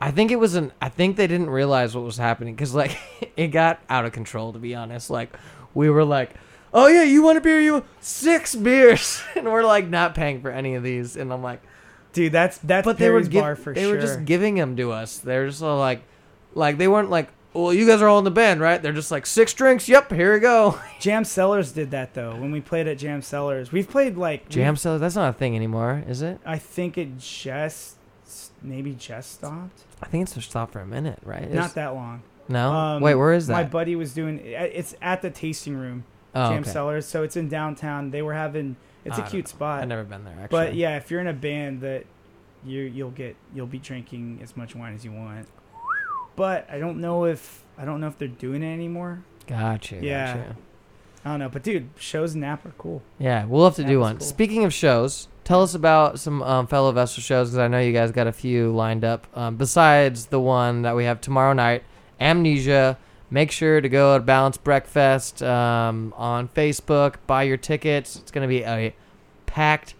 I 0.00 0.10
think 0.10 0.30
it 0.30 0.36
was 0.36 0.54
an. 0.54 0.72
I 0.80 0.88
think 0.88 1.16
they 1.16 1.26
didn't 1.26 1.50
realize 1.50 1.94
what 1.94 2.04
was 2.04 2.16
happening 2.16 2.54
because 2.54 2.74
like 2.74 2.96
it 3.36 3.48
got 3.48 3.80
out 3.90 4.04
of 4.04 4.12
control. 4.12 4.52
To 4.52 4.58
be 4.58 4.74
honest, 4.74 5.10
like 5.10 5.36
we 5.74 5.90
were 5.90 6.04
like, 6.04 6.30
"Oh 6.72 6.86
yeah, 6.86 7.02
you 7.02 7.22
want 7.22 7.36
a 7.36 7.40
beer? 7.40 7.60
You 7.60 7.84
six 8.00 8.54
beers?" 8.54 9.20
and 9.36 9.46
we're 9.46 9.64
like 9.64 9.88
not 9.88 10.14
paying 10.14 10.40
for 10.40 10.50
any 10.50 10.76
of 10.76 10.82
these. 10.84 11.16
And 11.16 11.32
I'm 11.32 11.42
like, 11.42 11.60
Dude, 12.12 12.32
that's 12.32 12.58
that's 12.58 12.84
but 12.84 12.96
they 12.98 13.10
were 13.10 13.16
Perry's 13.18 13.28
giv- 13.28 13.42
bar 13.42 13.56
for 13.56 13.74
they 13.74 13.82
sure. 13.82 13.96
were 13.96 14.00
just 14.00 14.24
giving 14.24 14.54
them 14.54 14.76
to 14.76 14.92
us. 14.92 15.18
They're 15.18 15.46
just 15.48 15.62
all 15.62 15.78
like, 15.78 16.02
like 16.54 16.78
they 16.78 16.88
weren't 16.88 17.10
like, 17.10 17.28
"Well, 17.52 17.72
you 17.72 17.86
guys 17.86 18.02
are 18.02 18.08
all 18.08 18.18
in 18.18 18.24
the 18.24 18.30
band, 18.30 18.60
right?" 18.60 18.80
They're 18.80 18.92
just 18.92 19.10
like 19.10 19.26
six 19.26 19.52
drinks. 19.54 19.88
Yep, 19.88 20.12
here 20.12 20.34
we 20.34 20.40
go. 20.40 20.78
Jam 21.00 21.24
Cellars 21.24 21.72
did 21.72 21.90
that 21.90 22.14
though. 22.14 22.32
When 22.36 22.52
we 22.52 22.60
played 22.60 22.86
at 22.88 22.98
Jam 22.98 23.22
Cellars, 23.22 23.72
we've 23.72 23.88
played 23.88 24.16
like 24.16 24.48
Jam 24.48 24.74
we've- 24.74 24.98
That's 24.98 25.16
not 25.16 25.30
a 25.30 25.32
thing 25.32 25.56
anymore, 25.56 26.02
is 26.06 26.22
it? 26.22 26.40
I 26.44 26.58
think 26.58 26.98
it 26.98 27.18
just 27.18 27.96
maybe 28.62 28.94
just 28.94 29.32
stopped. 29.32 29.84
I 30.02 30.06
think 30.06 30.22
it's 30.24 30.34
just 30.34 30.50
stopped 30.50 30.72
for 30.72 30.80
a 30.80 30.86
minute, 30.86 31.18
right? 31.24 31.42
It 31.42 31.54
Not 31.54 31.74
that 31.74 31.94
long. 31.94 32.22
No. 32.48 32.72
Um, 32.72 33.02
Wait, 33.02 33.14
where 33.14 33.32
is 33.32 33.48
My 33.48 33.64
buddy 33.64 33.94
was 33.96 34.14
doing. 34.14 34.40
It's 34.42 34.94
at 35.02 35.22
the 35.22 35.30
tasting 35.30 35.76
room. 35.76 36.04
Oh, 36.34 36.50
Jam 36.50 36.62
okay. 36.62 36.70
Cellars. 36.70 37.06
So 37.06 37.22
it's 37.22 37.36
in 37.36 37.48
downtown. 37.48 38.10
They 38.10 38.22
were 38.22 38.34
having. 38.34 38.76
It's 39.04 39.18
I 39.18 39.26
a 39.26 39.28
cute 39.28 39.46
know. 39.46 39.48
spot. 39.50 39.82
I've 39.82 39.88
never 39.88 40.04
been 40.04 40.24
there, 40.24 40.34
actually. 40.34 40.48
But 40.48 40.74
yeah, 40.74 40.96
if 40.96 41.10
you're 41.10 41.20
in 41.20 41.26
a 41.26 41.32
band 41.32 41.80
that 41.82 42.04
you 42.64 42.80
you'll 42.82 43.10
get 43.10 43.36
you'll 43.54 43.66
be 43.66 43.78
drinking 43.78 44.40
as 44.42 44.56
much 44.56 44.74
wine 44.74 44.94
as 44.94 45.04
you 45.04 45.12
want. 45.12 45.46
But 46.38 46.68
I 46.70 46.78
don't 46.78 47.00
know 47.00 47.24
if 47.24 47.64
I 47.76 47.84
don't 47.84 48.00
know 48.00 48.06
if 48.06 48.16
they're 48.16 48.28
doing 48.28 48.62
it 48.62 48.72
anymore. 48.72 49.22
Gotcha. 49.46 49.98
Yeah. 50.00 50.36
Gotcha. 50.36 50.56
I 51.24 51.30
don't 51.30 51.40
know, 51.40 51.48
but 51.48 51.62
dude, 51.64 51.90
shows 51.98 52.34
in 52.34 52.40
Napa 52.40 52.68
are 52.68 52.72
cool. 52.78 53.02
Yeah, 53.18 53.44
we'll 53.44 53.64
have 53.64 53.74
to 53.74 53.84
do 53.84 54.00
one. 54.00 54.18
cool. 54.18 54.26
Speaking 54.26 54.64
of 54.64 54.72
shows, 54.72 55.28
tell 55.44 55.62
us 55.62 55.74
about 55.74 56.20
some 56.20 56.42
um, 56.42 56.66
fellow 56.68 56.92
Vessel 56.92 57.22
shows 57.22 57.48
because 57.50 57.58
I 57.58 57.68
know 57.68 57.80
you 57.80 57.92
guys 57.92 58.12
got 58.12 58.28
a 58.28 58.32
few 58.32 58.70
lined 58.70 59.04
up. 59.04 59.26
Um, 59.34 59.56
besides 59.56 60.26
the 60.26 60.40
one 60.40 60.82
that 60.82 60.94
we 60.96 61.04
have 61.04 61.20
tomorrow 61.20 61.52
night, 61.52 61.82
Amnesia. 62.20 62.98
Make 63.30 63.50
sure 63.50 63.82
to 63.82 63.88
go 63.90 64.16
to 64.16 64.24
Balanced 64.24 64.64
Breakfast 64.64 65.42
um, 65.42 66.14
on 66.16 66.48
Facebook. 66.48 67.16
Buy 67.26 67.42
your 67.42 67.58
tickets. 67.58 68.16
It's 68.16 68.30
going 68.30 68.40
to 68.42 68.48
be 68.48 68.62
a 68.62 68.94
packed 69.44 69.94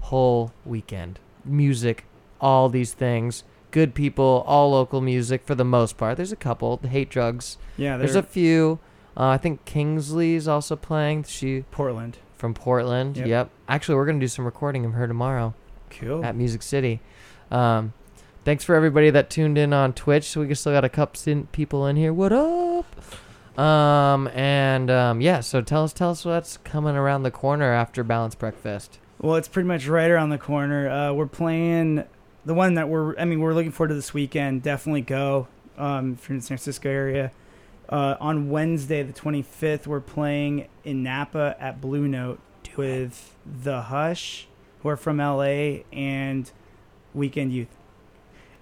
whole 0.00 0.52
weekend. 0.64 1.18
Music, 1.44 2.04
all 2.40 2.70
these 2.70 2.94
things. 2.94 3.44
Good 3.76 3.92
people, 3.92 4.42
all 4.46 4.70
local 4.70 5.02
music 5.02 5.44
for 5.44 5.54
the 5.54 5.62
most 5.62 5.98
part. 5.98 6.16
There's 6.16 6.32
a 6.32 6.36
couple. 6.36 6.78
The 6.78 6.88
Hate 6.88 7.10
Drugs. 7.10 7.58
Yeah, 7.76 7.98
there's 7.98 8.14
a 8.14 8.22
few. 8.22 8.78
Uh, 9.14 9.26
I 9.26 9.36
think 9.36 9.66
Kingsley's 9.66 10.48
also 10.48 10.76
playing. 10.76 11.24
She 11.24 11.62
Portland 11.70 12.16
from 12.38 12.54
Portland. 12.54 13.18
Yep. 13.18 13.26
Yep. 13.26 13.50
Actually, 13.68 13.96
we're 13.96 14.06
gonna 14.06 14.18
do 14.18 14.28
some 14.28 14.46
recording 14.46 14.86
of 14.86 14.94
her 14.94 15.06
tomorrow. 15.06 15.52
Cool. 15.90 16.24
At 16.24 16.34
Music 16.34 16.62
City. 16.62 17.02
Um, 17.50 17.92
thanks 18.46 18.64
for 18.64 18.74
everybody 18.74 19.10
that 19.10 19.28
tuned 19.28 19.58
in 19.58 19.74
on 19.74 19.92
Twitch. 19.92 20.24
So 20.24 20.40
we 20.40 20.54
still 20.54 20.72
got 20.72 20.86
a 20.86 20.88
couple 20.88 21.44
people 21.52 21.86
in 21.86 21.96
here. 21.96 22.14
What 22.14 22.32
up? 22.32 22.86
Um, 23.58 24.28
and 24.28 24.90
um, 24.90 25.20
yeah. 25.20 25.40
So 25.40 25.60
tell 25.60 25.84
us, 25.84 25.92
tell 25.92 26.12
us 26.12 26.24
what's 26.24 26.56
coming 26.56 26.96
around 26.96 27.24
the 27.24 27.30
corner 27.30 27.74
after 27.74 28.02
Balanced 28.02 28.38
Breakfast. 28.38 29.00
Well, 29.20 29.36
it's 29.36 29.48
pretty 29.48 29.66
much 29.66 29.86
right 29.86 30.10
around 30.10 30.30
the 30.30 30.38
corner. 30.38 30.88
Uh, 30.88 31.12
we're 31.12 31.26
playing 31.26 32.04
the 32.46 32.54
one 32.54 32.74
that 32.74 32.88
we're. 32.88 33.18
I 33.18 33.26
mean, 33.26 33.40
we're 33.40 33.52
looking 33.52 33.72
forward 33.72 33.88
to 33.88 33.94
this 33.94 34.14
weekend. 34.14 34.62
Definitely 34.62 35.02
go 35.02 35.48
um, 35.76 36.14
if 36.14 36.28
you're 36.28 36.34
in 36.34 36.40
the 36.40 36.46
San 36.46 36.56
Francisco 36.56 36.88
area. 36.88 37.32
Uh, 37.88 38.16
on 38.18 38.48
Wednesday, 38.50 39.02
the 39.02 39.12
25th, 39.12 39.86
we're 39.86 40.00
playing 40.00 40.66
in 40.84 41.02
Napa 41.02 41.56
at 41.60 41.80
Blue 41.80 42.08
Note 42.08 42.40
with 42.76 43.34
the 43.44 43.82
Hush, 43.82 44.48
who 44.82 44.88
are 44.88 44.96
from 44.96 45.18
LA, 45.18 45.82
and 45.92 46.50
Weekend 47.14 47.52
Youth. 47.52 47.68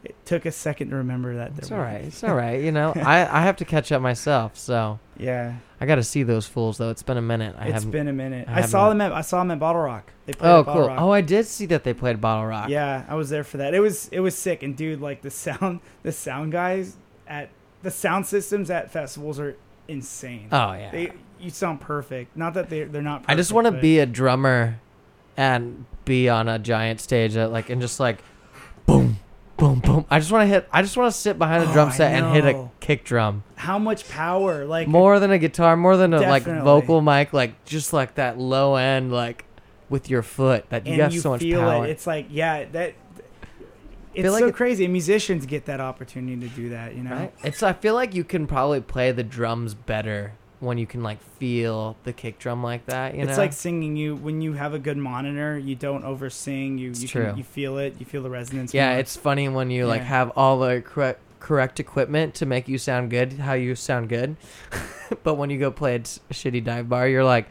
It 0.04 0.14
took 0.26 0.44
a 0.44 0.52
second 0.52 0.90
to 0.90 0.96
remember 0.96 1.36
that. 1.36 1.52
It's 1.56 1.72
all 1.72 1.78
right. 1.78 2.02
It's 2.04 2.22
all 2.22 2.34
right. 2.34 2.60
You 2.60 2.72
know, 2.72 2.92
I 2.96 3.20
I 3.26 3.42
have 3.42 3.56
to 3.56 3.64
catch 3.64 3.90
up 3.92 4.02
myself. 4.02 4.56
So 4.56 4.98
Yeah. 5.16 5.56
I 5.80 5.86
got 5.86 5.96
to 5.96 6.02
see 6.02 6.22
those 6.22 6.46
fools 6.46 6.78
though. 6.78 6.90
It's 6.90 7.02
been 7.02 7.16
a 7.16 7.22
minute. 7.22 7.54
I 7.58 7.68
It's 7.68 7.84
been 7.84 8.08
a 8.08 8.12
minute. 8.12 8.46
I, 8.48 8.54
haven't- 8.54 8.70
saw 8.70 8.88
them 8.88 9.00
at 9.00 9.12
I 9.12 9.20
saw 9.22 9.38
them 9.38 9.50
at 9.50 9.58
Bottle 9.58 9.82
Rock. 9.82 10.12
They 10.26 10.32
played 10.32 10.50
Oh, 10.50 10.64
cool. 10.64 10.88
Rock. 10.88 11.00
Oh, 11.00 11.10
I 11.10 11.20
did 11.20 11.46
see 11.46 11.66
that 11.66 11.84
they 11.84 11.94
played 11.94 12.20
Bottle 12.20 12.46
Rock. 12.46 12.68
Yeah, 12.68 13.04
I 13.08 13.14
was 13.14 13.30
there 13.30 13.44
for 13.44 13.56
that. 13.58 13.74
It 13.74 13.80
was 13.80 14.08
it 14.08 14.20
was 14.20 14.34
sick, 14.36 14.62
and 14.62 14.76
dude, 14.76 15.00
like 15.00 15.22
the 15.22 15.30
sound, 15.30 15.80
the 16.02 16.12
sound 16.12 16.52
guys 16.52 16.96
at 17.26 17.48
the 17.82 17.90
sound 17.90 18.26
systems 18.26 18.70
at 18.70 18.90
festivals 18.90 19.38
are 19.40 19.56
insane. 19.88 20.48
Oh, 20.52 20.72
yeah. 20.72 20.90
they 20.90 21.12
you 21.40 21.50
sound 21.50 21.80
perfect. 21.80 22.36
Not 22.36 22.54
that 22.54 22.68
they 22.70 22.84
they're 22.84 23.02
not. 23.02 23.22
Perfect, 23.22 23.30
I 23.30 23.34
just 23.36 23.52
want 23.52 23.66
to 23.66 23.72
be 23.72 23.98
a 23.98 24.06
drummer 24.06 24.80
and 25.36 25.84
be 26.04 26.28
on 26.28 26.48
a 26.48 26.58
giant 26.58 27.00
stage 27.00 27.34
that 27.34 27.50
like 27.52 27.68
and 27.70 27.80
just 27.80 28.00
like 28.00 28.18
boom, 28.86 29.18
boom, 29.56 29.80
boom. 29.80 30.04
I 30.10 30.18
just 30.18 30.30
want 30.32 30.42
to 30.42 30.46
hit. 30.46 30.68
I 30.72 30.82
just 30.82 30.96
want 30.96 31.12
to 31.12 31.18
sit 31.18 31.38
behind 31.38 31.64
a 31.64 31.68
Oh, 31.70 31.72
drum 31.72 31.88
I 31.88 31.92
set 31.92 32.12
and 32.14 32.34
hit 32.34 32.44
a 32.44 32.52
know. 32.52 32.70
kick 32.80 33.04
drum. 33.04 33.44
How 33.56 33.78
much 33.78 34.08
power? 34.08 34.64
Like 34.64 34.88
More 34.88 35.18
than 35.20 35.30
a 35.30 35.38
guitar, 35.38 35.76
more 35.76 35.96
than 35.96 36.12
a 36.14 36.20
like 36.20 36.44
Definitely. 36.44 36.64
vocal 36.64 37.00
mic, 37.00 37.32
like 37.32 37.64
just 37.64 37.92
like 37.92 38.14
that 38.16 38.38
low 38.38 38.76
end, 38.76 39.12
like 39.12 39.44
with 39.88 40.10
your 40.10 40.22
foot. 40.22 40.68
That 40.70 40.86
you 40.86 40.92
and 40.94 40.98
got 40.98 41.12
you 41.12 41.20
so 41.20 41.30
much 41.30 41.40
feel 41.40 41.60
power. 41.60 41.86
it. 41.86 41.90
It's 41.90 42.06
like 42.06 42.26
yeah, 42.30 42.64
that. 42.72 42.94
It's 44.14 44.30
like 44.30 44.40
so 44.40 44.46
it- 44.48 44.54
crazy. 44.54 44.86
Musicians 44.86 45.44
get 45.46 45.64
that 45.66 45.80
opportunity 45.80 46.48
to 46.48 46.54
do 46.54 46.68
that. 46.70 46.94
You 46.94 47.02
know. 47.02 47.10
Right? 47.16 47.34
It's. 47.42 47.62
I 47.62 47.72
feel 47.72 47.94
like 47.94 48.14
you 48.14 48.22
can 48.24 48.46
probably 48.46 48.80
play 48.80 49.10
the 49.12 49.24
drums 49.24 49.74
better 49.74 50.32
when 50.64 50.78
you 50.78 50.86
can 50.86 51.02
like 51.02 51.20
feel 51.38 51.96
the 52.04 52.12
kick 52.12 52.38
drum 52.38 52.62
like 52.62 52.86
that. 52.86 53.14
You 53.14 53.22
it's 53.22 53.32
know, 53.32 53.36
like 53.36 53.52
singing. 53.52 53.96
You 53.96 54.16
when 54.16 54.40
you 54.40 54.54
have 54.54 54.74
a 54.74 54.78
good 54.78 54.96
monitor, 54.96 55.58
you 55.58 55.74
don't 55.76 56.04
over 56.04 56.30
sing. 56.30 56.78
You 56.78 56.90
It's 56.90 57.02
you, 57.02 57.08
true. 57.08 57.26
Can, 57.26 57.36
you 57.36 57.44
feel 57.44 57.78
it. 57.78 57.96
You 57.98 58.06
feel 58.06 58.22
the 58.22 58.30
resonance. 58.30 58.72
yeah, 58.74 58.90
more. 58.90 58.98
it's 58.98 59.16
funny 59.16 59.48
when 59.48 59.70
you 59.70 59.86
like 59.86 60.02
have 60.02 60.30
all 60.36 60.58
the 60.58 60.80
correct 60.80 61.20
correct 61.40 61.78
equipment 61.78 62.34
to 62.36 62.46
make 62.46 62.68
you 62.68 62.78
sound 62.78 63.10
good, 63.10 63.34
how 63.34 63.52
you 63.52 63.74
sound 63.74 64.08
good. 64.08 64.34
but 65.22 65.34
when 65.34 65.50
you 65.50 65.58
go 65.58 65.70
play 65.70 65.96
a 65.96 66.00
shitty 66.00 66.64
dive 66.64 66.88
bar, 66.88 67.06
you're 67.06 67.22
like, 67.24 67.46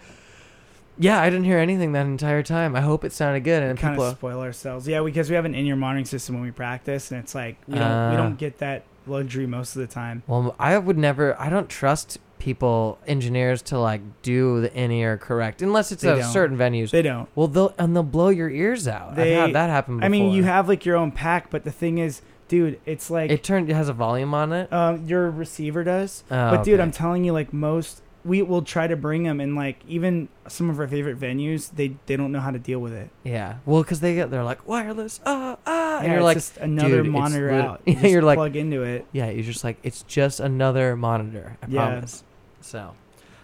yeah, 0.98 1.22
I 1.22 1.30
didn't 1.30 1.46
hear 1.46 1.60
anything 1.60 1.92
that 1.94 2.06
entire 2.08 2.42
time. 2.44 2.76
I 2.76 2.82
hope 2.82 3.04
it 3.04 3.12
sounded 3.14 3.44
good. 3.44 3.62
And 3.64 3.78
kind 3.78 3.94
people, 3.94 4.06
of 4.06 4.18
spoil 4.18 4.40
ourselves. 4.42 4.88
Yeah, 4.88 5.02
because 5.04 5.30
we 5.30 5.36
have 5.36 5.46
an 5.46 5.54
in-ear 5.56 5.76
monitoring 5.76 6.06
system 6.06 6.36
when 6.36 6.44
we 6.44 6.52
practice, 6.52 7.12
and 7.12 7.20
it's 7.20 7.36
like 7.36 7.58
we 7.68 7.76
don't 7.76 7.84
we 8.10 8.16
Ah. 8.16 8.18
don't 8.18 8.38
get 8.38 8.58
that 8.60 8.84
luxury 9.06 9.46
most 9.46 9.76
of 9.76 9.82
the 9.82 9.88
time. 9.88 10.24
well, 10.28 10.56
I 10.60 10.78
would 10.78 10.98
never. 10.98 11.40
I 11.40 11.50
don't 11.50 11.70
trust 11.70 12.18
people, 12.44 13.00
engineers, 13.08 13.62
to 13.62 13.80
like 13.80 14.02
do 14.22 14.60
the 14.62 14.74
in 14.74 14.92
ear 14.92 15.18
correct 15.18 15.62
unless 15.62 15.92
it's 15.94 16.04
at 16.04 16.22
certain 16.32 16.58
venues. 16.58 16.92
They 16.92 17.02
don't. 17.02 17.30
Well, 17.36 17.48
they'll 17.48 17.74
and 17.78 17.96
they'll 17.96 18.04
blow 18.04 18.30
your 18.30 18.50
ears 18.50 18.88
out. 18.88 19.16
They, 19.16 19.36
I've 19.38 19.48
had 19.48 19.56
that 19.56 19.70
happen. 19.70 19.98
Before. 19.98 20.06
I 20.06 20.10
mean, 20.10 20.32
you 20.34 20.44
have 20.44 20.68
like 20.68 20.86
your 20.86 20.98
own 20.98 21.12
pack, 21.12 21.50
but 21.50 21.64
the 21.64 21.72
thing 21.72 22.00
is, 22.00 22.22
dude, 22.50 22.80
it's 22.86 23.10
like 23.10 23.32
it 23.32 23.44
turned. 23.44 23.70
It 23.70 23.76
has 23.76 23.88
a 23.88 23.94
volume 23.94 24.34
on 24.34 24.52
it. 24.52 24.72
um, 24.74 25.06
your 25.06 25.30
receiver 25.32 25.84
does. 25.86 26.24
Oh, 26.30 26.52
but 26.52 26.64
dude, 26.64 26.76
okay. 26.76 26.84
I'm 26.84 26.92
telling 26.92 27.24
you, 27.24 27.32
like 27.32 27.54
most 27.54 28.02
we 28.26 28.42
will 28.42 28.62
try 28.62 28.88
to 28.88 28.96
bring 28.96 29.24
them, 29.24 29.40
and 29.40 29.56
like 29.56 29.78
even 29.88 30.28
some 30.48 30.70
of 30.70 30.80
our 30.80 30.88
favorite 30.88 31.18
venues, 31.20 31.72
they 31.72 31.96
they 32.08 32.16
don't 32.18 32.32
know 32.34 32.40
how 32.42 32.52
to 32.52 32.60
deal 32.60 32.80
with 32.80 32.94
it. 32.94 33.10
Yeah. 33.24 33.56
Well, 33.66 33.84
because 33.84 34.02
they 34.02 34.16
get 34.16 34.32
they're 34.32 34.44
like 34.44 34.68
wireless. 34.68 35.20
Ah 35.26 35.58
ah, 35.66 35.98
and 36.00 36.06
Yeah, 36.08 36.12
you're 36.12 36.20
it's 36.20 36.24
like 36.26 36.38
just 36.38 36.58
another 36.58 37.04
"Dude, 37.04 37.12
monitor 37.12 37.52
out. 37.52 37.82
You 37.86 37.94
Yeah, 37.96 38.08
you're 38.08 38.22
like 38.22 38.38
plug 38.38 38.56
into 38.58 38.84
it. 38.84 39.06
Yeah, 39.14 39.30
you're 39.30 39.44
just 39.44 39.64
like 39.64 39.78
it's 39.84 40.04
just 40.04 40.40
another 40.42 40.96
monitor. 40.98 41.58
I 41.62 41.66
Yeah. 41.70 41.88
promise. 41.90 42.24
So, 42.64 42.94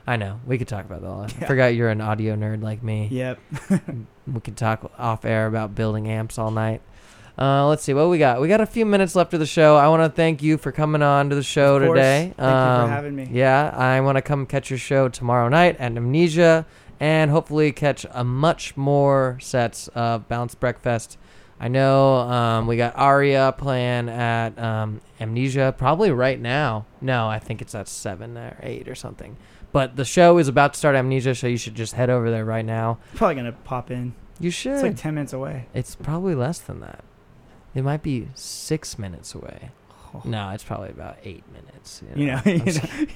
I 0.07 0.15
know 0.15 0.39
we 0.45 0.57
could 0.57 0.67
talk 0.67 0.85
about 0.85 1.01
that. 1.01 1.07
all. 1.07 1.21
I 1.21 1.27
Yeah. 1.41 1.47
forgot 1.47 1.75
you're 1.75 1.89
an 1.89 2.01
audio 2.01 2.35
nerd 2.35 2.61
like 2.63 2.81
me. 2.81 3.07
Yep. 3.11 3.39
we 4.27 4.39
could 4.41 4.57
talk 4.57 4.91
off 4.97 5.25
air 5.25 5.45
about 5.47 5.75
building 5.75 6.07
amps 6.07 6.37
all 6.37 6.51
night. 6.51 6.81
Uh, 7.37 7.67
let's 7.67 7.83
see 7.83 7.93
what 7.93 8.09
we 8.09 8.17
got. 8.17 8.41
We 8.41 8.47
got 8.49 8.59
a 8.59 8.65
few 8.65 8.85
minutes 8.85 9.15
left 9.15 9.33
of 9.33 9.39
the 9.39 9.45
show. 9.45 9.77
I 9.77 9.87
want 9.87 10.03
to 10.03 10.09
thank 10.09 10.43
you 10.43 10.57
for 10.57 10.71
coming 10.73 11.01
on 11.01 11.29
to 11.29 11.35
the 11.35 11.43
show 11.43 11.77
Of 11.77 11.83
course. 11.83 11.97
today. 11.97 12.21
Thank 12.23 12.37
you 12.37 12.43
for 12.43 12.49
Um, 12.83 12.89
having 12.89 13.15
me. 13.15 13.29
Yeah, 13.31 13.69
I 13.73 14.01
want 14.01 14.17
to 14.17 14.21
come 14.21 14.45
catch 14.45 14.69
your 14.69 14.79
show 14.79 15.07
tomorrow 15.07 15.47
night 15.47 15.77
at 15.79 15.95
Amnesia, 15.95 16.65
and 16.99 17.31
hopefully 17.31 17.71
catch 17.71 18.05
a 18.11 18.25
much 18.25 18.75
more 18.75 19.37
sets 19.39 19.87
of 19.89 20.27
Balanced 20.27 20.59
Breakfast. 20.59 21.17
I 21.59 21.67
know 21.67 22.19
um, 22.19 22.67
we 22.67 22.77
got 22.77 22.95
Aria 22.95 23.53
playing 23.57 24.07
at 24.07 24.57
um, 24.57 25.01
Amnesia 25.19 25.75
probably 25.77 26.09
right 26.11 26.39
now. 26.39 26.85
No, 27.01 27.27
I 27.27 27.39
think 27.39 27.61
it's 27.61 27.75
at 27.75 27.87
seven 27.87 28.37
or 28.37 28.57
eight 28.61 28.87
or 28.87 28.95
something. 28.95 29.35
But 29.71 29.97
the 29.97 30.05
show 30.05 30.37
is 30.37 30.47
about 30.47 30.73
to 30.73 30.79
start 30.79 30.95
Amnesia, 30.95 31.35
so 31.35 31.47
you 31.47 31.57
should 31.57 31.75
just 31.75 31.93
head 31.93 32.09
over 32.09 32.31
there 32.31 32.45
right 32.45 32.65
now. 32.65 32.99
Probably 33.15 33.35
gonna 33.35 33.51
pop 33.51 33.91
in. 33.91 34.13
You 34.39 34.51
should. 34.51 34.73
It's 34.73 34.83
like 34.83 34.95
ten 34.95 35.15
minutes 35.15 35.33
away. 35.33 35.67
It's 35.73 35.95
probably 35.95 36.33
less 36.33 36.59
than 36.59 36.79
that. 36.79 37.03
It 37.75 37.83
might 37.83 38.01
be 38.01 38.29
six 38.33 38.97
minutes 38.97 39.35
away. 39.35 39.71
No, 40.25 40.49
it's 40.49 40.63
probably 40.63 40.89
about 40.89 41.17
eight 41.23 41.43
minutes. 41.51 42.01
You 42.15 42.25
know, 42.27 42.41
you, 42.45 42.57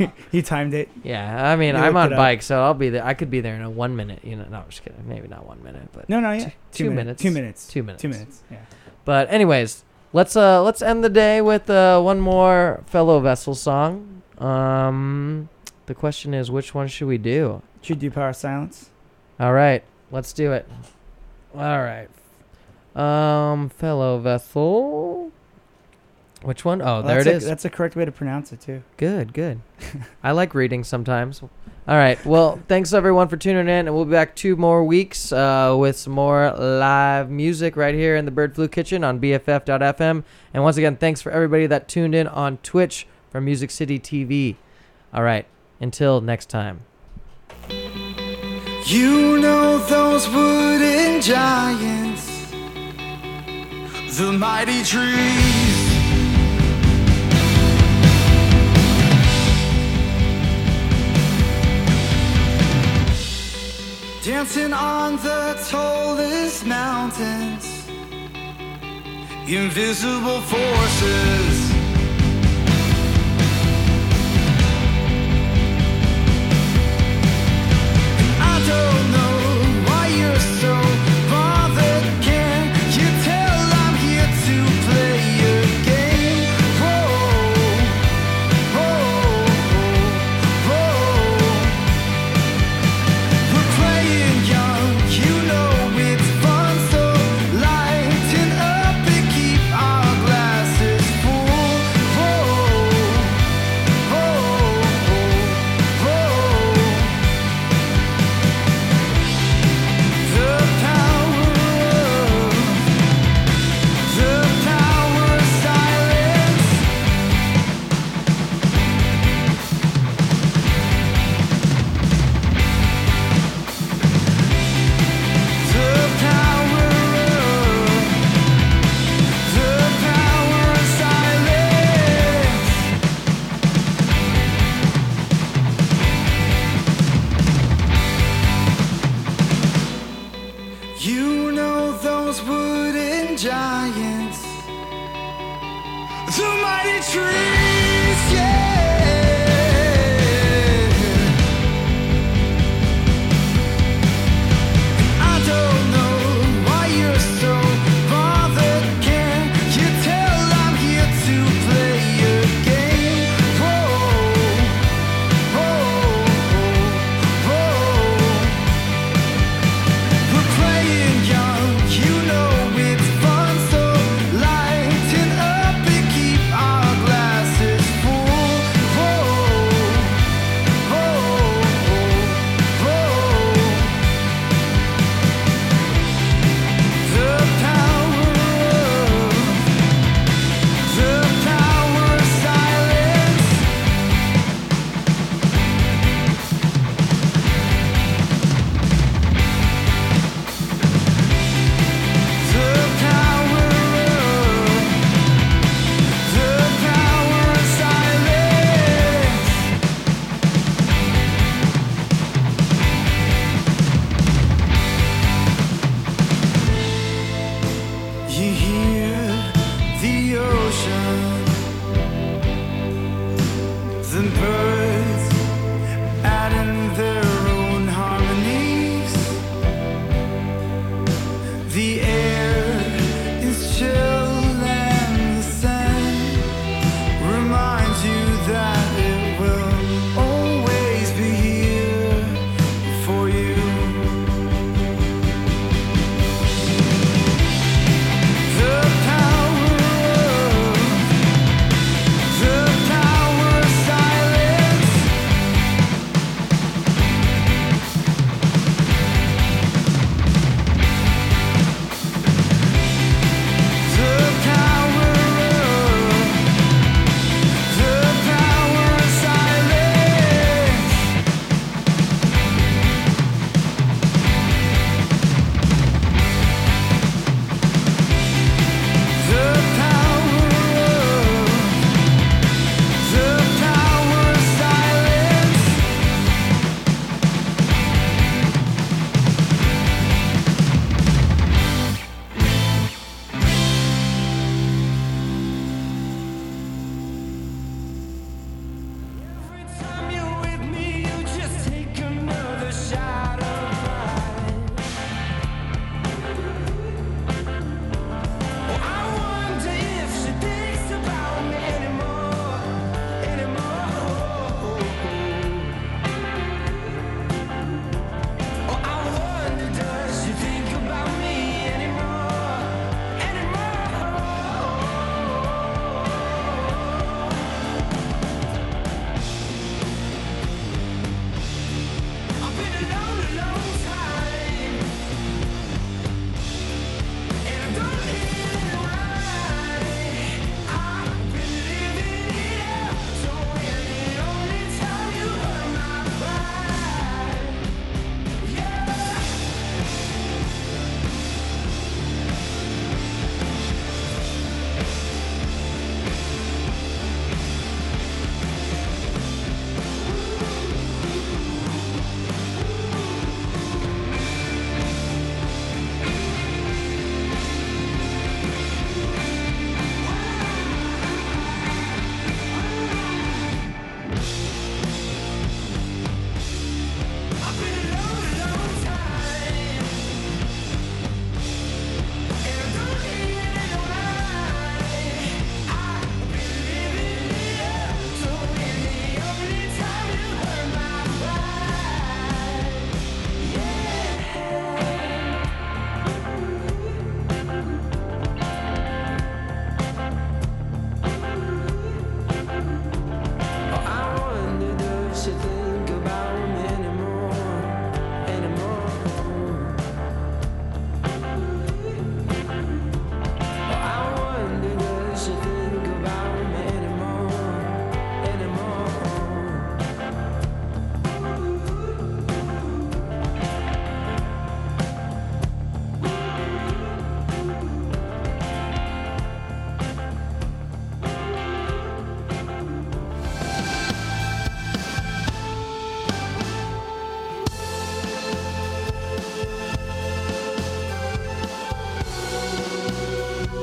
know, 0.05 0.11
you 0.31 0.41
timed 0.43 0.73
it. 0.73 0.89
yeah, 1.03 1.51
I 1.51 1.55
mean, 1.55 1.75
I'm 1.75 1.95
on 1.97 2.07
it 2.11 2.13
up. 2.13 2.17
bike, 2.17 2.41
so 2.41 2.61
I'll 2.61 2.73
be 2.73 2.89
there. 2.89 3.03
I 3.05 3.13
could 3.13 3.29
be 3.29 3.41
there 3.41 3.55
in 3.55 3.61
a 3.61 3.69
one 3.69 3.95
minute. 3.95 4.19
You 4.23 4.35
know, 4.35 4.45
no, 4.49 4.57
I'm 4.59 4.69
just 4.69 4.83
kidding. 4.83 5.07
Maybe 5.07 5.27
not 5.27 5.45
one 5.45 5.61
minute, 5.63 5.89
but 5.91 6.07
No, 6.09 6.19
no, 6.19 6.31
yeah. 6.31 6.45
two, 6.45 6.49
Two 6.49 6.53
two 6.71 6.89
minute- 6.89 6.95
minutes. 7.05 7.21
two 7.23 7.31
minutes. 7.31 7.67
Two 7.67 7.83
minutes. 7.83 8.01
Two 8.01 8.07
minutes, 8.09 8.43
yeah. 8.51 8.57
But 9.05 9.29
anyways, 9.31 9.83
let's 10.13 10.35
uh 10.35 10.61
let's 10.63 10.81
end 10.81 11.03
the 11.03 11.09
day 11.09 11.41
with 11.41 11.69
uh 11.69 11.99
one 12.01 12.19
more 12.19 12.83
fellow 12.87 13.19
vessel 13.19 13.55
song. 13.55 14.21
Um, 14.37 15.49
the 15.85 15.93
question 15.95 16.33
is, 16.33 16.49
which 16.51 16.73
one 16.73 16.87
should 16.87 17.07
we 17.07 17.17
do? 17.17 17.61
Should 17.81 17.99
do 17.99 18.09
Power 18.11 18.33
Silence. 18.33 18.89
All 19.39 19.53
right, 19.53 19.83
let's 20.11 20.31
do 20.33 20.51
it. 20.53 20.67
All 21.55 21.81
right. 21.81 22.07
Um, 22.95 23.69
fellow 23.69 24.19
vessel. 24.19 25.22
Which 26.43 26.63
one? 26.65 26.81
Oh, 26.81 26.85
Well, 26.85 27.03
there 27.03 27.19
it 27.19 27.23
that's 27.25 27.43
is. 27.43 27.45
That's 27.49 27.63
the 27.63 27.69
correct 27.69 27.95
way 27.95 28.05
to 28.05 28.11
pronounce 28.11 28.51
it 28.51 28.61
too. 28.61 28.83
Good, 28.97 29.33
good. 29.33 29.61
I 30.23 30.31
like 30.31 30.53
reading 30.53 30.83
sometimes. 30.83 31.41
All 31.41 31.49
right. 31.97 32.23
Well, 32.25 32.59
thanks 32.67 32.93
everyone 32.93 33.27
for 33.27 33.35
tuning 33.35 33.63
in, 33.67 33.87
and 33.87 33.93
we'll 33.93 34.05
be 34.05 34.11
back 34.11 34.35
two 34.35 34.55
more 34.55 34.83
weeks 34.85 35.31
uh, 35.33 35.75
with 35.77 35.97
some 35.97 36.13
more 36.13 36.51
live 36.53 37.29
music 37.29 37.75
right 37.75 37.93
here 37.95 38.15
in 38.15 38.23
the 38.25 38.31
Bird 38.31 38.55
Flu 38.55 38.67
Kitchen 38.69 39.03
on 39.03 39.19
BFF.fm. 39.19 40.23
And 40.53 40.63
once 40.63 40.77
again, 40.77 40.95
thanks 40.95 41.21
for 41.21 41.31
everybody 41.31 41.65
that 41.67 41.87
tuned 41.89 42.15
in 42.15 42.27
on 42.27 42.57
Twitch 42.59 43.05
from 43.31 43.43
Music 43.45 43.69
City 43.71 43.99
TV. 43.99 44.55
All 45.13 45.23
right. 45.23 45.45
Until 45.81 46.21
next 46.21 46.47
time. 46.49 46.81
You 48.85 49.39
know 49.39 49.77
those 49.87 50.27
wooden 50.29 51.21
giants, 51.21 52.51
the 54.17 54.31
mighty 54.37 54.83
trees. 54.83 55.72
Dancing 64.23 64.71
on 64.71 65.17
the 65.17 65.61
tallest 65.69 66.65
mountains, 66.65 67.85
invisible 69.45 70.39
forces. 70.39 71.62